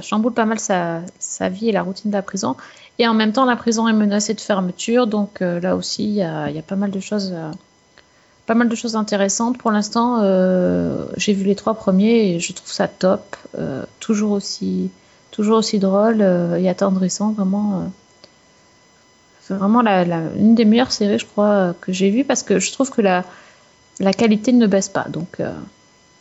chamboule 0.00 0.32
pas 0.32 0.44
mal 0.44 0.58
sa, 0.60 1.02
vie 1.48 1.68
et 1.68 1.72
la 1.72 1.82
routine 1.82 2.10
de 2.10 2.16
la 2.16 2.22
prison. 2.22 2.56
Et 2.98 3.08
en 3.08 3.14
même 3.14 3.32
temps, 3.32 3.44
la 3.44 3.56
prison 3.56 3.88
est 3.88 3.92
menacée 3.92 4.34
de 4.34 4.40
fermeture. 4.40 5.06
Donc 5.06 5.42
euh, 5.42 5.60
là 5.60 5.76
aussi, 5.76 6.04
il 6.04 6.14
y 6.14 6.22
a, 6.22 6.48
pas 6.66 6.76
mal 6.76 6.90
de 6.90 7.00
choses, 7.00 7.32
euh, 7.34 7.50
pas 8.46 8.54
mal 8.54 8.68
de 8.68 8.76
choses 8.76 8.96
intéressantes. 8.96 9.58
Pour 9.58 9.72
l'instant, 9.72 10.20
j'ai 11.16 11.32
vu 11.32 11.44
les 11.44 11.56
trois 11.56 11.74
premiers 11.74 12.34
et 12.34 12.40
je 12.40 12.52
trouve 12.52 12.70
ça 12.70 12.88
top. 12.88 13.36
Toujours 14.00 14.32
aussi, 14.32 14.90
drôle 15.78 16.22
et 16.58 16.68
attendrissant. 16.68 17.32
Vraiment, 17.32 17.90
c'est 19.40 19.54
vraiment 19.54 19.82
la, 19.82 20.04
la- 20.04 20.32
une 20.36 20.54
des 20.54 20.64
meilleures 20.64 20.92
séries, 20.92 21.18
je 21.18 21.26
crois, 21.26 21.74
que 21.80 21.92
j'ai 21.92 22.10
vues 22.10 22.24
parce 22.24 22.42
que 22.44 22.60
je 22.60 22.72
trouve 22.72 22.90
que 22.90 23.00
la, 23.00 23.24
la 23.98 24.12
qualité 24.12 24.52
ne 24.52 24.66
baisse 24.66 24.88
pas. 24.88 25.06
Donc, 25.08 25.40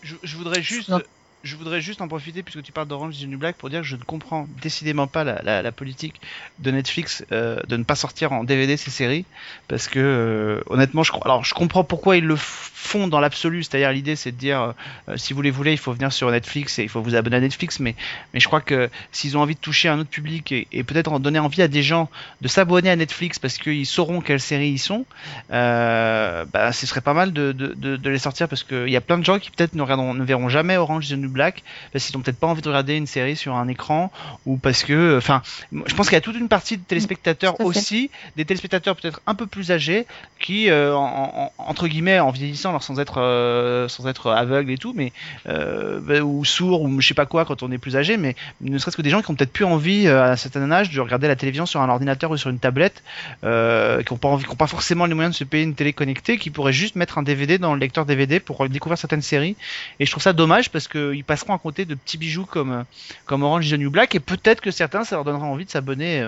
Je, 0.01 0.15
je 0.23 0.37
voudrais 0.37 0.61
juste, 0.61 0.89
Non. 0.89 1.01
Je 1.43 1.55
voudrais 1.55 1.81
juste 1.81 2.01
en 2.01 2.07
profiter 2.07 2.43
puisque 2.43 2.61
tu 2.61 2.71
parles 2.71 2.87
d'Orange 2.87 3.17
is 3.17 3.25
the 3.25 3.29
New 3.29 3.37
Black 3.37 3.55
pour 3.55 3.69
dire 3.69 3.81
que 3.81 3.87
je 3.87 3.95
ne 3.95 4.03
comprends 4.03 4.47
décidément 4.61 5.07
pas 5.07 5.23
la, 5.23 5.71
politique 5.71 6.21
de 6.59 6.69
Netflix 6.71 7.25
euh, 7.31 7.59
de 7.67 7.77
ne 7.77 7.83
pas 7.83 7.95
sortir 7.95 8.31
en 8.33 8.43
DVD 8.43 8.77
ces 8.77 8.91
séries 8.91 9.25
parce 9.67 9.87
que 9.87 9.99
euh, 9.99 10.61
honnêtement 10.67 11.03
je 11.03 11.11
alors 11.23 11.43
je 11.43 11.53
comprends 11.53 11.83
pourquoi 11.83 12.17
ils 12.17 12.25
le 12.25 12.35
font 12.35 13.07
dans 13.07 13.19
l'absolu 13.19 13.63
c'est-à-dire 13.63 13.91
l'idée 13.91 14.15
c'est 14.15 14.31
de 14.31 14.37
dire 14.37 14.73
euh, 15.07 15.17
si 15.17 15.33
vous 15.33 15.41
les 15.41 15.49
voulez 15.49 15.71
il 15.71 15.77
faut 15.77 15.93
venir 15.93 16.11
sur 16.11 16.29
Netflix 16.29 16.77
et 16.77 16.83
il 16.83 16.89
faut 16.89 17.01
vous 17.01 17.15
abonner 17.15 17.37
à 17.37 17.39
Netflix 17.39 17.79
mais 17.79 17.95
mais 18.33 18.39
je 18.39 18.47
crois 18.47 18.61
que 18.61 18.89
s'ils 19.11 19.37
ont 19.37 19.41
envie 19.41 19.55
de 19.55 19.59
toucher 19.59 19.89
un 19.89 19.99
autre 19.99 20.09
public 20.09 20.51
et, 20.51 20.83
peut-être 20.83 21.11
en 21.11 21.19
donner 21.19 21.39
envie 21.39 21.61
à 21.61 21.67
des 21.67 21.83
gens 21.83 22.09
de 22.41 22.47
s'abonner 22.47 22.89
à 22.89 22.95
Netflix 22.95 23.39
parce 23.39 23.57
qu'ils 23.57 23.85
sauront 23.85 24.21
quelles 24.21 24.41
séries 24.41 24.69
ils 24.69 24.79
sont 24.79 25.05
bah, 25.49 26.71
ce 26.71 26.85
serait 26.85 27.01
pas 27.01 27.13
mal 27.13 27.33
de, 27.33 27.55
les 28.03 28.19
sortir 28.19 28.47
parce 28.47 28.63
qu'il 28.63 28.89
y 28.89 28.97
a 28.97 29.01
plein 29.01 29.17
de 29.17 29.25
gens 29.25 29.39
qui 29.39 29.49
peut-être 29.51 29.73
ne, 29.73 29.83
ne 29.83 30.23
verront 30.23 30.49
jamais 30.49 30.77
Orange 30.77 31.05
is 31.05 31.15
the 31.15 31.17
New 31.17 31.30
Black 31.31 31.63
parce 31.91 32.05
qu'ils 32.05 32.15
ont 32.17 32.21
peut-être 32.21 32.39
pas 32.39 32.47
envie 32.47 32.61
de 32.61 32.67
regarder 32.67 32.95
une 32.95 33.07
série 33.07 33.35
sur 33.35 33.55
un 33.55 33.67
écran 33.67 34.11
ou 34.45 34.57
parce 34.57 34.83
que, 34.83 35.17
enfin, 35.17 35.41
je 35.71 35.93
pense 35.95 36.07
qu'il 36.07 36.15
y 36.15 36.17
a 36.17 36.21
toute 36.21 36.35
une 36.37 36.47
partie 36.49 36.77
de 36.77 36.83
téléspectateurs 36.83 37.55
aussi, 37.65 38.09
des 38.37 38.45
téléspectateurs 38.45 38.95
peut-être 38.95 39.21
un 39.27 39.35
peu 39.35 39.47
plus 39.47 39.71
âgés 39.71 40.05
qui, 40.39 40.69
euh, 40.69 40.95
en, 40.95 41.51
en- 41.57 41.63
entre 41.69 41.87
guillemets, 41.87 42.19
en 42.19 42.31
vieillissant, 42.31 42.69
alors 42.69 42.83
sans 42.83 42.99
être, 42.99 43.19
euh, 43.21 43.87
sans 43.87 44.07
être 44.07 44.31
aveugle 44.31 44.71
et 44.71 44.77
tout, 44.77 44.93
mais 44.95 45.11
euh, 45.47 45.99
bah, 46.01 46.19
ou 46.21 46.43
sourd 46.45 46.81
ou 46.81 47.01
je 47.01 47.07
sais 47.07 47.13
pas 47.13 47.25
quoi 47.25 47.45
quand 47.45 47.63
on 47.63 47.71
est 47.71 47.77
plus 47.77 47.95
âgé, 47.95 48.17
mais 48.17 48.35
ne 48.61 48.77
serait-ce 48.77 48.97
que 48.97 49.01
des 49.01 49.09
gens 49.09 49.21
qui 49.21 49.31
ont 49.31 49.35
peut-être 49.35 49.53
plus 49.53 49.65
envie 49.65 50.07
euh, 50.07 50.21
à 50.23 50.31
un 50.31 50.35
certain 50.35 50.69
âge 50.71 50.89
de 50.91 50.99
regarder 50.99 51.27
la 51.27 51.35
télévision 51.35 51.65
sur 51.65 51.81
un 51.81 51.89
ordinateur 51.89 52.31
ou 52.31 52.37
sur 52.37 52.49
une 52.49 52.59
tablette, 52.59 53.03
qui 53.41 53.47
n'ont 53.47 54.17
pas 54.17 54.27
envie, 54.29 54.45
qui 54.45 54.51
ont 54.51 54.55
pas 54.55 54.67
forcément 54.67 55.05
les 55.05 55.13
moyens 55.13 55.33
de 55.35 55.37
se 55.37 55.43
payer 55.43 55.63
une 55.63 55.75
télé 55.75 55.93
connectée, 55.93 56.37
qui 56.37 56.49
pourraient 56.49 56.73
juste 56.73 56.95
mettre 56.95 57.17
un 57.17 57.23
DVD 57.23 57.57
dans 57.57 57.73
le 57.73 57.79
lecteur 57.79 58.05
DVD 58.05 58.39
pour 58.39 58.67
découvrir 58.67 58.97
certaines 58.97 59.21
séries. 59.21 59.55
Et 59.99 60.05
je 60.05 60.11
trouve 60.11 60.23
ça 60.23 60.33
dommage 60.33 60.69
parce 60.71 60.87
qu'ils 61.21 61.25
passeront 61.25 61.53
à 61.53 61.59
côté 61.59 61.85
de 61.85 61.95
petits 61.95 62.17
bijoux 62.17 62.45
comme 62.45 62.85
comme 63.25 63.43
Orange 63.43 63.67
is 63.67 63.71
the 63.71 63.79
New 63.79 63.91
Black 63.91 64.15
et 64.15 64.19
peut-être 64.19 64.61
que 64.61 64.71
certains 64.71 65.03
ça 65.03 65.15
leur 65.15 65.25
donnera 65.25 65.45
envie 65.45 65.65
de 65.65 65.71
s'abonner 65.71 66.21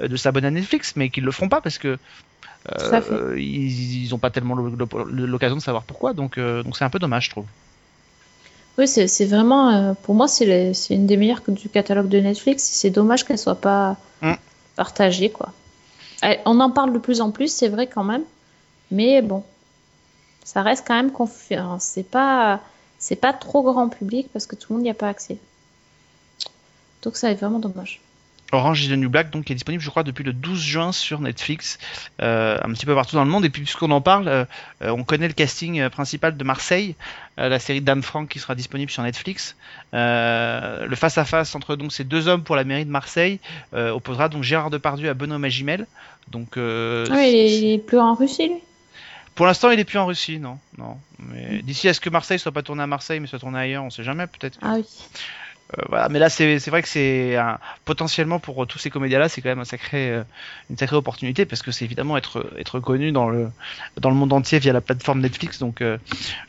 euh, 0.00 0.08
de 0.08 0.16
s'abonner 0.16 0.46
à 0.48 0.50
Netflix, 0.50 0.94
mais 0.96 1.10
qu'ils 1.10 1.24
le 1.24 1.32
feront 1.32 1.48
pas 1.48 1.60
parce 1.60 1.78
que 1.78 1.98
euh, 2.80 3.34
ils, 3.38 4.04
ils 4.04 4.14
ont 4.14 4.18
pas 4.18 4.30
tellement 4.30 4.54
le- 4.54 4.70
le- 5.10 5.26
l'occasion 5.26 5.56
de 5.56 5.62
savoir 5.62 5.84
pourquoi. 5.84 6.12
Donc 6.12 6.38
euh, 6.38 6.62
donc 6.62 6.76
c'est 6.76 6.84
un 6.84 6.90
peu 6.90 6.98
dommage, 6.98 7.26
je 7.26 7.30
trouve. 7.30 7.46
Oui, 8.78 8.86
c'est 8.86 9.24
vraiment, 9.24 9.94
pour 10.02 10.14
moi, 10.14 10.28
c'est 10.28 10.74
une 10.90 11.06
des 11.06 11.16
meilleures 11.16 11.40
du 11.48 11.68
catalogue 11.70 12.08
de 12.08 12.18
Netflix. 12.20 12.62
C'est 12.62 12.90
dommage 12.90 13.24
qu'elle 13.24 13.38
soit 13.38 13.60
pas 13.60 13.96
Mm. 14.22 14.34
partagée, 14.76 15.30
quoi. 15.30 15.52
On 16.44 16.60
en 16.60 16.70
parle 16.70 16.92
de 16.92 16.98
plus 16.98 17.20
en 17.20 17.30
plus, 17.30 17.48
c'est 17.52 17.68
vrai 17.68 17.86
quand 17.86 18.04
même, 18.04 18.24
mais 18.90 19.22
bon, 19.22 19.44
ça 20.44 20.62
reste 20.62 20.86
quand 20.86 20.94
même 20.94 21.10
confiant. 21.10 21.78
C'est 21.78 22.08
pas, 22.10 22.60
c'est 22.98 23.16
pas 23.16 23.32
trop 23.32 23.62
grand 23.62 23.88
public 23.88 24.28
parce 24.32 24.46
que 24.46 24.56
tout 24.56 24.72
le 24.72 24.76
monde 24.76 24.84
n'y 24.84 24.90
a 24.90 24.94
pas 24.94 25.08
accès. 25.08 25.38
Donc 27.02 27.16
ça 27.16 27.30
est 27.30 27.34
vraiment 27.34 27.58
dommage. 27.58 28.00
Orange 28.52 28.84
is 28.84 28.88
the 28.88 28.92
New 28.92 29.10
Black, 29.10 29.30
donc 29.30 29.50
est 29.50 29.54
disponible, 29.54 29.82
je 29.82 29.90
crois, 29.90 30.02
depuis 30.02 30.22
le 30.22 30.32
12 30.32 30.60
juin 30.60 30.92
sur 30.92 31.20
Netflix, 31.20 31.78
euh, 32.22 32.58
un 32.62 32.72
petit 32.72 32.86
peu 32.86 32.94
partout 32.94 33.16
dans 33.16 33.24
le 33.24 33.30
monde. 33.30 33.44
Et 33.44 33.50
puis, 33.50 33.62
puisqu'on 33.62 33.90
en 33.90 34.00
parle, 34.00 34.28
euh, 34.28 34.44
euh, 34.82 34.90
on 34.90 35.02
connaît 35.02 35.26
le 35.26 35.34
casting 35.34 35.88
principal 35.88 36.36
de 36.36 36.44
Marseille, 36.44 36.94
euh, 37.38 37.48
la 37.48 37.58
série 37.58 37.80
d'Anne 37.80 38.02
Frank 38.02 38.28
qui 38.28 38.38
sera 38.38 38.54
disponible 38.54 38.90
sur 38.90 39.02
Netflix. 39.02 39.56
Le 39.92 40.94
face 40.94 41.18
à 41.18 41.24
face 41.24 41.54
entre 41.54 41.76
donc 41.76 41.92
ces 41.92 42.04
deux 42.04 42.28
hommes 42.28 42.44
pour 42.44 42.56
la 42.56 42.64
mairie 42.64 42.84
de 42.84 42.90
Marseille 42.90 43.40
opposera 43.72 44.28
donc 44.28 44.42
Gérard 44.42 44.70
Depardieu 44.70 45.08
à 45.08 45.14
Benoît 45.14 45.38
Magimel. 45.38 45.86
Donc, 46.30 46.56
Ah 46.56 47.04
oui, 47.10 47.58
il 47.62 47.74
est 47.74 47.78
plus 47.78 47.98
en 47.98 48.14
Russie, 48.14 48.48
lui. 48.48 48.60
Pour 49.36 49.46
l'instant, 49.46 49.70
il 49.70 49.78
est 49.78 49.84
plus 49.84 49.98
en 49.98 50.06
Russie, 50.06 50.38
non, 50.38 50.58
non. 50.78 50.98
Mais 51.18 51.62
d'ici 51.62 51.88
à 51.88 51.94
ce 51.94 52.00
que 52.00 52.10
Marseille 52.10 52.38
soit 52.38 52.52
pas 52.52 52.62
tourné 52.62 52.82
à 52.82 52.86
Marseille, 52.86 53.20
mais 53.20 53.26
soit 53.26 53.38
tourné 53.38 53.58
ailleurs, 53.58 53.84
on 53.84 53.90
sait 53.90 54.02
jamais, 54.02 54.26
peut-être. 54.26 54.58
Ah 54.62 54.74
oui. 54.76 54.84
Euh, 55.76 55.82
voilà, 55.88 56.08
mais 56.08 56.20
là 56.20 56.28
c'est 56.28 56.58
vrai 56.68 56.80
que 56.80 56.88
c'est 56.88 57.36
potentiellement 57.84 58.38
pour 58.38 58.68
tous 58.68 58.78
ces 58.78 58.88
comédiens-là, 58.88 59.28
c'est 59.28 59.40
quand 59.42 59.48
même 59.48 59.58
un 59.58 59.64
sacré, 59.64 60.10
euh, 60.12 60.22
une 60.70 60.78
sacrée 60.78 60.94
opportunité 60.94 61.44
parce 61.44 61.60
que 61.60 61.72
c'est 61.72 61.84
évidemment 61.84 62.16
être 62.16 62.48
être 62.56 62.78
connu 62.78 63.10
dans 63.10 63.28
le 63.28 63.50
dans 63.96 64.10
le 64.10 64.14
monde 64.14 64.32
entier 64.32 64.60
via 64.60 64.72
la 64.72 64.80
plateforme 64.80 65.20
Netflix. 65.20 65.58
Donc 65.58 65.80
euh, 65.80 65.98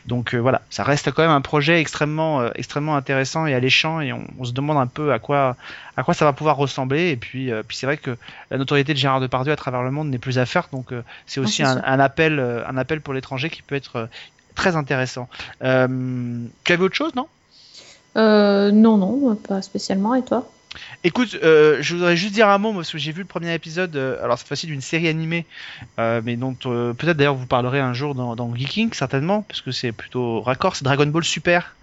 donc 0.06 0.36
euh, 0.36 0.38
voilà, 0.38 0.62
ça 0.70 0.84
reste 0.84 1.12
quand 1.12 1.24
même 1.24 1.32
un 1.32 1.42
projet 1.42 1.82
extrêmement 1.82 2.42
euh, 2.42 2.52
extrêmement 2.54 2.96
intéressant 2.96 3.48
et 3.48 3.56
alléchant 3.56 4.02
et 4.02 4.14
on, 4.14 4.24
on 4.38 4.46
se 4.46 4.52
demande 4.52 4.78
un 4.78 4.86
peu 4.86 5.12
à 5.12 5.18
quoi 5.18 5.56
à 5.96 6.04
quoi 6.04 6.14
ça 6.14 6.24
va 6.24 6.34
pouvoir 6.34 6.56
ressembler. 6.56 7.10
Et 7.10 7.18
puis 7.18 7.52
euh, 7.52 7.64
puis 7.68 7.76
c'est 7.76 7.88
vrai 7.88 7.98
que 7.98 8.16
la 8.52 8.60
notoriété 8.60 8.94
de 8.94 9.00
Gérard 9.00 9.20
Depardieu 9.20 9.52
à 9.52 9.56
travers 9.56 9.82
le 9.82 9.90
monde 9.90 10.10
n'est 10.10 10.20
plus 10.20 10.38
à 10.38 10.46
faire. 10.46 10.68
Donc 10.72 10.92
euh, 10.92 11.02
c'est 11.26 11.40
Ah, 11.40 11.44
aussi 11.44 11.56
c'est 11.56 11.64
un, 11.64 11.82
un 11.84 12.00
appel 12.00 12.40
un 12.40 12.78
appel 12.78 13.02
pour 13.02 13.16
l'étranger 13.16 13.50
qui 13.50 13.64
peut 13.64 13.74
être 13.74 14.10
très 14.54 14.76
intéressant. 14.76 15.28
Euh, 15.64 15.88
tu 16.64 16.72
avais 16.72 16.84
autre 16.84 16.96
chose, 16.96 17.16
non? 17.16 17.28
Euh, 18.15 18.72
non, 18.72 18.98
non, 18.98 19.36
pas 19.36 19.62
spécialement. 19.62 20.15
Et 20.15 20.24
toi? 20.24 20.50
Écoute, 21.04 21.38
euh, 21.43 21.78
je 21.82 21.96
voudrais 21.96 22.17
juste 22.17 22.34
dire 22.34 22.50
un 22.50 22.58
mot 22.58 22.74
parce 22.74 22.91
que 22.91 22.98
j'ai 22.98 23.12
vu 23.12 23.22
le 23.22 23.28
premier 23.28 23.54
épisode, 23.54 23.96
euh, 23.96 24.24
alors 24.24 24.38
cette 24.38 24.48
fois-ci 24.48 24.67
d'une 24.67 24.82
série 24.82 25.08
animée, 25.08 25.46
euh, 26.00 26.22
mais 26.24 26.36
dont 26.36 26.54
peut-être 26.54 27.17
d'ailleurs 27.17 27.36
vous 27.36 27.46
parlerez 27.46 27.80
un 27.80 27.93
jour 27.93 28.15
dans, 28.15 28.36
dans 28.36 28.54
Geeking 28.54 28.93
certainement, 28.93 29.43
parce 29.43 29.62
que 29.62 29.72
c'est 29.72 29.91
plutôt 29.91 30.41
raccord, 30.41 30.76
c'est 30.76 30.84
Dragon 30.84 31.08
Ball 31.08 31.24
Super, 31.24 31.76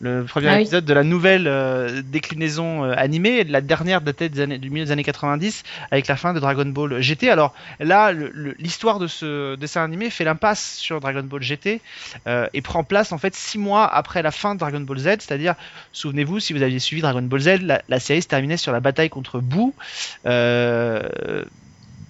le 0.00 0.24
premier 0.24 0.48
Ah 0.48 0.54
oui. 0.54 0.60
épisode 0.62 0.84
de 0.84 0.94
la 0.94 1.02
nouvelle 1.02 1.48
euh, 1.48 2.02
déclinaison 2.04 2.84
euh, 2.84 2.94
animée, 2.96 3.42
la 3.44 3.60
dernière 3.60 4.00
des 4.00 4.40
années, 4.40 4.58
du 4.58 4.70
milieu 4.70 4.84
des 4.84 4.92
années 4.92 5.02
90 5.02 5.64
avec 5.90 6.06
la 6.06 6.16
fin 6.16 6.34
de 6.34 6.40
Dragon 6.40 6.66
Ball 6.66 7.00
GT. 7.00 7.30
Alors 7.30 7.52
là, 7.80 8.12
l'histoire 8.58 9.00
de 9.00 9.06
ce 9.08 9.56
dessin 9.56 9.82
animé 9.82 10.10
fait 10.10 10.24
l'impasse 10.24 10.76
sur 10.76 11.00
Dragon 11.00 11.24
Ball 11.24 11.42
GT 11.42 11.80
euh, 12.26 12.46
et 12.54 12.62
prend 12.62 12.84
place 12.84 13.10
en 13.12 13.18
fait 13.18 13.34
six 13.34 13.58
mois 13.58 13.86
après 13.92 14.22
la 14.22 14.30
fin 14.30 14.54
de 14.54 14.60
Dragon 14.60 14.80
Ball 14.80 14.98
Z, 14.98 15.04
c'est-à-dire 15.18 15.54
Souvenez-vous, 15.92 16.38
si 16.38 16.52
vous 16.52 16.62
aviez 16.62 16.78
suivi 16.78 17.02
Dragon 17.02 17.22
Ball 17.22 17.40
Z, 17.40 17.62
la, 17.62 17.82
la 17.88 17.98
série 18.00 18.22
se 18.22 18.28
terminait 18.28 18.56
sur 18.56 18.70
la 18.72 18.80
bataille 18.80 19.10
contre 19.10 19.40
Boo. 19.40 19.74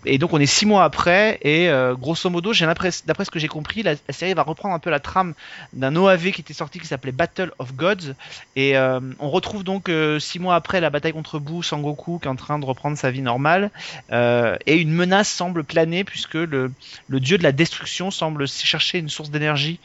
Et 0.04 0.18
donc 0.18 0.32
on 0.32 0.38
est 0.38 0.46
six 0.46 0.66
mois 0.66 0.84
après 0.84 1.38
et 1.42 1.68
euh, 1.68 1.94
grosso 1.94 2.30
modo, 2.30 2.52
j'ai 2.52 2.66
l'impression, 2.66 3.04
d'après 3.06 3.24
ce 3.24 3.30
que 3.30 3.38
j'ai 3.38 3.48
compris, 3.48 3.82
la, 3.82 3.94
série 4.10 4.34
va 4.34 4.42
reprendre 4.42 4.74
un 4.74 4.78
peu 4.78 4.90
la 4.90 5.00
trame 5.00 5.34
d'un 5.72 5.94
OAV 5.96 6.30
qui 6.30 6.40
était 6.40 6.54
sorti 6.54 6.78
qui 6.78 6.86
s'appelait 6.86 7.12
Battle 7.12 7.50
of 7.58 7.74
Gods. 7.74 8.14
Et 8.54 8.76
euh, 8.76 9.00
on 9.18 9.30
retrouve 9.30 9.64
donc 9.64 9.88
euh, 9.88 10.18
six 10.18 10.38
mois 10.38 10.54
après 10.54 10.80
la 10.80 10.90
bataille 10.90 11.12
contre 11.12 11.38
Boo, 11.38 11.62
Sangoku 11.62 12.18
qui 12.20 12.28
est 12.28 12.30
en 12.30 12.36
train 12.36 12.58
de 12.58 12.64
reprendre 12.64 12.96
sa 12.96 13.10
vie 13.10 13.22
normale 13.22 13.70
et 14.10 14.76
une 14.76 14.92
menace 14.92 15.28
semble 15.28 15.64
planer 15.64 16.04
puisque 16.04 16.34
le, 16.34 16.70
dieu 17.08 17.38
de 17.38 17.42
la 17.42 17.52
destruction 17.52 18.10
semble 18.10 18.46
chercher 18.46 18.98
une 18.98 19.08
source 19.08 19.30
d'énergie 19.30 19.80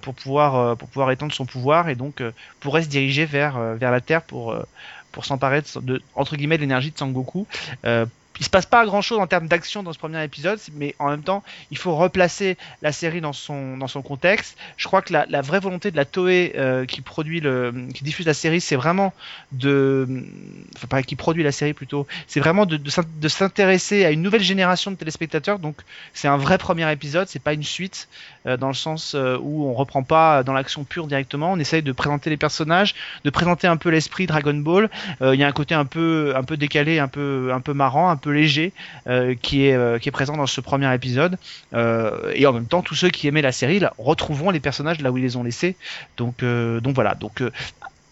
pour 0.00 0.14
pouvoir 0.14 0.76
pouvoir 0.76 1.10
étendre 1.10 1.32
son 1.32 1.46
pouvoir 1.46 1.88
et 1.88 1.94
donc 1.94 2.22
pourrait 2.60 2.82
se 2.82 2.88
diriger 2.88 3.24
vers, 3.24 3.58
la 3.80 4.00
Terre 4.00 4.22
pour, 4.22 4.56
s'emparer 5.22 5.62
de, 5.82 6.02
guillemets 6.34 6.56
de 6.56 6.62
l'énergie 6.62 6.90
de 6.90 6.98
Sangoku. 6.98 7.46
Il 8.38 8.44
se 8.44 8.50
passe 8.50 8.66
pas 8.66 8.84
grand 8.84 9.02
chose 9.02 9.18
en 9.18 9.26
termes 9.26 9.48
d'action 9.48 9.82
dans 9.82 9.92
ce 9.92 9.98
premier 9.98 10.22
épisode, 10.22 10.58
mais 10.74 10.94
en 10.98 11.08
même 11.10 11.22
temps, 11.22 11.42
il 11.70 11.78
faut 11.78 11.94
replacer 11.94 12.56
la 12.82 12.92
série 12.92 13.20
dans 13.20 13.32
son, 13.32 13.76
dans 13.76 13.88
son 13.88 14.02
contexte. 14.02 14.56
Je 14.76 14.86
crois 14.86 15.02
que 15.02 15.12
la, 15.12 15.40
vraie 15.40 15.60
volonté 15.60 15.90
de 15.90 15.96
la 15.96 16.04
Toei 16.04 16.52
euh, 16.56 16.84
qui 16.84 17.00
produit 17.00 17.40
le, 17.40 17.72
qui 17.94 18.04
diffuse 18.04 18.26
la 18.26 18.34
série, 18.34 18.60
c'est 18.60 18.76
vraiment 18.76 19.12
de, 19.52 20.06
enfin 20.84 21.02
qui 21.02 21.16
produit 21.16 21.42
la 21.42 21.52
série 21.52 21.72
plutôt, 21.72 22.06
c'est 22.26 22.40
vraiment 22.40 22.66
de, 22.66 22.76
de 22.76 22.90
s'in- 22.90 23.04
de 23.20 23.28
s'intéresser 23.28 24.04
à 24.04 24.10
une 24.10 24.22
nouvelle 24.22 24.42
génération 24.42 24.90
de 24.90 24.96
téléspectateurs. 24.96 25.58
Donc 25.58 25.76
c'est 26.14 26.28
un 26.28 26.36
vrai 26.36 26.58
premier 26.58 26.90
épisode, 26.92 27.28
c'est 27.28 27.42
pas 27.42 27.52
une 27.52 27.62
suite 27.62 28.08
euh, 28.46 28.56
dans 28.56 28.68
le 28.68 28.74
sens 28.74 29.14
euh, 29.14 29.38
où 29.40 29.66
on 29.66 29.74
reprend 29.74 30.02
pas 30.02 30.42
dans 30.42 30.52
l'action 30.52 30.84
pure 30.84 31.06
directement. 31.06 31.52
On 31.52 31.58
essaye 31.58 31.82
de 31.82 31.92
présenter 31.92 32.30
les 32.30 32.36
personnages, 32.36 32.94
de 33.24 33.30
présenter 33.30 33.66
un 33.66 33.76
peu 33.76 33.90
l'esprit 33.90 34.26
Dragon 34.26 34.54
Ball. 34.54 34.90
Il 35.20 35.34
y 35.34 35.44
a 35.44 35.46
un 35.46 35.52
côté 35.52 35.74
un 35.74 35.84
peu, 35.84 36.32
un 36.36 36.42
peu 36.42 36.56
décalé, 36.56 36.98
un 36.98 37.08
peu, 37.08 37.50
un 37.52 37.60
peu 37.60 37.72
marrant, 37.72 38.10
un 38.10 38.16
peu 38.16 38.25
léger 38.30 38.72
euh, 39.06 39.34
qui 39.40 39.66
est, 39.66 39.74
euh, 39.74 39.98
qui 39.98 40.08
est 40.08 40.12
présent 40.12 40.36
dans 40.36 40.46
ce 40.46 40.60
premier 40.60 40.92
épisode. 40.94 41.38
Euh, 41.74 42.32
et 42.34 42.46
en 42.46 42.52
même 42.52 42.66
temps, 42.66 42.82
tous 42.82 42.94
ceux 42.94 43.10
qui 43.10 43.28
aimaient 43.28 43.42
la 43.42 43.52
série 43.52 43.80
retrouveront 43.98 44.50
les 44.50 44.60
personnages 44.60 45.00
là 45.00 45.10
où 45.10 45.18
ils 45.18 45.22
les 45.22 45.36
ont 45.36 45.42
laissés. 45.42 45.76
Donc, 46.16 46.42
donc 46.44 46.94
voilà. 46.94 47.14
Donc 47.14 47.42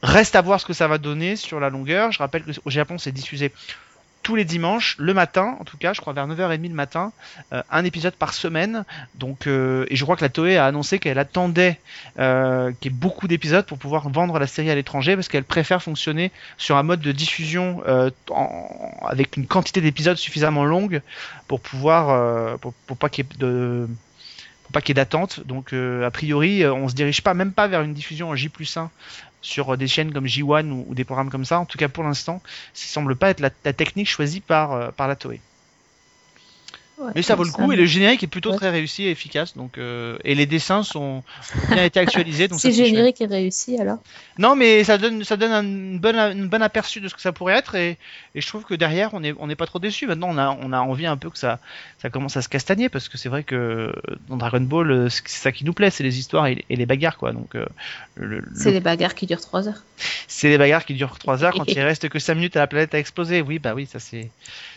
reste 0.02 0.36
à 0.36 0.42
voir 0.42 0.60
ce 0.60 0.66
que 0.66 0.72
ça 0.72 0.88
va 0.88 0.98
donner 0.98 1.36
sur 1.36 1.60
la 1.60 1.70
longueur. 1.70 2.12
Je 2.12 2.18
rappelle 2.18 2.44
qu'au 2.44 2.70
Japon, 2.70 2.98
c'est 2.98 3.12
diffusé 3.12 3.52
tous 4.24 4.34
les 4.34 4.46
dimanches, 4.46 4.96
le 4.98 5.14
matin, 5.14 5.56
en 5.60 5.64
tout 5.64 5.76
cas, 5.76 5.92
je 5.92 6.00
crois 6.00 6.14
vers 6.14 6.26
9h30 6.26 6.68
le 6.68 6.74
matin, 6.74 7.12
euh, 7.52 7.62
un 7.70 7.84
épisode 7.84 8.14
par 8.14 8.32
semaine. 8.32 8.84
Donc, 9.14 9.46
euh, 9.46 9.84
et 9.90 9.96
je 9.96 10.02
crois 10.02 10.16
que 10.16 10.22
la 10.22 10.30
Toei 10.30 10.56
a 10.56 10.64
annoncé 10.64 10.98
qu'elle 10.98 11.18
attendait 11.18 11.78
euh, 12.18 12.72
qu'il 12.80 12.90
y 12.90 12.94
ait 12.94 12.98
beaucoup 12.98 13.28
d'épisodes 13.28 13.66
pour 13.66 13.78
pouvoir 13.78 14.08
vendre 14.08 14.38
la 14.38 14.46
série 14.46 14.70
à 14.70 14.74
l'étranger 14.74 15.14
parce 15.14 15.28
qu'elle 15.28 15.44
préfère 15.44 15.82
fonctionner 15.82 16.32
sur 16.56 16.76
un 16.76 16.82
mode 16.82 17.00
de 17.00 17.12
diffusion 17.12 17.82
avec 19.02 19.36
une 19.36 19.46
quantité 19.46 19.82
d'épisodes 19.82 20.16
suffisamment 20.16 20.64
longue 20.64 21.02
pour 21.46 21.60
pouvoir, 21.60 22.58
pour, 22.58 22.96
pas 22.96 23.10
qu'il 23.10 23.26
y 23.26 23.28
ait 23.28 23.38
de 23.38 23.86
d'attente. 24.94 25.40
Donc, 25.46 25.72
a 25.74 26.10
priori, 26.10 26.66
on 26.66 26.88
se 26.88 26.94
dirige 26.94 27.20
pas, 27.22 27.34
même 27.34 27.52
pas 27.52 27.68
vers 27.68 27.82
une 27.82 27.92
diffusion 27.92 28.30
en 28.30 28.36
J 28.36 28.50
1 28.76 28.90
sur 29.44 29.76
des 29.76 29.86
chaînes 29.86 30.12
comme 30.12 30.26
J1 30.26 30.70
ou, 30.70 30.94
des 30.94 31.04
programmes 31.04 31.30
comme 31.30 31.44
ça. 31.44 31.60
En 31.60 31.66
tout 31.66 31.78
cas, 31.78 31.88
pour 31.88 32.02
l'instant, 32.02 32.40
ça 32.72 32.88
semble 32.88 33.14
pas 33.14 33.30
être 33.30 33.40
la, 33.40 33.50
la 33.64 33.72
technique 33.72 34.08
choisie 34.08 34.40
par, 34.40 34.72
euh, 34.72 34.90
par 34.90 35.06
la 35.06 35.16
Toei. 35.16 35.40
Ouais, 36.96 37.10
Mais 37.16 37.22
ça 37.22 37.34
vaut 37.34 37.42
le 37.44 37.50
coup 37.50 37.72
et 37.72 37.76
le 37.76 37.86
générique 37.86 38.22
est 38.22 38.28
plutôt 38.28 38.50
Ouais. 38.50 38.56
très 38.56 38.70
réussi 38.70 39.04
et 39.04 39.10
efficace. 39.10 39.56
Donc, 39.56 39.78
euh, 39.78 40.16
et 40.24 40.34
les 40.36 40.46
dessins 40.46 40.82
sont 40.84 41.22
ont 41.24 41.74
bien 41.74 41.84
été 41.84 41.98
actualisés. 41.98 42.46
Donc 42.46 42.60
Si 42.60 42.68
le 42.68 42.84
générique 42.84 43.20
est 43.20 43.26
réussi, 43.26 43.78
alors? 43.80 43.98
Non, 44.38 44.54
mais 44.54 44.84
ça 44.84 44.96
donne, 44.96 45.24
ça 45.24 45.36
donne 45.36 45.50
un 45.52 45.98
bon, 45.98 46.16
une 46.32 46.48
bonne 46.48 46.62
aperçu 46.62 47.00
de 47.00 47.08
ce 47.08 47.14
que 47.14 47.20
ça 47.20 47.32
pourrait 47.32 47.54
être 47.54 47.74
et, 47.74 47.98
et 48.36 48.40
je 48.40 48.46
trouve 48.46 48.64
que 48.64 48.74
derrière 48.74 49.10
on 49.12 49.24
est, 49.24 49.34
on 49.38 49.46
n'est 49.48 49.56
pas 49.56 49.66
trop 49.66 49.80
déçu. 49.80 50.06
Maintenant, 50.06 50.28
on 50.30 50.38
a, 50.38 50.56
on 50.60 50.72
a 50.72 50.78
envie 50.80 51.06
un 51.06 51.16
peu 51.16 51.30
que 51.30 51.38
ça, 51.38 51.58
ça 52.00 52.10
commence 52.10 52.36
à 52.36 52.42
se 52.42 52.48
castagner 52.48 52.88
parce 52.88 53.08
que 53.08 53.18
c'est 53.18 53.28
vrai 53.28 53.42
que 53.42 53.92
dans 54.28 54.36
Dragon 54.36 54.60
Ball, 54.60 54.90
euh, 54.90 55.08
c'est 55.08 55.22
ça 55.28 55.50
qui 55.52 55.64
nous 55.64 55.72
plaît, 55.72 55.90
c'est 55.90 56.04
les 56.04 56.18
histoires 56.18 56.46
et, 56.46 56.64
et 56.70 56.76
les 56.76 56.86
bagarres 56.86 57.16
quoi. 57.18 57.32
Donc, 57.32 57.54
euh, 57.56 57.66
le- 58.16 58.42
C'est 58.54 58.72
des 58.72 58.80
bagarres 58.80 59.14
qui 59.16 59.26
durent 59.26 59.40
3 59.40 59.68
heures. 59.68 59.82
c'est 60.28 60.48
les 60.48 60.58
bagarres 60.58 60.84
qui 60.84 60.94
durent 60.94 61.18
3 61.18 61.42
heures 61.44 61.54
quand 61.54 61.66
il 61.74 61.80
reste 61.80 62.08
que 62.08 62.18
5 62.18 62.34
minutes 62.36 62.56
à 62.56 62.60
la 62.60 62.66
planète 62.66 62.94
à 62.94 62.98
exploser. 62.98 63.40
Oui, 63.42 63.58
bah 63.58 63.74
oui, 63.74 63.86
ça 63.86 63.98
c'est, 63.98 64.30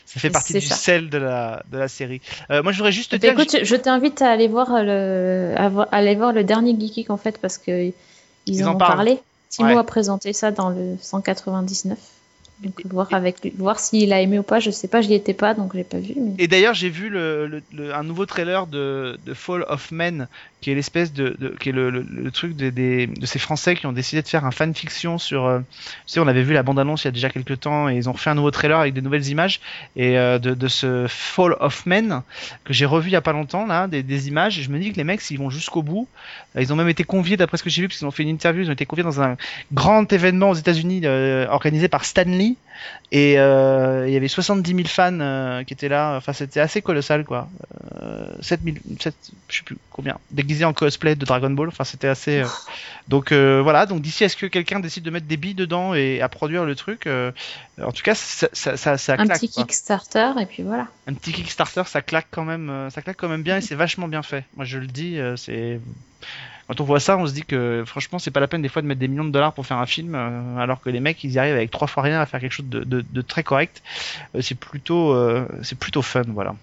ça 0.06 0.20
fait 0.20 0.30
partie 0.30 0.54
du 0.54 0.62
ça. 0.62 0.76
sel 0.76 1.10
de 1.10 1.18
la, 1.18 1.64
de 1.72 1.78
la 1.78 1.88
série. 1.88 2.07
Euh, 2.52 2.64
moi, 2.64 2.72
je 2.72 2.78
voudrais 2.78 2.92
juste 2.92 3.12
te 3.12 3.16
Eh 3.16 3.20
dire. 3.20 3.36
que 3.36 3.42
écoute, 3.42 3.58
je 3.64 3.76
t'invite 3.76 4.22
à 4.22 4.30
aller 4.32 4.48
voir 4.48 4.70
le, 4.84 5.54
à 5.58 5.70
vo- 5.70 5.86
aller 5.92 6.16
voir 6.16 6.34
le 6.34 6.44
dernier 6.44 6.72
Geeky 6.80 7.06
en 7.10 7.18
fait 7.18 7.38
parce 7.40 7.58
que 7.58 7.86
ils, 7.88 7.94
Ils 8.48 8.64
en 8.66 8.72
en 8.72 8.76
ont 8.76 8.78
parlent. 8.78 8.96
parlé. 8.96 9.20
Timo 9.50 9.70
Ouais. 9.70 9.78
a 9.78 9.84
présenté 9.84 10.34
ça 10.34 10.52
dans 10.52 10.70
le 10.70 10.98
199. 11.02 11.98
Donc 12.64 12.82
voir 12.86 13.14
avec 13.14 13.54
voir 13.58 13.80
s'il 13.80 14.12
a 14.14 14.22
aimé 14.22 14.40
ou 14.40 14.44
pas. 14.44 14.60
Je 14.60 14.72
sais 14.72 14.88
pas, 14.88 15.02
j'y 15.02 15.14
étais 15.14 15.36
pas 15.36 15.54
donc 15.54 15.76
j'ai 15.76 15.84
pas 15.84 16.00
vu. 16.00 16.16
Et 16.40 16.48
d'ailleurs, 16.48 16.74
j'ai 16.74 16.90
vu 16.90 17.16
un 17.16 18.04
nouveau 18.04 18.26
trailer 18.26 18.66
de, 18.66 19.18
Fall 19.36 19.64
of 19.68 19.92
Men, 19.92 20.28
qui 20.62 20.72
est 20.72 20.76
l'espèce 20.76 21.14
de, 21.14 21.56
qui 21.60 21.70
est 21.70 21.72
le, 21.72 22.32
truc 22.32 22.56
des, 22.56 22.72
de 23.08 23.26
ces 23.26 23.38
Français 23.38 23.76
qui 23.76 23.86
ont 23.86 23.92
décidé 23.92 24.24
de 24.24 24.28
faire 24.28 24.44
un 24.44 24.52
fanfiction 24.52 25.20
sur. 25.20 25.46
euh, 25.46 25.60
tu 25.60 26.14
sais, 26.14 26.20
on 26.20 26.28
avait 26.28 26.42
vu 26.42 26.54
la 26.54 26.64
bande-annonce 26.64 27.04
il 27.04 27.06
y 27.06 27.10
a 27.10 27.12
déjà 27.12 27.30
quelques 27.30 27.60
temps 27.60 27.90
et 27.90 27.96
ils 27.96 28.10
ont 28.10 28.14
fait 28.14 28.32
un 28.32 28.36
nouveau 28.36 28.50
trailer 28.50 28.80
avec 28.80 28.94
des 28.96 29.02
nouvelles 29.02 29.28
images 29.28 29.60
et 29.96 30.18
euh, 30.18 30.40
de, 30.40 30.68
ce 30.68 31.06
Fall 31.08 31.56
of 31.60 31.86
Men 31.86 32.24
que 32.64 32.74
j'ai 32.74 32.86
revu 32.86 33.10
il 33.10 33.14
y 33.14 33.16
a 33.16 33.22
pas 33.22 33.34
longtemps 33.34 33.68
là, 33.68 33.88
des, 33.88 34.28
images. 34.28 34.58
Et 34.58 34.64
je 34.64 34.72
me 34.72 34.80
dis 34.80 34.92
que 34.92 34.98
les 34.98 35.04
mecs, 35.04 35.22
s'ils 35.22 35.38
vont 35.38 35.52
jusqu'au 35.52 35.84
bout, 35.84 36.08
euh, 36.56 36.62
ils 36.62 36.74
ont 36.74 36.76
même 36.76 36.90
été 36.90 37.04
conviés, 37.04 37.38
d'après 37.38 37.58
ce 37.58 37.64
que 37.64 37.70
j'ai 37.70 37.84
vu, 37.84 37.88
parce 37.88 38.00
qu'ils 38.00 38.08
ont 38.08 38.12
fait 38.12 38.24
une 38.24 38.30
interview, 38.30 38.64
ils 38.64 38.70
ont 38.70 38.74
été 38.74 38.88
conviés 38.88 39.04
dans 39.04 39.22
un 39.22 39.38
grand 39.72 40.12
événement 40.12 40.50
aux 40.50 40.56
États-Unis 40.56 41.06
organisé 41.50 41.88
par 41.88 42.04
Stanley. 42.04 42.47
Et 43.12 43.40
euh, 43.40 44.06
il 44.08 44.14
y 44.14 44.18
avait 44.18 44.28
70 44.28 44.70
000 44.76 44.88
fans 44.88 45.20
euh, 45.20 45.64
qui 45.64 45.74
étaient 45.74 45.88
là. 45.90 46.16
Enfin, 46.18 46.34
c'était 46.34 46.60
assez 46.60 46.82
colossal, 46.82 47.24
quoi. 47.26 47.48
Euh, 48.04 48.28
7 48.42 48.62
000, 48.64 48.76
7, 49.00 49.16
je 49.50 49.58
sais 49.58 49.64
plus 49.64 49.78
combien, 49.90 50.18
déguisés 50.32 50.66
en 50.66 50.74
cosplay 50.74 51.16
de 51.16 51.26
Dragon 51.26 51.50
Ball. 51.50 51.70
Enfin, 51.70 51.84
c'était 51.86 52.08
assez. 52.10 52.42
euh, 52.42 52.48
Donc 53.08 53.32
euh, 53.32 53.62
voilà. 53.64 53.86
Donc 53.86 54.02
d'ici 54.02 54.26
à 54.26 54.30
ce 54.30 54.36
que 54.36 54.46
quelqu'un 54.46 54.80
décide 54.80 55.04
de 55.04 55.10
mettre 55.10 55.26
des 55.26 55.38
billes 55.38 55.56
dedans 55.56 55.94
et 55.96 56.22
à 56.22 56.30
produire 56.30 56.66
le 56.66 56.76
truc, 56.76 57.08
euh, 57.08 57.32
en 57.82 57.92
tout 57.92 58.04
cas, 58.04 58.14
ça, 58.14 58.48
ça, 58.52 58.78
ça, 58.78 58.98
ça 58.98 59.14
un 59.14 59.26
claque. 59.26 59.40
petit 59.40 59.50
quoi. 59.50 59.64
Kickstarter 59.64 60.32
et 60.40 60.46
puis 60.46 60.64
voilà. 60.64 60.88
Un 61.08 61.14
petit 61.14 61.32
Kickstarter, 61.32 61.84
ça 61.88 62.02
claque 62.02 62.28
quand 62.30 62.44
même, 62.44 62.90
ça 62.92 63.02
claque 63.02 63.18
quand 63.18 63.30
même 63.30 63.44
bien 63.44 63.58
et 63.58 63.62
c'est 63.62 63.76
vachement 63.76 64.08
bien 64.08 64.22
fait. 64.22 64.44
Moi, 64.56 64.66
je 64.66 64.78
le 64.78 64.88
dis, 64.88 65.18
euh, 65.18 65.36
c'est 65.38 65.80
quand 66.68 66.82
on 66.82 66.84
voit 66.84 67.00
ça, 67.00 67.18
on 67.18 67.26
se 67.26 67.34
dit 67.34 67.44
que 67.44 67.84
franchement, 67.86 68.20
c'est 68.20 68.32
pas 68.32 68.42
la 68.42 68.48
peine 68.48 68.62
des 68.62 68.68
fois 68.68 68.82
de 68.82 68.88
mettre 68.88 69.00
des 69.00 69.08
millions 69.08 69.24
de 69.24 69.32
dollars 69.32 69.54
pour 69.54 69.66
faire 69.66 69.78
un 69.78 69.86
film, 69.86 70.16
euh, 70.16 70.58
alors 70.58 70.82
que 70.82 70.90
les 70.90 71.00
mecs, 71.00 71.24
ils 71.24 71.32
y 71.32 71.40
arrivent 71.40 71.56
avec 71.56 71.72
trois 71.72 71.88
fois 71.88 72.04
rien 72.04 72.20
à 72.20 72.26
faire 72.26 72.42
quelque 72.42 72.52
chose 72.52 72.68
de, 72.68 73.22
très 73.22 73.44
correct. 73.44 73.82
Euh, 74.36 74.42
c'est 74.42 74.60
plutôt, 74.60 75.14
euh, 75.14 75.48
c'est 75.64 75.80
plutôt 75.80 76.02
fun, 76.02 76.24
voilà. 76.28 76.56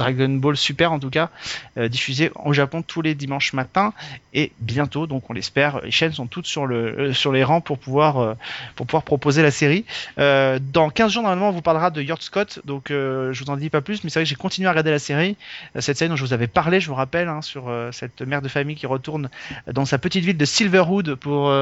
Dragon 0.00 0.30
Ball 0.30 0.56
Super 0.56 0.92
en 0.92 0.98
tout 0.98 1.10
cas, 1.10 1.28
euh, 1.76 1.88
diffusé 1.88 2.30
au 2.42 2.54
Japon 2.54 2.80
tous 2.82 3.02
les 3.02 3.14
dimanches 3.14 3.52
matins 3.52 3.92
et 4.32 4.50
bientôt, 4.58 5.06
donc 5.06 5.28
on 5.28 5.34
l'espère, 5.34 5.82
les 5.82 5.90
chaînes 5.90 6.12
sont 6.12 6.26
toutes 6.26 6.46
sur 6.46 6.64
euh, 6.64 7.12
les 7.32 7.44
rangs 7.44 7.60
pour 7.60 7.78
pouvoir 7.78 8.16
euh, 8.16 8.34
pour 8.76 8.86
pouvoir 8.86 9.02
proposer 9.02 9.42
la 9.42 9.50
série. 9.50 9.84
Dans 10.16 10.88
15 10.88 11.12
jours 11.12 11.22
normalement 11.22 11.50
on 11.50 11.52
vous 11.52 11.60
parlera 11.60 11.90
de 11.90 12.00
Yord 12.00 12.22
Scott, 12.22 12.60
donc 12.64 12.86
je 12.88 13.44
vous 13.44 13.50
en 13.50 13.56
dis 13.58 13.68
pas 13.68 13.82
plus, 13.82 14.02
mais 14.02 14.10
c'est 14.10 14.20
vrai 14.20 14.24
que 14.24 14.30
j'ai 14.30 14.36
continué 14.36 14.68
à 14.68 14.70
regarder 14.70 14.90
la 14.90 14.98
série, 14.98 15.36
cette 15.78 15.98
série 15.98 16.08
dont 16.08 16.16
je 16.16 16.24
vous 16.24 16.32
avais 16.32 16.46
parlé, 16.46 16.80
je 16.80 16.88
vous 16.88 16.94
rappelle, 16.94 17.28
hein, 17.28 17.42
sur 17.42 17.70
cette 17.92 18.22
mère 18.22 18.40
de 18.40 18.48
famille 18.48 18.76
qui 18.76 18.86
retourne 18.86 19.28
dans 19.70 19.84
sa 19.84 19.98
petite 19.98 20.24
ville 20.24 20.36
de 20.36 20.44
Silverwood 20.44 21.14
pour 21.16 21.52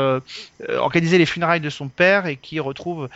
organiser 0.76 1.18
les 1.18 1.26
funérailles 1.26 1.61
de 1.61 1.70
son 1.70 1.89
père 1.89 2.26
et 2.26 2.36
qui 2.36 2.61
retrouve 2.61 3.09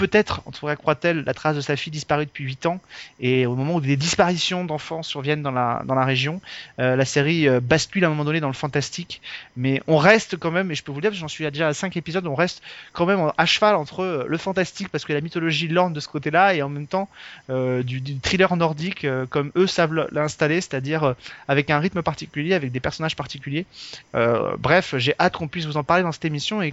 peut-être, 0.00 0.40
en 0.46 0.50
tout 0.50 0.64
cas 0.66 0.76
croit-elle, 0.76 1.24
la 1.24 1.34
trace 1.34 1.56
de 1.56 1.60
sa 1.60 1.76
fille 1.76 1.90
disparue 1.90 2.24
depuis 2.24 2.44
8 2.44 2.64
ans. 2.64 2.80
Et 3.20 3.44
au 3.44 3.54
moment 3.54 3.74
où 3.74 3.80
des 3.82 3.98
disparitions 3.98 4.64
d'enfants 4.64 5.02
surviennent 5.02 5.42
dans 5.42 5.50
la, 5.50 5.82
dans 5.84 5.94
la 5.94 6.06
région, 6.06 6.40
euh, 6.78 6.96
la 6.96 7.04
série 7.04 7.46
euh, 7.46 7.60
bascule 7.60 8.04
à 8.04 8.06
un 8.06 8.10
moment 8.10 8.24
donné 8.24 8.40
dans 8.40 8.48
le 8.48 8.54
fantastique. 8.54 9.20
Mais 9.58 9.82
on 9.86 9.98
reste 9.98 10.38
quand 10.38 10.50
même, 10.50 10.70
et 10.70 10.74
je 10.74 10.82
peux 10.82 10.90
vous 10.90 11.00
le 11.00 11.10
dire, 11.10 11.12
j'en 11.12 11.28
suis 11.28 11.44
déjà 11.50 11.68
à 11.68 11.74
5 11.74 11.98
épisodes, 11.98 12.26
on 12.26 12.34
reste 12.34 12.62
quand 12.94 13.04
même 13.04 13.30
à 13.36 13.44
cheval 13.44 13.74
entre 13.74 14.00
euh, 14.02 14.24
le 14.26 14.38
fantastique, 14.38 14.88
parce 14.88 15.04
que 15.04 15.12
la 15.12 15.20
mythologie 15.20 15.68
lorne 15.68 15.92
de 15.92 16.00
ce 16.00 16.08
côté-là, 16.08 16.54
et 16.54 16.62
en 16.62 16.70
même 16.70 16.86
temps 16.86 17.08
du, 17.48 18.02
thriller 18.22 18.56
nordique, 18.56 19.06
comme 19.28 19.52
eux 19.56 19.66
savent 19.66 19.92
le- 19.92 20.08
l'installer, 20.12 20.62
c'est-à-dire 20.62 21.14
avec 21.46 21.68
un 21.68 21.78
rythme 21.78 22.00
particulier, 22.02 22.54
avec 22.54 22.72
des 22.72 22.80
personnages 22.80 23.16
particuliers. 23.16 23.66
Bref, 24.14 24.94
j'ai 24.96 25.14
hâte 25.20 25.36
qu'on 25.36 25.48
puisse 25.48 25.66
vous 25.66 25.76
en 25.76 25.84
parler 25.84 26.02
dans 26.02 26.12
cette 26.12 26.24
émission 26.24 26.62
et 26.62 26.72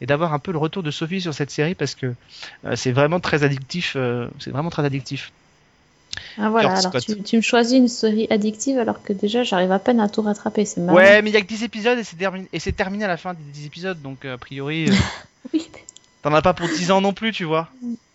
et 0.00 0.06
d'avoir 0.06 0.32
un 0.32 0.38
peu 0.38 0.52
le 0.52 0.58
retour 0.58 0.82
de 0.82 0.90
Sophie 0.90 1.20
sur 1.20 1.34
cette 1.34 1.50
série 1.50 1.74
parce 1.74 1.94
que 1.94 2.14
c'est 2.76 2.92
vraiment 2.92 3.20
très 3.20 3.42
addictif. 3.44 3.94
euh, 3.96 4.28
c'est 4.38 4.50
vraiment 4.50 4.70
très 4.70 4.84
addictif. 4.84 5.32
Ah 6.38 6.48
voilà, 6.50 6.76
alors 6.76 6.92
tu, 7.00 7.20
tu 7.22 7.36
me 7.36 7.40
choisis 7.42 7.76
une 7.76 7.88
série 7.88 8.26
addictive 8.30 8.78
alors 8.78 9.02
que 9.02 9.12
déjà 9.12 9.42
j'arrive 9.42 9.72
à 9.72 9.78
peine 9.78 10.00
à 10.00 10.08
tout 10.08 10.22
rattraper. 10.22 10.64
C'est 10.64 10.80
marrant. 10.80 10.96
Ouais, 10.96 11.22
mais 11.22 11.30
il 11.30 11.32
y 11.32 11.36
a 11.36 11.40
que 11.40 11.46
10 11.46 11.64
épisodes 11.64 11.98
et 11.98 12.04
c'est 12.04 12.16
terminé, 12.16 12.48
et 12.52 12.72
terminé 12.72 13.04
à 13.04 13.08
la 13.08 13.16
fin 13.16 13.34
des 13.34 13.42
10 13.52 13.66
épisodes, 13.66 14.00
donc 14.02 14.24
euh, 14.24 14.34
a 14.34 14.38
priori, 14.38 14.88
euh, 14.88 14.92
Oui, 15.52 15.68
t'en 16.22 16.32
as 16.34 16.42
pas 16.42 16.54
pour 16.54 16.68
10 16.68 16.90
ans 16.90 17.00
non 17.00 17.12
plus, 17.12 17.32
tu 17.32 17.44
vois. 17.44 17.68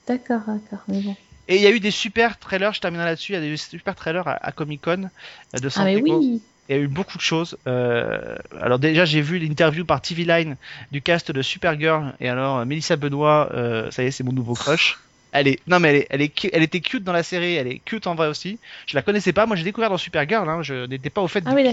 d'accord, 0.08 0.42
d'accord, 0.48 0.84
mais 0.88 1.00
bon. 1.02 1.16
Et 1.48 1.56
il 1.56 1.62
y 1.62 1.68
a 1.68 1.72
eu 1.72 1.80
des 1.80 1.92
super 1.92 2.38
trailers, 2.40 2.74
je 2.74 2.80
terminerai 2.82 3.06
là-dessus, 3.06 3.34
il 3.34 3.36
y 3.36 3.38
a 3.38 3.42
des 3.42 3.58
super 3.58 3.96
trailers 3.96 4.28
à, 4.28 4.34
à 4.34 4.52
Comic 4.52 4.82
Con 4.82 5.10
euh, 5.56 5.60
de 5.60 5.68
Ah 5.68 5.72
San 5.72 5.86
mais 5.86 5.96
Diego. 5.96 6.20
oui, 6.20 6.42
Il 6.70 6.76
y 6.76 6.80
a 6.80 6.82
eu 6.82 6.88
beaucoup 6.88 7.18
de 7.18 7.22
choses. 7.24 7.58
Euh, 7.68 8.36
alors 8.62 8.78
déjà, 8.80 9.04
j'ai 9.04 9.22
vu 9.22 9.40
l'interview 9.40 9.86
par 9.86 10.02
TV 10.02 10.24
Line 10.24 10.56
du 10.92 11.02
cast 11.02 11.32
de 11.32 11.42
Supergirl. 11.42 12.14
Et 12.20 12.30
alors, 12.30 12.60
euh, 12.60 12.66
Melissa 12.66 12.96
Benoît, 12.96 13.50
euh, 13.54 13.90
ça 13.92 14.04
y 14.04 14.08
est, 14.08 14.12
c'est 14.12 14.24
mon 14.24 14.32
nouveau 14.34 14.54
crush. 14.54 15.00
Elle 15.32 15.48
est, 15.48 15.60
non 15.68 15.80
mais 15.80 15.90
elle 15.90 15.96
est, 15.96 16.08
elle 16.10 16.22
est, 16.24 16.30
cu- 16.30 16.50
elle 16.54 16.64
était 16.64 16.80
cute 16.80 17.04
dans 17.04 17.14
la 17.14 17.22
série. 17.22 17.54
Elle 17.56 17.68
est 17.68 17.80
cute 17.86 18.08
en 18.08 18.16
vrai 18.16 18.28
aussi. 18.28 18.58
Je 18.88 18.96
la 18.96 19.04
connaissais 19.04 19.32
pas. 19.34 19.46
Moi, 19.46 19.56
j'ai 19.56 19.64
découvert 19.64 19.90
dans 19.92 19.98
Supergirl. 19.98 20.50
Hein, 20.50 20.64
je 20.64 20.86
n'étais 20.88 21.12
pas 21.12 21.22
au 21.22 21.28
fait 21.28 21.44
ah 21.46 21.52
oui. 21.56 21.64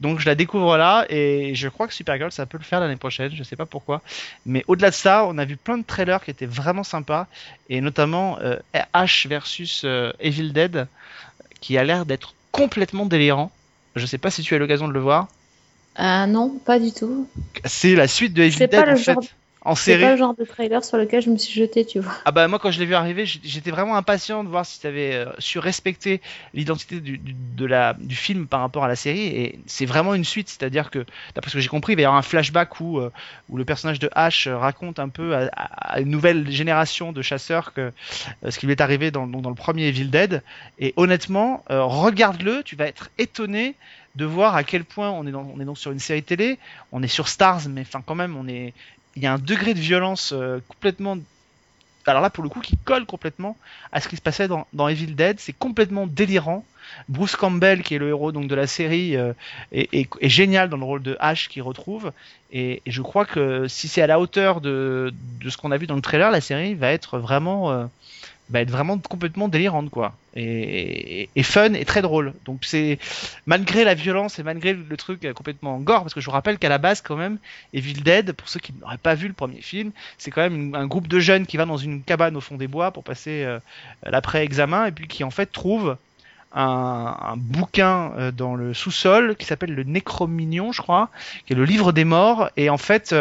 Donc 0.00 0.18
je 0.18 0.26
la 0.26 0.34
découvre 0.34 0.76
là 0.76 1.06
et 1.08 1.54
je 1.54 1.68
crois 1.68 1.86
que 1.86 1.94
Supergirl 1.94 2.32
ça 2.32 2.46
peut 2.46 2.58
le 2.58 2.64
faire 2.64 2.80
l'année 2.80 2.96
prochaine, 2.96 3.30
je 3.34 3.42
sais 3.44 3.54
pas 3.54 3.66
pourquoi. 3.66 4.02
Mais 4.44 4.64
au-delà 4.66 4.90
de 4.90 4.94
ça, 4.96 5.24
on 5.26 5.38
a 5.38 5.44
vu 5.44 5.56
plein 5.56 5.78
de 5.78 5.84
trailers 5.84 6.24
qui 6.24 6.32
étaient 6.32 6.46
vraiment 6.46 6.82
sympas 6.82 7.26
et 7.68 7.80
notamment 7.80 8.38
euh, 8.42 8.56
H 8.92 9.28
versus 9.28 9.82
euh, 9.84 10.12
Evil 10.18 10.52
Dead 10.52 10.88
qui 11.60 11.78
a 11.78 11.84
l'air 11.84 12.06
d'être 12.06 12.34
complètement 12.50 13.06
délirant. 13.06 13.52
Je 13.96 14.06
sais 14.06 14.18
pas 14.18 14.30
si 14.30 14.42
tu 14.42 14.54
as 14.54 14.56
eu 14.56 14.60
l'occasion 14.60 14.88
de 14.88 14.92
le 14.92 15.00
voir. 15.00 15.28
Ah 15.96 16.26
non, 16.26 16.50
pas 16.64 16.78
du 16.78 16.92
tout. 16.92 17.26
C'est 17.64 17.94
la 17.94 18.06
suite 18.08 18.32
de 18.34 18.42
Evil 18.44 18.58
Dead 18.58 18.70
pas 18.70 18.82
en 18.82 18.90
le 18.90 18.96
fait. 18.96 19.12
genre- 19.14 19.22
En 19.62 19.74
C'est 19.74 19.98
pas 19.98 20.12
le 20.12 20.16
genre 20.16 20.34
de 20.34 20.44
trailer 20.44 20.82
sur 20.84 20.96
lequel 20.96 21.22
je 21.22 21.30
me 21.30 21.36
suis 21.36 21.52
jetée, 21.52 21.84
tu 21.84 22.00
vois. 22.00 22.12
Ah 22.24 22.32
bah 22.32 22.48
moi 22.48 22.58
quand 22.58 22.70
je 22.70 22.80
l'ai 22.80 22.86
vu 22.86 22.94
arriver, 22.94 23.26
j'étais 23.26 23.70
vraiment 23.70 23.96
impatient 23.96 24.42
de 24.42 24.48
voir 24.48 24.64
si 24.64 24.80
tu 24.80 24.86
avais 24.86 25.24
su 25.38 25.58
respecter 25.58 26.20
l'identité 26.54 27.00
du, 27.00 27.18
du, 27.18 27.34
de 27.34 27.66
la, 27.66 27.94
du 27.94 28.16
film 28.16 28.46
par 28.46 28.60
rapport 28.60 28.84
à 28.84 28.88
la 28.88 28.96
série. 28.96 29.26
Et 29.26 29.58
c'est 29.66 29.86
vraiment 29.86 30.14
une 30.14 30.24
suite, 30.24 30.48
c'est-à-dire 30.48 30.90
que 30.90 31.04
d'après 31.34 31.50
ce 31.50 31.56
que 31.56 31.60
j'ai 31.60 31.68
compris, 31.68 31.92
il 31.92 31.96
va 31.96 32.02
y 32.02 32.04
avoir 32.04 32.18
un 32.18 32.22
flashback 32.22 32.80
où, 32.80 32.98
euh, 32.98 33.10
où 33.48 33.56
le 33.56 33.64
personnage 33.64 33.98
de 33.98 34.08
Ash 34.12 34.46
euh, 34.46 34.56
raconte 34.56 34.98
un 34.98 35.08
peu 35.08 35.34
à, 35.34 36.00
une 36.00 36.10
nouvelle 36.10 36.50
génération 36.50 37.12
de 37.12 37.22
chasseurs 37.22 37.72
que 37.72 37.92
euh, 38.44 38.50
ce 38.50 38.58
qui 38.58 38.66
lui 38.66 38.72
est 38.72 38.80
arrivé 38.80 39.10
dans, 39.10 39.26
le 39.26 39.54
premier 39.54 39.88
Evil 39.88 40.06
Dead. 40.06 40.42
Et 40.78 40.94
honnêtement, 40.96 41.64
euh, 41.70 41.82
regarde-le, 41.84 42.62
tu 42.62 42.76
vas 42.76 42.86
être 42.86 43.10
étonné 43.18 43.74
de 44.16 44.24
voir 44.24 44.56
à 44.56 44.64
quel 44.64 44.84
point 44.84 45.10
on 45.10 45.26
est, 45.26 45.30
dans, 45.30 45.48
on 45.54 45.60
est 45.60 45.64
donc 45.64 45.78
sur 45.78 45.92
une 45.92 46.00
série 46.00 46.22
télé, 46.22 46.58
on 46.90 47.02
est 47.02 47.08
sur 47.08 47.28
Stars 47.28 47.68
mais 47.68 47.82
enfin 47.82 48.02
quand 48.04 48.16
même 48.16 48.36
on 48.36 48.48
est 48.48 48.72
il 49.16 49.22
y 49.22 49.26
a 49.26 49.32
un 49.32 49.38
degré 49.38 49.74
de 49.74 49.80
violence 49.80 50.32
euh, 50.32 50.60
complètement 50.68 51.16
alors 52.06 52.22
là 52.22 52.30
pour 52.30 52.42
le 52.42 52.48
coup 52.50 52.60
qui 52.60 52.76
colle 52.78 53.04
complètement 53.06 53.56
à 53.92 54.00
ce 54.00 54.08
qui 54.08 54.16
se 54.16 54.22
passait 54.22 54.48
dans, 54.48 54.66
dans 54.72 54.88
Evil 54.88 55.14
Dead. 55.14 55.38
C'est 55.38 55.52
complètement 55.52 56.06
délirant. 56.06 56.64
Bruce 57.08 57.36
Campbell 57.36 57.82
qui 57.82 57.94
est 57.94 57.98
le 57.98 58.08
héros 58.08 58.32
donc 58.32 58.48
de 58.48 58.54
la 58.54 58.66
série 58.66 59.16
euh, 59.16 59.32
est, 59.70 59.92
est- 59.94 60.08
est 60.20 60.28
génial 60.28 60.70
dans 60.70 60.78
le 60.78 60.84
rôle 60.84 61.02
de 61.02 61.16
Ash 61.20 61.48
qu'il 61.48 61.62
retrouve. 61.62 62.10
Et, 62.52 62.82
et 62.86 62.90
je 62.90 63.02
crois 63.02 63.26
que 63.26 63.68
si 63.68 63.86
c'est 63.86 64.02
à 64.02 64.06
la 64.08 64.18
hauteur 64.18 64.60
de, 64.60 65.12
de 65.40 65.50
ce 65.50 65.56
qu'on 65.56 65.70
a 65.70 65.76
vu 65.76 65.86
dans 65.86 65.94
le 65.94 66.00
trailer 66.02 66.30
la 66.30 66.40
série 66.40 66.74
va 66.74 66.90
être 66.90 67.18
vraiment 67.18 67.88
va 68.50 68.60
être 68.60 68.70
vraiment 68.70 68.98
complètement 68.98 69.48
délirante 69.48 69.90
quoi 69.90 70.14
et, 70.34 71.28
fun 71.42 71.72
et 71.72 71.84
très 71.84 72.02
drôle 72.02 72.34
donc 72.44 72.64
c'est 72.64 72.98
malgré 73.46 73.84
la 73.84 73.94
violence 73.94 74.38
et 74.38 74.42
malgré 74.42 74.74
le 74.74 74.96
truc 74.96 75.24
euh, 75.24 75.32
complètement 75.32 75.78
gore 75.78 76.02
parce 76.02 76.14
que 76.14 76.20
je 76.20 76.26
vous 76.26 76.32
rappelle 76.32 76.58
qu'à 76.58 76.68
la 76.68 76.78
base 76.78 77.00
quand 77.00 77.16
même 77.16 77.38
Evil 77.72 78.02
Dead 78.02 78.32
pour 78.32 78.48
ceux 78.48 78.60
qui 78.60 78.72
n'auraient 78.80 78.98
pas 78.98 79.14
vu 79.14 79.28
le 79.28 79.34
premier 79.34 79.60
film 79.60 79.90
c'est 80.18 80.30
quand 80.30 80.42
même 80.42 80.74
un 80.74 80.86
groupe 80.86 81.08
de 81.08 81.18
jeunes 81.18 81.46
qui 81.46 81.56
va 81.56 81.64
dans 81.64 81.76
une 81.76 82.02
cabane 82.02 82.36
au 82.36 82.40
fond 82.40 82.56
des 82.56 82.68
bois 82.68 82.90
pour 82.92 83.04
passer 83.04 83.44
euh, 83.44 83.58
l'après-examen 84.04 84.86
et 84.86 84.92
puis 84.92 85.08
qui 85.08 85.24
en 85.24 85.30
fait 85.30 85.46
trouve 85.46 85.96
un, 86.52 87.36
bouquin 87.36 88.12
euh, 88.18 88.32
dans 88.32 88.56
le 88.56 88.74
sous-sol 88.74 89.36
qui 89.36 89.46
s'appelle 89.46 89.72
le 89.72 89.84
Necrominion, 89.84 90.72
je 90.72 90.82
crois, 90.82 91.08
qui 91.46 91.52
est 91.52 91.56
le 91.56 91.64
livre 91.64 91.92
des 91.92 92.04
morts. 92.04 92.50
Et 92.56 92.70
en 92.70 92.76
fait, 92.76 93.14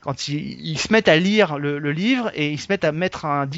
quand 0.00 0.28
ils, 0.28 0.78
se 0.78 0.92
mettent 0.92 1.08
à 1.08 1.16
lire 1.16 1.58
le, 1.58 1.78
livre 1.92 2.30
et 2.34 2.50
ils 2.50 2.58
se 2.58 2.66
mettent 2.70 2.84
à 2.84 2.92
mettre 2.92 3.26
un, 3.26 3.48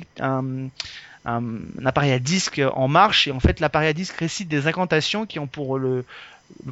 un, 1.24 1.42
appareil 1.84 2.12
à 2.12 2.18
disque 2.18 2.60
en 2.74 2.88
marche, 2.88 3.28
et 3.28 3.32
en 3.32 3.40
fait, 3.40 3.60
l'appareil 3.60 3.88
à 3.88 3.92
disque 3.92 4.16
récite 4.16 4.48
des 4.48 4.66
incantations 4.66 5.26
qui 5.26 5.38
ont 5.38 5.46
pour 5.46 5.78
le 5.78 6.04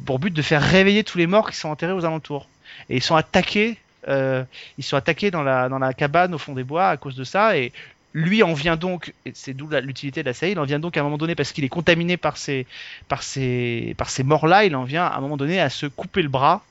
pour 0.05 0.19
but 0.19 0.31
de 0.31 0.41
faire 0.41 0.61
réveiller 0.61 1.03
tous 1.03 1.17
les 1.17 1.27
morts 1.27 1.49
qui 1.49 1.57
sont 1.57 1.69
enterrés 1.69 1.93
aux 1.93 2.05
alentours. 2.05 2.47
Et 2.89 2.97
ils 2.97 3.03
sont 3.03 3.15
attaqués, 3.15 3.77
euh, 4.07 4.43
ils 4.77 4.83
sont 4.83 4.95
attaqués 4.95 5.31
dans 5.31 5.43
la 5.43 5.69
dans 5.69 5.79
la 5.79 5.93
cabane 5.93 6.33
au 6.33 6.37
fond 6.37 6.53
des 6.53 6.63
bois 6.63 6.89
à 6.89 6.97
cause 6.97 7.15
de 7.15 7.23
ça. 7.23 7.57
Et 7.57 7.71
lui 8.13 8.43
en 8.43 8.53
vient 8.53 8.75
donc, 8.75 9.13
c'est 9.33 9.53
d'où 9.53 9.69
l'utilité 9.81 10.21
de 10.21 10.27
la 10.27 10.33
série, 10.33 10.51
il 10.51 10.59
en 10.59 10.65
vient 10.65 10.79
donc 10.79 10.97
à 10.97 10.99
un 10.99 11.03
moment 11.03 11.17
donné 11.17 11.35
parce 11.35 11.51
qu'il 11.51 11.63
est 11.63 11.69
contaminé 11.69 12.17
par 12.17 12.37
ces, 12.37 12.67
par 13.07 13.23
ces, 13.23 13.95
par 13.97 14.09
ces 14.09 14.23
morts-là, 14.23 14.65
il 14.65 14.75
en 14.75 14.83
vient 14.83 15.05
à 15.05 15.17
un 15.17 15.21
moment 15.21 15.37
donné 15.37 15.59
à 15.59 15.69
se 15.69 15.85
couper 15.85 16.21
le 16.21 16.29
bras. 16.29 16.63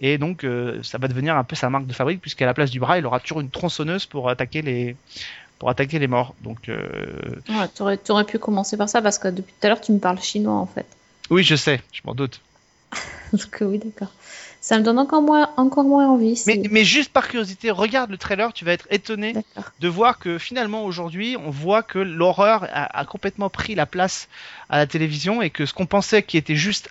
Et 0.00 0.18
donc 0.18 0.44
euh, 0.44 0.82
ça 0.82 0.98
va 0.98 1.08
devenir 1.08 1.36
un 1.36 1.44
peu 1.44 1.56
sa 1.56 1.70
marque 1.70 1.86
de 1.86 1.92
fabrique 1.92 2.20
puisqu'à 2.20 2.46
la 2.46 2.54
place 2.54 2.70
du 2.70 2.80
bras, 2.80 2.98
il 2.98 3.06
aura 3.06 3.20
toujours 3.20 3.40
une 3.40 3.50
tronçonneuse 3.50 4.06
pour 4.06 4.28
attaquer 4.28 4.60
les, 4.60 4.96
pour 5.58 5.68
attaquer 5.70 5.98
les 5.98 6.06
morts. 6.08 6.34
Donc 6.42 6.68
euh, 6.68 6.80
Ouais, 7.48 7.68
t'aurais, 7.74 7.96
t'aurais 7.96 8.24
pu 8.24 8.38
commencer 8.38 8.76
par 8.76 8.88
ça 8.88 9.00
parce 9.02 9.18
que 9.18 9.28
depuis 9.28 9.52
tout 9.60 9.66
à 9.66 9.70
l'heure 9.70 9.80
tu 9.80 9.92
me 9.92 9.98
parles 9.98 10.20
chinois 10.20 10.54
en 10.54 10.66
fait. 10.66 10.86
oui, 11.30 11.42
je 11.42 11.56
sais, 11.56 11.80
je 11.92 12.00
m'en 12.04 12.14
doute. 12.14 12.40
Donc 13.32 13.62
euh, 13.62 13.66
oui, 13.66 13.78
d'accord. 13.78 14.12
Ça 14.60 14.78
me 14.78 14.82
donne 14.82 14.98
encore 14.98 15.20
moins, 15.20 15.50
encore 15.58 15.84
moins 15.84 16.08
envie. 16.08 16.42
Mais, 16.70 16.84
juste 16.84 17.12
par 17.12 17.28
curiosité, 17.28 17.70
regarde 17.70 18.10
le 18.10 18.16
trailer, 18.16 18.50
tu 18.54 18.64
vas 18.64 18.72
être 18.72 18.86
étonné 18.88 19.34
D'accord. 19.34 19.70
de 19.78 19.88
voir 19.88 20.18
que 20.18 20.38
finalement 20.38 20.86
aujourd'hui, 20.86 21.36
on 21.38 21.50
voit 21.50 21.82
que 21.82 21.98
l'horreur 21.98 22.64
a, 22.72 22.98
a 22.98 23.04
complètement 23.04 23.50
pris 23.50 23.74
la 23.74 23.84
place 23.84 24.26
à 24.70 24.78
la 24.78 24.86
télévision 24.86 25.42
et 25.42 25.50
que 25.50 25.66
ce 25.66 25.74
qu'on 25.74 25.84
pensait 25.84 26.22
qui 26.22 26.38
était 26.38 26.56
juste 26.56 26.88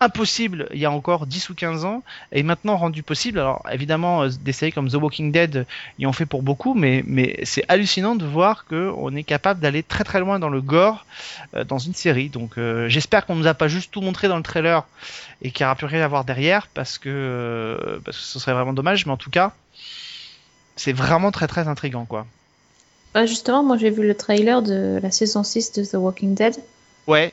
impossible 0.00 0.68
il 0.72 0.78
y 0.78 0.84
a 0.84 0.90
encore 0.90 1.26
10 1.26 1.48
ou 1.50 1.54
15 1.54 1.84
ans 1.84 2.02
est 2.32 2.42
maintenant 2.42 2.76
rendu 2.76 3.02
possible. 3.02 3.38
Alors 3.38 3.64
évidemment, 3.70 4.24
euh, 4.24 4.28
des 4.28 4.52
séries 4.52 4.72
comme 4.72 4.90
The 4.90 4.94
Walking 4.94 5.32
Dead 5.32 5.66
y 5.98 6.06
ont 6.06 6.12
fait 6.12 6.26
pour 6.26 6.42
beaucoup, 6.42 6.74
mais, 6.74 7.02
mais 7.06 7.38
c'est 7.44 7.64
hallucinant 7.68 8.14
de 8.14 8.26
voir 8.26 8.66
qu'on 8.66 9.14
est 9.14 9.22
capable 9.22 9.60
d'aller 9.60 9.82
très 9.82 10.04
très 10.04 10.20
loin 10.20 10.38
dans 10.38 10.50
le 10.50 10.60
gore 10.60 11.06
euh, 11.54 11.64
dans 11.64 11.78
une 11.78 11.94
série. 11.94 12.28
Donc 12.28 12.58
euh, 12.58 12.88
j'espère 12.88 13.26
qu'on 13.26 13.36
nous 13.36 13.46
a 13.46 13.54
pas 13.54 13.68
juste 13.68 13.90
tout 13.90 14.00
montré 14.00 14.28
dans 14.28 14.36
le 14.36 14.42
trailer 14.42 14.86
et 15.42 15.50
qu'il 15.50 15.64
n'y 15.64 15.66
aura 15.66 15.76
plus 15.76 15.86
rien 15.86 16.02
à 16.02 16.08
voir 16.08 16.24
derrière 16.24 16.68
parce 16.74 16.98
que, 16.98 17.08
euh, 17.08 17.98
parce 18.04 18.18
que 18.18 18.22
ce 18.22 18.38
serait 18.38 18.52
vraiment 18.52 18.72
dommage, 18.72 19.06
mais 19.06 19.12
en 19.12 19.16
tout 19.16 19.30
cas, 19.30 19.52
c'est 20.76 20.92
vraiment 20.92 21.30
très 21.30 21.46
très 21.46 21.68
intriguant 21.68 22.04
quoi. 22.04 22.26
Bah, 23.14 23.24
justement, 23.24 23.62
moi 23.62 23.78
j'ai 23.78 23.90
vu 23.90 24.06
le 24.06 24.14
trailer 24.14 24.60
de 24.60 25.00
la 25.02 25.10
saison 25.10 25.42
6 25.42 25.72
de 25.72 25.84
The 25.84 25.94
Walking 25.94 26.34
Dead. 26.34 26.56
Ouais, 27.06 27.32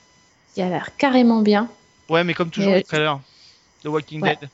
qui 0.54 0.62
a 0.62 0.70
l'air 0.70 0.96
carrément 0.98 1.42
bien. 1.42 1.68
Ouais, 2.10 2.24
mais 2.24 2.34
comme 2.34 2.50
toujours 2.50 2.74
les 2.74 2.84
trailers. 2.84 3.20
The 3.84 3.88
Walking 3.88 4.22
Ouais. 4.22 4.38
Dead. 4.40 4.50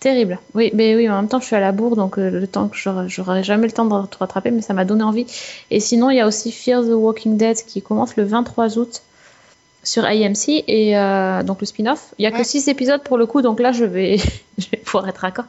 Terrible. 0.00 0.38
Oui, 0.54 0.70
mais 0.74 0.94
oui, 0.94 1.08
en 1.08 1.16
même 1.16 1.28
temps, 1.28 1.40
je 1.40 1.46
suis 1.46 1.56
à 1.56 1.60
la 1.60 1.72
bourre, 1.72 1.96
donc 1.96 2.18
euh, 2.18 2.28
le 2.30 2.46
temps 2.46 2.68
que 2.68 2.76
j'aurai 2.76 3.42
jamais 3.42 3.66
le 3.66 3.72
temps 3.72 3.86
de 3.86 4.06
te 4.06 4.18
rattraper, 4.18 4.50
mais 4.50 4.60
ça 4.60 4.74
m'a 4.74 4.84
donné 4.84 5.02
envie. 5.02 5.26
Et 5.70 5.80
sinon, 5.80 6.10
il 6.10 6.16
y 6.16 6.20
a 6.20 6.26
aussi 6.26 6.52
Fear 6.52 6.82
the 6.82 6.88
Walking 6.90 7.36
Dead 7.38 7.56
qui 7.64 7.80
commence 7.80 8.16
le 8.16 8.24
23 8.24 8.78
août 8.78 9.00
sur 9.82 10.04
AMC 10.04 10.48
et 10.66 10.96
euh, 10.98 11.42
donc 11.42 11.60
le 11.60 11.66
spin-off. 11.66 12.14
Il 12.18 12.22
y 12.22 12.26
a 12.26 12.30
que 12.32 12.38
Ouais. 12.38 12.44
6 12.44 12.68
épisodes 12.68 13.02
pour 13.02 13.16
le 13.18 13.24
coup, 13.26 13.40
donc 13.42 13.60
là, 13.60 13.72
je 13.72 13.84
vais, 13.84 14.18
je 14.58 14.66
vais 14.70 14.76
pouvoir 14.78 15.08
être 15.08 15.22
d'accord. 15.22 15.46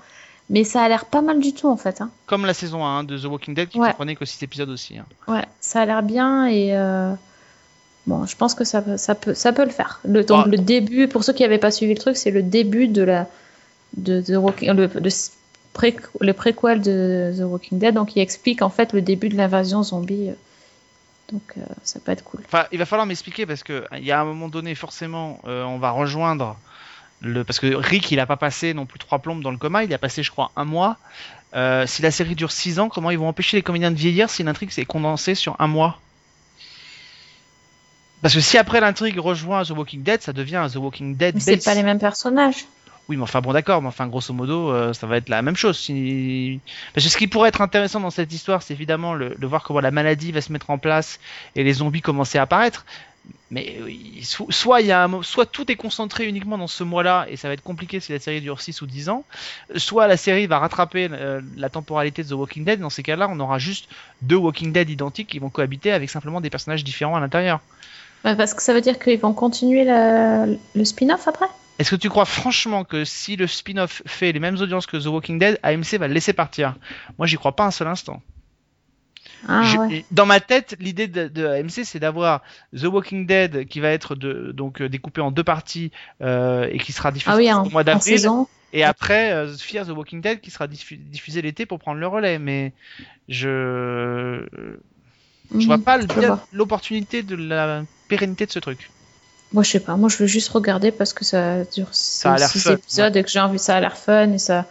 Mais 0.50 0.64
ça 0.64 0.84
a 0.84 0.88
l'air 0.88 1.06
pas 1.06 1.22
mal 1.22 1.40
du 1.40 1.54
tout 1.54 1.68
en 1.68 1.76
fait. 1.78 2.00
Hein. 2.02 2.10
Comme 2.28 2.46
la 2.46 2.54
saison 2.54 2.86
1 2.86 3.04
de 3.04 3.18
The 3.18 3.26
Walking 3.26 3.56
Dead 3.56 3.68
qui 3.68 3.80
Ouais. 3.80 3.90
comprenait 3.90 4.16
que 4.16 4.26
6 4.26 4.42
épisodes 4.44 4.70
aussi. 4.70 4.98
hein. 4.98 5.06
Ouais, 5.28 5.44
ça 5.60 5.82
a 5.82 5.86
l'air 5.86 6.02
bien 6.04 6.46
et 6.48 6.70
euh, 6.78 7.14
bon, 8.08 8.26
je 8.26 8.36
pense 8.36 8.54
que 8.56 8.64
ça, 8.64 8.82
peut- 8.82 8.98
ça 8.98 9.16
peut, 9.16 9.34
ça 9.34 9.52
peut 9.54 9.64
le 9.66 9.72
faire. 9.72 10.00
Le, 10.06 10.24
donc 10.24 10.44
Ah. 10.46 10.50
le 10.50 10.58
début, 10.58 11.08
pour 11.08 11.24
ceux 11.24 11.34
qui 11.34 11.44
n'avaient 11.44 11.58
pas 11.58 11.72
suivi 11.72 11.94
le 11.94 12.00
truc, 12.00 12.18
c'est 12.18 12.32
le 12.32 12.44
début 12.44 12.88
de 12.88 13.02
la 13.04 13.28
de 13.98 14.20
The 14.22 14.32
Walking, 14.38 14.72
le, 14.74 14.88
le, 14.94 15.10
pré, 15.74 15.96
le 16.20 16.34
préquel 16.34 16.82
de 16.82 17.34
The 17.38 17.42
Walking 17.44 17.80
Dead, 17.80 17.96
donc 17.96 18.16
il 18.16 18.20
explique 18.22 18.62
en 18.62 18.70
fait 18.70 18.92
le 18.94 19.02
début 19.02 19.30
de 19.30 19.36
l'invasion 19.38 19.84
zombie. 19.84 20.30
euh. 20.30 20.34
Donc 21.32 21.42
euh, 21.58 21.62
ça 21.84 22.00
peut 22.00 22.12
être 22.12 22.24
cool. 22.24 22.42
Enfin, 22.46 22.66
il 22.72 22.78
va 22.78 22.86
falloir 22.86 23.06
m'expliquer 23.08 23.46
parce 23.46 23.64
que 23.64 23.86
il 23.98 24.04
y 24.06 24.12
a 24.12 24.20
un 24.22 24.26
moment 24.26 24.48
donné, 24.50 24.76
forcément, 24.76 25.40
euh, 25.48 25.64
on 25.64 25.78
va 25.80 25.90
rejoindre 25.92 26.56
le. 27.22 27.44
Parce 27.44 27.60
que 27.60 27.74
Rick, 27.74 28.12
il 28.12 28.20
a 28.20 28.26
pas 28.28 28.36
passé 28.38 28.74
non 28.76 28.86
plus 28.86 29.00
trois 29.00 29.18
plombes 29.20 29.42
dans 29.42 29.50
le 29.52 29.58
coma, 29.58 29.84
il 29.84 29.94
a 29.94 29.98
passé, 29.98 30.22
je 30.22 30.30
crois, 30.30 30.52
un 30.56 30.66
mois. 30.66 30.98
Euh, 31.56 31.88
si 31.88 32.02
la 32.04 32.12
série 32.12 32.36
dure 32.36 32.52
6 32.52 32.80
ans, 32.80 32.90
comment 32.90 33.10
ils 33.12 33.18
vont 33.18 33.28
empêcher 33.30 33.58
les 33.58 33.64
comédiens 33.64 33.90
de 33.90 33.96
vieillir 33.96 34.30
si 34.30 34.44
l'intrigue 34.44 34.70
s'est 34.72 34.86
condensée 34.86 35.34
sur 35.36 35.56
un 35.60 35.68
mois? 35.68 36.00
Parce 38.26 38.34
que 38.34 38.42
si 38.42 38.58
après 38.58 38.80
l'intrigue 38.80 39.20
rejoint 39.20 39.64
The 39.64 39.70
Walking 39.70 40.02
Dead, 40.02 40.20
ça 40.20 40.34
devient 40.34 40.56
un 40.56 40.68
The 40.68 40.78
Walking 40.78 41.16
Dead 41.16 41.36
Mais 41.36 41.42
c'est 41.42 41.64
pas 41.64 41.76
les 41.76 41.84
mêmes 41.84 42.00
personnages. 42.00 42.66
Oui, 43.08 43.18
mais 43.18 43.22
enfin 43.22 43.40
bon, 43.40 43.54
d'accord, 43.54 43.84
mais 43.84 43.88
enfin 43.88 44.08
grosso 44.08 44.34
modo, 44.34 44.72
euh, 44.72 44.94
ça 44.94 45.06
va 45.06 45.18
être 45.18 45.30
la 45.30 45.44
même 45.44 45.56
chose. 45.56 45.78
Si... 45.78 46.60
Parce 46.96 47.06
que 47.06 47.12
ce 47.12 47.18
qui 47.18 47.28
pourrait 47.28 47.50
être 47.50 47.62
intéressant 47.62 48.00
dans 48.00 48.10
cette 48.10 48.34
histoire, 48.34 48.64
c'est 48.64 48.74
évidemment 48.74 49.14
le, 49.14 49.36
de 49.36 49.46
voir 49.46 49.62
comment 49.62 49.80
la 49.80 49.92
maladie 49.92 50.32
va 50.32 50.42
se 50.42 50.52
mettre 50.52 50.72
en 50.72 50.80
place 50.80 51.20
et 51.56 51.64
les 51.64 51.74
zombies 51.74 52.02
commencer 52.02 52.40
à 52.40 52.42
apparaître. 52.42 52.84
Mais 53.52 53.78
euh, 53.80 53.92
il- 53.92 54.26
so- 54.26 54.48
soit 54.50 54.82
y 54.82 54.92
a 54.92 55.04
un 55.04 55.22
soit 55.22 55.46
tout 55.46 55.72
est 55.72 55.76
concentré 55.76 56.28
uniquement 56.28 56.58
dans 56.58 56.66
ce 56.66 56.84
mois-là 56.84 57.28
et 57.30 57.38
ça 57.38 57.48
va 57.48 57.54
être 57.54 57.62
compliqué 57.62 58.00
si 58.00 58.12
la 58.12 58.20
série 58.20 58.42
dure 58.42 58.60
6 58.60 58.82
ou 58.82 58.88
10 58.88 59.10
ans, 59.10 59.24
soit 59.76 60.08
la 60.08 60.18
série 60.18 60.48
va 60.48 60.58
rattraper 60.58 61.10
euh, 61.12 61.42
la 61.58 61.70
temporalité 61.70 62.24
de 62.24 62.30
The 62.30 62.32
Walking 62.32 62.66
Dead. 62.66 62.80
Dans 62.80 62.90
ces 62.90 63.04
cas-là, 63.04 63.28
on 63.30 63.40
aura 63.40 63.60
juste 63.60 63.88
deux 64.24 64.36
Walking 64.36 64.72
Dead 64.72 64.90
identiques 64.90 65.28
qui 65.28 65.38
vont 65.38 65.52
cohabiter 65.52 65.92
avec 65.92 66.10
simplement 66.10 66.42
des 66.42 66.50
personnages 66.50 66.84
différents 66.84 67.16
à 67.16 67.20
l'intérieur. 67.20 67.60
Parce 68.26 68.54
que 68.54 68.62
ça 68.62 68.74
veut 68.74 68.82
dire 68.82 69.00
qu'ils 69.00 69.20
vont 69.20 69.34
continuer 69.34 69.84
la- 69.86 70.46
le 70.48 70.84
spin-off 70.86 71.28
après? 71.28 71.48
Est-ce 71.80 71.92
que 71.92 71.96
tu 71.96 72.10
crois 72.10 72.26
franchement 72.26 72.84
que 72.84 73.06
si 73.06 73.38
le 73.38 73.48
spin-off 73.48 74.02
fait 74.06 74.34
les 74.34 74.42
mêmes 74.42 74.58
audiences 74.58 74.88
que 74.88 74.98
The 74.98 75.06
Walking 75.06 75.40
Dead, 75.40 75.58
AMC 75.64 75.98
va 75.98 76.08
le 76.10 76.14
laisser 76.14 76.34
partir? 76.34 76.76
Moi, 77.18 77.28
j'y 77.28 77.38
crois 77.38 77.56
pas 77.56 77.66
un 77.66 77.72
seul 77.72 77.88
instant. 77.88 78.22
Ah 79.48 79.62
Je- 79.62 79.78
ouais. 79.80 80.06
Dans 80.12 80.26
ma 80.26 80.40
tête, 80.40 80.76
l'idée 80.80 81.08
de, 81.08 81.28
de 81.28 81.46
AMC, 81.46 81.86
c'est 81.86 82.00
d'avoir 82.00 82.42
The 82.76 82.84
Walking 82.86 83.26
Dead 83.26 83.66
qui 83.68 83.80
va 83.80 83.90
être 83.90 84.16
de, 84.16 84.52
donc 84.52 84.82
euh, 84.82 84.90
découpé 84.90 85.22
en 85.22 85.32
deux 85.32 85.44
parties 85.44 85.92
euh, 86.22 86.68
et 86.72 86.78
qui 86.80 86.92
sera 86.92 87.12
diffusé 87.12 87.34
Ah 87.34 87.38
oui, 87.38 87.52
au 87.64 87.70
en, 87.70 87.70
mois 87.70 87.84
en 87.92 88.00
d'avril. 88.00 88.30
Et 88.74 88.84
après, 88.84 89.32
euh, 89.32 89.56
Fear 89.58 89.86
the 89.88 89.92
Walking 89.92 90.20
Dead 90.22 90.42
qui 90.42 90.52
sera 90.52 90.68
diffu- 90.68 90.98
diffusé 90.98 91.42
l'été 91.42 91.66
pour 91.66 91.80
prendre 91.80 92.00
le 92.00 92.08
relais. 92.08 92.38
Mais 92.40 92.74
je 93.30 94.46
je 95.58 95.66
vois 95.66 95.78
Mhm, 95.78 95.84
pas 95.84 95.98
vois. 96.28 96.48
l'opportunité 96.52 97.24
de 97.24 97.36
la 97.36 97.86
pérennité 98.08 98.46
de 98.46 98.52
ce 98.52 98.60
truc. 98.60 98.92
Moi, 99.54 99.64
je 99.64 99.72
sais 99.72 99.80
pas. 99.80 99.96
Moi, 99.96 100.10
je 100.10 100.18
veux 100.18 100.28
juste 100.28 100.50
regarder 100.50 100.92
parce 100.92 101.14
que 101.14 101.24
ça 101.24 101.64
dure 101.66 101.88
Ça 101.92 102.34
a 102.34 102.38
l'air 102.38 102.50
6 102.50 102.60
fun, 102.62 102.74
épisodes 102.74 103.16
et 103.16 103.24
que 103.24 103.30
j'ai 103.30 103.40
envie. 103.40 103.60
Ça 103.60 103.76
a 103.76 103.80
l'air 103.80 103.98
fun 103.98 104.32
et 104.32 104.40
ça. 104.40 104.66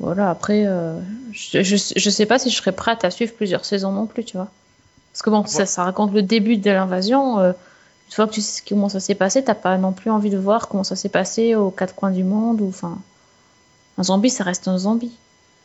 Voilà, 0.00 0.30
après, 0.30 0.64
euh, 0.66 0.98
je, 1.32 1.62
je, 1.62 1.76
je 1.96 2.10
sais 2.10 2.26
pas 2.26 2.38
si 2.38 2.50
je 2.50 2.56
serais 2.56 2.72
prête 2.72 3.04
à 3.04 3.10
suivre 3.10 3.32
plusieurs 3.34 3.64
saisons 3.64 3.92
non 3.92 4.06
plus, 4.06 4.24
tu 4.24 4.36
vois. 4.36 4.50
Parce 5.12 5.22
que 5.22 5.30
bon, 5.30 5.46
ça, 5.46 5.66
ça 5.66 5.84
raconte 5.84 6.12
le 6.12 6.22
début 6.22 6.56
de 6.56 6.70
l'invasion. 6.70 7.38
euh, 7.38 7.52
une 8.08 8.12
fois 8.14 8.26
que 8.26 8.32
tu 8.32 8.40
sais 8.40 8.62
comment 8.68 8.88
ça 8.88 9.00
s'est 9.00 9.14
passé, 9.14 9.42
t'as 9.44 9.54
pas 9.54 9.76
non 9.78 9.92
plus 9.92 10.10
envie 10.10 10.30
de 10.30 10.36
voir 10.38 10.68
comment 10.68 10.84
ça 10.84 10.96
s'est 10.96 11.08
passé 11.08 11.54
aux 11.54 11.70
quatre 11.70 11.94
coins 11.94 12.10
du 12.10 12.24
monde. 12.24 12.60
Ou 12.60 12.68
enfin, 12.68 12.98
un 13.98 14.02
zombie, 14.02 14.30
ça 14.30 14.44
reste 14.44 14.68
un 14.68 14.78
zombie. 14.78 15.12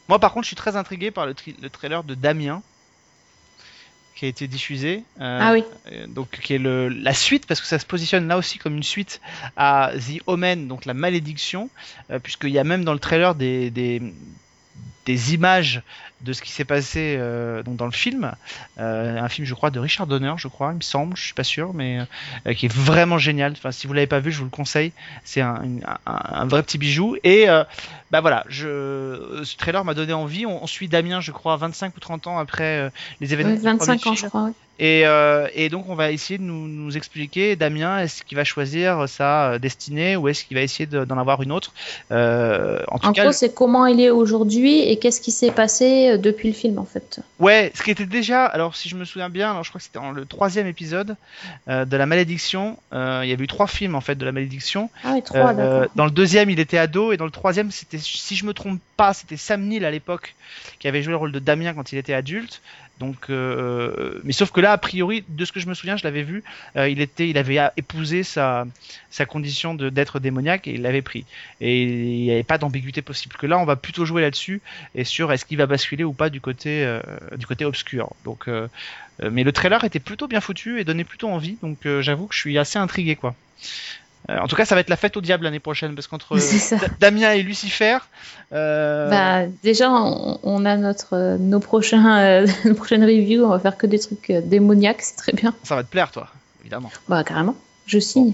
Moi, 0.07 0.20
par 0.20 0.34
contre, 0.34 0.43
je 0.45 0.49
suis 0.49 0.55
très 0.55 0.76
intrigué 0.76 1.12
par 1.12 1.26
le, 1.26 1.36
le 1.62 1.70
trailer 1.70 2.03
de 2.03 2.14
Damien 2.16 2.62
qui 4.20 4.26
a 4.26 4.28
été 4.28 4.47
diffusé. 4.49 5.03
euh, 5.22 5.39
Ah 5.41 5.53
oui. 5.53 5.63
donc 6.09 6.30
qui 6.41 6.53
est 6.53 6.57
le, 6.57 6.89
la 6.89 7.13
suite 7.13 7.45
parce 7.45 7.61
que 7.61 7.67
ça 7.67 7.80
se 7.80 7.86
positionne 7.86 8.28
là 8.28 8.38
aussi 8.38 8.57
comme 8.57 8.76
une 8.76 8.84
suite 8.84 9.22
à 9.55 9.91
The 9.95 10.20
Omen, 10.28 10.67
donc 10.67 10.84
la 10.84 10.93
malédiction, 10.93 11.70
euh, 12.11 12.20
puisqu'il 12.20 12.49
y 12.49 12.59
a 12.59 12.65
même 12.65 12.84
dans 12.84 12.91
le 12.91 12.99
trailer 12.99 13.34
des, 13.36 13.70
des, 13.72 14.01
des 15.05 15.34
images 15.34 15.84
de 16.22 16.34
ce 16.34 16.41
qui 16.41 16.51
s'est 16.51 16.65
passé 16.65 17.15
euh, 17.17 17.63
donc 17.63 17.76
dans 17.78 17.86
le 17.86 17.91
film, 17.91 18.32
Euh, 18.78 19.20
un 19.20 19.30
film 19.30 19.45
je 19.47 19.53
crois 19.53 19.70
de 19.72 19.80
Richard 19.80 20.07
Donner, 20.07 20.34
je 20.38 20.47
crois, 20.47 20.72
il 20.72 20.78
me 20.78 20.82
semble, 20.82 21.15
je 21.17 21.24
suis 21.24 21.34
pas 21.34 21.43
sûr, 21.43 21.74
mais 21.74 21.99
euh, 22.47 22.53
qui 22.53 22.65
est 22.67 22.74
vraiment 22.74 23.17
génial. 23.17 23.53
Enfin, 23.53 23.72
si 23.72 23.88
vous 23.88 23.93
l'avez 23.93 24.07
pas 24.07 24.20
vu, 24.20 24.32
je 24.32 24.38
vous 24.39 24.45
le 24.45 24.49
conseille. 24.49 24.91
C'est 25.24 25.41
un, 25.41 25.61
un, 25.86 25.97
un 26.05 26.45
vrai 26.45 26.63
petit 26.63 26.78
bijou. 26.78 27.15
Et 27.24 27.47
bah 28.11 28.22
voilà, 28.22 28.43
je, 28.49 29.41
ce 29.43 29.55
trailer 29.57 29.84
m'a 29.86 29.93
donné 29.93 30.13
envie. 30.13 30.45
On, 30.45 30.63
on 30.63 30.67
suit 30.67 30.88
Damien, 30.88 31.22
je 31.22 31.32
crois, 31.32 31.55
25 31.57 31.95
ou 31.95 31.99
30 31.99 32.28
ans 32.28 32.38
après 32.39 32.91
les 33.22 33.34
événements. 33.34 33.51
Oui, 33.53 33.57
du 33.57 33.63
premier 33.63 33.78
25 33.78 34.07
ans, 34.07 34.15
je 34.15 34.28
crois. 34.28 34.43
oui. 34.45 34.51
Et, 34.82 35.03
et 35.55 35.67
donc 35.67 35.89
on 35.89 35.95
va 35.95 36.09
essayer 36.11 36.38
de 36.38 36.43
nous, 36.43 36.67
nous 36.70 36.95
expliquer, 36.95 37.57
Damien, 37.57 37.99
est-ce 37.99 38.24
qu'il 38.24 38.38
va 38.38 38.45
choisir 38.45 39.09
sa 39.09 39.59
destinée 39.59 40.15
ou 40.15 40.30
est-ce 40.30 40.45
qu'il 40.45 40.55
va 40.55 40.63
essayer 40.63 40.86
de- 40.86 41.03
d'en 41.03 41.17
avoir 41.17 41.41
une 41.41 41.51
autre? 41.51 41.74
En 42.11 42.97
tout 42.99 43.07
En 43.07 43.11
cas, 43.11 43.24
gros, 43.24 43.32
c'est 43.34 43.53
comment 43.53 43.86
il 43.88 43.99
est 43.99 44.09
aujourd'hui 44.09 44.80
et 44.89 44.97
qu'est-ce 44.97 45.20
qui 45.22 45.32
s'est 45.32 45.51
passé 45.51 46.09
euh, 46.10 46.18
depuis 46.18 46.49
le 46.49 46.53
film, 46.53 46.78
en 46.78 46.86
fait. 46.86 47.20
ouais, 47.39 47.72
ce 47.76 47.82
qui 47.84 47.91
était 47.91 48.05
déjà, 48.05 48.45
alors 48.45 48.76
si 48.76 48.89
je 48.89 48.95
me 48.95 49.05
souviens 49.05 49.30
bien, 49.30 49.51
alors 49.51 49.64
je 49.64 49.70
crois 49.70 49.80
que 49.80 49.86
c'était 49.86 49.99
dans 49.99 50.12
le 50.12 50.26
troisième 50.26 50.68
épisode 50.68 51.16
euh, 51.68 51.86
de 51.86 51.97
la 51.97 52.05
malédiction. 52.05 52.78
euh, 52.93 53.22
il 53.24 53.30
y 53.30 53.34
avait 53.34 53.43
eu 53.43 53.47
trois 53.47 53.68
films 53.68 53.95
en 53.95 54.01
fait 54.01 54.16
de 54.16 54.26
la 54.26 54.32
malédiction. 54.32 54.89
Ah 55.03 55.12
oui, 55.14 55.24
trois, 55.24 55.51
Euh, 55.51 55.53
d'accord. 55.53 55.91
dans 55.95 56.05
le 56.05 56.12
deuxième, 56.12 56.49
il 56.49 56.60
était 56.60 56.78
ado 56.78 57.12
et 57.12 57.18
dans 57.18 57.26
le 57.26 57.32
troisième, 57.32 57.72
c'était, 57.72 57.97
si 57.99 58.36
je 58.36 58.45
me 58.45 58.53
trompe 58.53 58.80
c'était 59.13 59.37
Sam 59.37 59.63
Neill 59.67 59.85
à 59.85 59.91
l'époque 59.91 60.35
qui 60.79 60.87
avait 60.87 61.01
joué 61.01 61.11
le 61.11 61.17
rôle 61.17 61.31
de 61.31 61.39
Damien 61.39 61.73
quand 61.73 61.91
il 61.91 61.97
était 61.97 62.13
adulte. 62.13 62.61
Donc, 62.99 63.29
euh, 63.29 64.19
mais 64.25 64.33
sauf 64.33 64.51
que 64.51 64.59
là, 64.59 64.73
a 64.73 64.77
priori, 64.77 65.23
de 65.29 65.45
ce 65.45 65.53
que 65.53 65.61
je 65.61 65.67
me 65.67 65.73
souviens, 65.73 65.95
je 65.95 66.03
l'avais 66.03 66.21
vu, 66.21 66.43
euh, 66.75 66.89
il 66.89 66.99
était, 66.99 67.29
il 67.29 67.37
avait 67.37 67.57
épousé 67.77 68.23
sa 68.23 68.67
sa 69.09 69.25
condition 69.25 69.73
d'être 69.73 70.19
démoniaque 70.19 70.67
et 70.67 70.71
il 70.71 70.81
l'avait 70.81 71.01
pris. 71.01 71.25
Et 71.61 71.83
il 71.83 72.23
n'y 72.23 72.31
avait 72.31 72.43
pas 72.43 72.57
d'ambiguïté 72.57 73.01
possible. 73.01 73.37
Que 73.37 73.47
là, 73.47 73.57
on 73.57 73.65
va 73.65 73.77
plutôt 73.77 74.05
jouer 74.05 74.21
là-dessus 74.21 74.61
et 74.95 75.05
sur 75.05 75.31
est-ce 75.31 75.45
qu'il 75.45 75.57
va 75.57 75.65
basculer 75.65 76.03
ou 76.03 76.11
pas 76.11 76.29
du 76.29 76.41
côté 76.41 76.83
euh, 76.83 77.01
du 77.37 77.47
côté 77.47 77.63
obscur. 77.63 78.11
Donc, 78.25 78.49
mais 79.21 79.43
le 79.43 79.51
trailer 79.51 79.83
était 79.83 79.99
plutôt 79.99 80.27
bien 80.27 80.41
foutu 80.41 80.79
et 80.79 80.83
donnait 80.83 81.03
plutôt 81.03 81.29
envie. 81.29 81.57
Donc, 81.61 81.87
j'avoue 82.01 82.27
que 82.27 82.35
je 82.35 82.39
suis 82.39 82.57
assez 82.57 82.79
intrigué, 82.79 83.15
quoi. 83.15 83.35
Euh, 84.30 84.38
en 84.39 84.47
tout 84.47 84.55
cas, 84.55 84.65
ça 84.65 84.75
va 84.75 84.82
être 84.82 84.89
la 84.89 84.95
fête 84.95 85.17
au 85.17 85.21
diable 85.21 85.43
l'année 85.45 85.59
prochaine 85.59 85.95
parce 85.95 86.07
qu'entre. 86.07 86.38
Da- 86.38 86.88
Damien 86.99 87.32
et 87.32 87.41
Lucifer, 87.41 87.97
euh, 88.53 89.09
Bah, 89.09 89.47
déjà, 89.63 89.89
on, 89.91 90.39
on 90.43 90.65
a 90.65 90.77
notre, 90.77 91.15
euh, 91.15 91.38
nos, 91.38 91.59
prochains, 91.59 92.19
euh, 92.19 92.47
nos 92.65 92.75
prochaines 92.75 93.03
reviews. 93.03 93.43
On 93.43 93.49
va 93.49 93.59
faire 93.59 93.75
que 93.77 93.88
des 93.88 93.99
trucs 93.99 94.30
euh, 94.30 94.41
démoniaques, 94.41 95.01
c'est 95.01 95.15
très 95.15 95.34
bien. 95.34 95.53
ça 95.63 95.75
va 95.75 95.84
te 95.84 95.89
plaire, 95.89 96.11
toi, 96.11 96.27
évidemment. 96.61 96.91
Bah, 97.07 97.23
carrément. 97.23 97.55
Je 97.88 97.97
signe. 97.99 98.34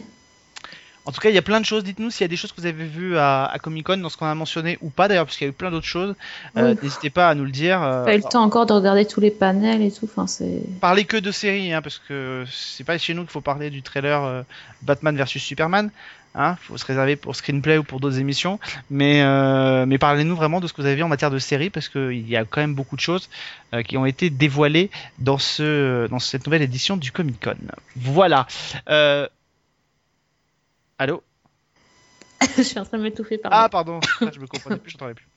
En 1.06 1.12
tout 1.12 1.22
cas, 1.22 1.30
il 1.30 1.36
y 1.36 1.38
a 1.38 1.42
plein 1.44 1.60
de 1.60 1.66
choses. 1.66 1.84
Dites-nous 1.84 2.10
s'il 2.10 2.22
y 2.22 2.26
a 2.26 2.28
des 2.28 2.36
choses 2.36 2.52
que 2.52 2.60
vous 2.60 2.66
avez 2.66 2.84
vues 2.86 3.18
à, 3.18 3.46
à 3.46 3.60
Comic 3.60 3.86
Con 3.86 3.98
dans 3.98 4.10
ce 4.10 4.18
qu'on 4.18 4.26
a 4.26 4.34
mentionné 4.36 4.78
ou 4.82 4.90
pas 4.90 5.08
d'ailleurs, 5.08 5.26
parce 5.26 5.38
qu'il 5.38 5.46
y 5.46 5.50
a 5.50 5.52
eu 5.52 5.54
plein 5.54 5.70
d'autres 5.72 5.86
choses. 5.86 6.16
Euh, 6.58 6.72
Oui. 6.74 6.80
N'hésitez 6.82 7.10
pas 7.12 7.30
à 7.30 7.36
nous 7.36 7.46
le 7.46 7.52
dire. 7.52 7.82
euh, 7.84 8.04
Pas 8.06 8.16
eu 8.16 8.18
le 8.18 8.24
temps 8.24 8.44
encore 8.44 8.66
de 8.66 8.74
regarder 8.74 9.06
tous 9.06 9.22
les 9.22 9.32
panels 9.32 9.82
et 9.84 9.92
tout. 9.92 10.06
Enfin, 10.12 10.26
c'est. 10.28 10.62
parler 10.82 11.06
que 11.06 11.18
de 11.18 11.32
séries, 11.32 11.74
hein, 11.74 11.82
parce 11.82 12.00
que 12.08 12.44
c'est 12.52 12.84
pas 12.84 12.98
chez 12.98 13.14
nous 13.14 13.22
qu'il 13.22 13.32
faut 13.32 13.42
parler 13.42 13.70
du 13.70 13.82
trailer 13.84 14.24
euh, 14.24 14.42
Batman 14.82 15.16
versus 15.16 15.42
Superman. 15.44 15.92
Hein, 16.38 16.58
faut 16.64 16.76
se 16.76 16.86
réserver 16.86 17.16
pour 17.16 17.34
Screenplay 17.34 17.78
ou 17.78 17.84
pour 17.86 18.02
d'autres 18.02 18.20
émissions, 18.20 18.60
mais 18.90 19.22
euh, 19.24 19.86
mais 19.86 19.98
parlez-nous 19.98 20.36
vraiment 20.36 20.60
de 20.60 20.68
ce 20.68 20.74
que 20.74 20.82
vous 20.82 20.86
avez 20.88 20.98
vu 20.98 21.04
en 21.04 21.08
matière 21.08 21.32
de 21.32 21.40
séries, 21.40 21.70
parce 21.70 21.88
qu'il 21.88 22.28
y 22.30 22.36
a 22.36 22.44
quand 22.44 22.60
même 22.60 22.74
beaucoup 22.76 22.98
de 22.98 23.02
choses 23.02 23.30
euh, 23.74 23.84
qui 23.84 23.96
ont 23.96 24.06
été 24.06 24.30
dévoilées 24.30 24.90
dans 25.20 25.38
ce 25.38 26.08
dans 26.08 26.20
cette 26.20 26.46
nouvelle 26.46 26.62
édition 26.64 26.98
du 26.98 27.14
Comic 27.14 27.42
Con. 27.42 27.56
Voilà. 27.96 28.48
Euh... 28.90 29.28
Allô. 30.98 31.24
je 32.58 32.62
suis 32.64 32.80
en 32.80 32.86
train 32.86 32.98
de 32.98 33.04
m'étouffer 33.04 33.38
par 33.38 33.52
Ah 33.54 33.70
pardon, 33.70 34.00
je 34.32 34.40
me 34.40 34.48
comprenais 34.48 34.78
plus, 34.78 34.92
je 34.92 34.98
t'entendais 34.98 35.16
plus. 35.16 35.28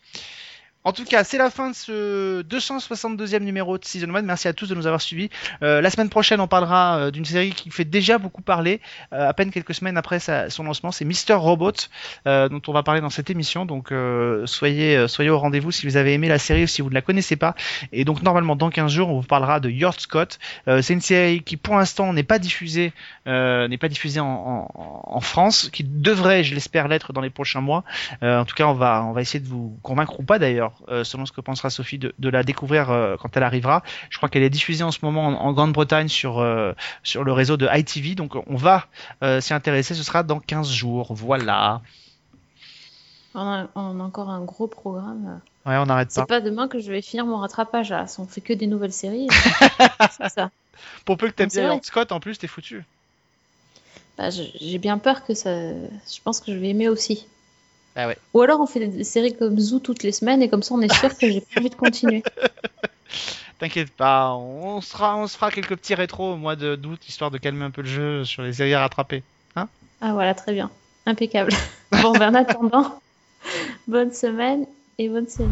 En 0.85 0.93
tout 0.93 1.05
cas, 1.05 1.23
c'est 1.23 1.37
la 1.37 1.51
fin 1.51 1.71
de 1.71 1.75
ce 1.75 2.41
262e 2.43 3.41
numéro 3.41 3.77
de 3.77 3.85
Season 3.85 4.15
1. 4.15 4.23
Merci 4.23 4.49
à 4.49 4.55
tous 4.55 4.69
de 4.71 4.75
nous 4.75 4.87
avoir 4.87 5.03
suivis. 5.03 5.29
Euh, 5.63 5.83
la 5.83 5.91
semaine 5.91 6.09
prochaine, 6.09 6.41
on 6.41 6.47
parlera 6.47 6.99
euh, 6.99 7.11
d'une 7.11 7.27
série 7.27 7.51
qui 7.51 7.69
fait 7.71 7.85
déjà 7.85 8.17
beaucoup 8.17 8.41
parler, 8.41 8.81
euh, 9.13 9.29
à 9.29 9.35
peine 9.35 9.51
quelques 9.51 9.75
semaines 9.75 9.99
après 9.99 10.19
sa- 10.19 10.49
son 10.49 10.65
lancement. 10.65 10.91
C'est 10.91 11.05
Mister 11.05 11.35
Robot, 11.35 11.73
euh, 12.27 12.49
dont 12.49 12.63
on 12.69 12.73
va 12.73 12.83
parler 12.83 13.03
dans 13.03 13.11
cette 13.11 13.29
émission. 13.29 13.67
Donc, 13.67 13.93
euh, 13.93 14.47
soyez, 14.47 15.07
soyez 15.09 15.29
au 15.29 15.39
rendez-vous 15.39 15.73
si 15.73 15.85
vous 15.85 15.99
avez 15.99 16.15
aimé 16.15 16.27
la 16.29 16.39
série 16.39 16.65
ou 16.65 16.67
si 16.69 16.81
vous 16.81 16.89
ne 16.89 16.95
la 16.95 17.03
connaissez 17.03 17.37
pas. 17.37 17.55
Et 17.93 18.07
donc, 18.07 18.23
normalement, 18.23 18.57
dans 18.57 18.71
15 18.71 18.91
jours, 18.91 19.11
on 19.11 19.21
vous 19.21 19.27
parlera 19.27 19.61
de 19.61 19.69
Yord 19.69 20.01
Scott. 20.01 20.39
C'est 20.67 20.95
une 20.95 21.03
série 21.03 21.43
qui, 21.43 21.59
pour 21.59 21.77
l'instant, 21.77 22.13
n'est 22.15 22.23
pas 22.23 22.39
diffusée, 22.39 22.93
n'est 23.27 23.79
pas 23.79 23.89
diffusée 23.89 24.21
en, 24.21 24.27
en- 24.75 25.03
en 25.05 25.21
France, 25.21 25.69
qui 25.71 25.85
devrait, 25.85 26.45
je 26.45 26.55
l'espère, 26.55 26.89
l'être 26.89 27.13
dans 27.13 27.21
les 27.21 27.31
prochains 27.31 27.61
mois. 27.61 27.85
En 28.23 28.45
tout 28.47 28.55
cas, 28.55 28.67
on 28.69 28.75
va, 28.75 29.05
on 29.05 29.13
va 29.13 29.21
essayer 29.21 29.41
de 29.41 29.49
vous 29.49 29.77
convaincre 29.83 30.19
ou 30.21 30.23
pas 30.23 30.39
d'ailleurs, 30.39 30.68
euh, 30.89 31.05
selon 31.05 31.27
ce 31.27 31.33
que 31.33 31.41
pensera 31.41 31.71
Sophie, 31.71 31.99
de, 31.99 32.15
de 32.19 32.29
la 32.29 32.43
découvrir 32.43 32.91
euh, 32.91 33.17
quand 33.21 33.37
elle 33.37 33.43
arrivera. 33.43 33.83
Je 34.11 34.17
crois 34.17 34.29
qu'elle 34.29 34.43
est 34.43 34.51
diffusée 34.51 34.85
en 34.85 34.91
ce 34.91 34.99
moment 35.03 35.27
en, 35.29 35.35
en 35.35 35.53
Grande-Bretagne 35.53 36.09
sur, 36.09 36.39
euh, 36.39 36.73
sur 37.03 37.25
le 37.25 37.33
réseau 37.33 37.57
de 37.57 37.69
ITV, 37.71 38.15
donc 38.15 38.35
on 38.47 38.57
va 38.57 38.87
s'y 39.41 39.55
intéresser. 39.55 39.95
Ce 39.95 40.03
sera 40.03 40.23
dans 40.23 40.41
15 40.41 40.71
jours. 40.71 41.15
Voilà. 41.15 41.83
On 43.35 43.41
a, 43.41 43.69
on 43.75 44.01
a 44.01 44.03
encore 44.03 44.31
un 44.31 44.45
gros 44.45 44.67
programme. 44.67 45.41
Ouais, 45.67 45.77
on 45.77 45.87
n'arrête 45.87 46.11
C'est 46.11 46.21
pas. 46.23 46.27
pas 46.27 46.41
demain 46.41 46.67
que 46.67 46.79
je 46.81 46.91
vais 46.91 47.03
finir 47.03 47.27
mon 47.27 47.37
rattrapage 47.37 47.91
là. 47.91 48.07
On 48.19 48.27
fait 48.27 48.41
que 48.41 48.53
des 48.53 48.67
nouvelles 48.67 48.93
séries, 48.93 49.29
c'est 50.19 50.29
ça. 50.31 50.51
Pour 51.05 51.17
peu 51.17 51.29
que 51.29 51.33
t'aimes 51.35 51.49
bien 51.49 51.79
Scott, 51.83 52.11
en 52.13 52.21
plus, 52.21 52.39
t'es 52.39 52.47
foutu. 52.47 52.85
Bah, 54.17 54.31
j'ai 54.31 54.79
bien 54.79 54.99
peur 54.99 55.25
que 55.25 55.35
ça. 55.35 55.51
Je 55.51 56.21
pense 56.25 56.41
que 56.41 56.53
je 56.53 56.59
vais 56.59 56.71
aimer 56.71 56.89
aussi. 56.89 57.27
Ah 57.99 58.07
ouais. 58.07 58.17
Ou 58.33 58.41
alors 58.43 58.61
on 58.61 58.67
fait 58.67 58.87
des 58.87 59.03
séries 59.03 59.37
comme 59.37 59.59
Zoo 59.59 59.81
toutes 59.81 60.05
les 60.05 60.13
semaines 60.13 60.41
et 60.41 60.49
comme 60.49 60.63
ça 60.63 60.75
on 60.75 60.81
est 60.81 60.95
sûr 60.95 61.19
que 61.19 61.29
j'ai 61.29 61.41
pas 61.41 61.61
envie 61.61 61.69
de 61.69 61.75
continuer. 61.75 62.23
T'inquiète 63.59 63.91
pas, 63.91 64.35
on 64.35 64.81
sera, 64.81 65.17
on 65.17 65.27
se 65.27 65.35
fera 65.35 65.51
quelques 65.51 65.77
petits 65.77 65.97
rétros 65.97 66.35
au 66.35 66.37
mois 66.37 66.55
de- 66.55 66.77
d'août, 66.77 67.09
histoire 67.09 67.33
de 67.33 67.39
calmer 67.39 67.65
un 67.65 67.73
peu 67.73 67.83
le 67.83 67.89
jeu 67.89 68.25
sur 68.25 68.43
les 68.43 68.53
séries 68.53 68.75
à 68.75 68.81
rattraper. 68.81 69.25
Ah 70.01 70.13
voilà, 70.13 70.33
très 70.33 70.53
bien. 70.53 70.71
Impeccable. 71.07 71.51
Bon, 71.91 72.13
ben 72.13 72.31
en 72.31 72.35
attendant, 72.35 73.01
bonne 73.89 74.13
semaine 74.13 74.67
et 74.99 75.09
bonne 75.09 75.27
série. 75.27 75.49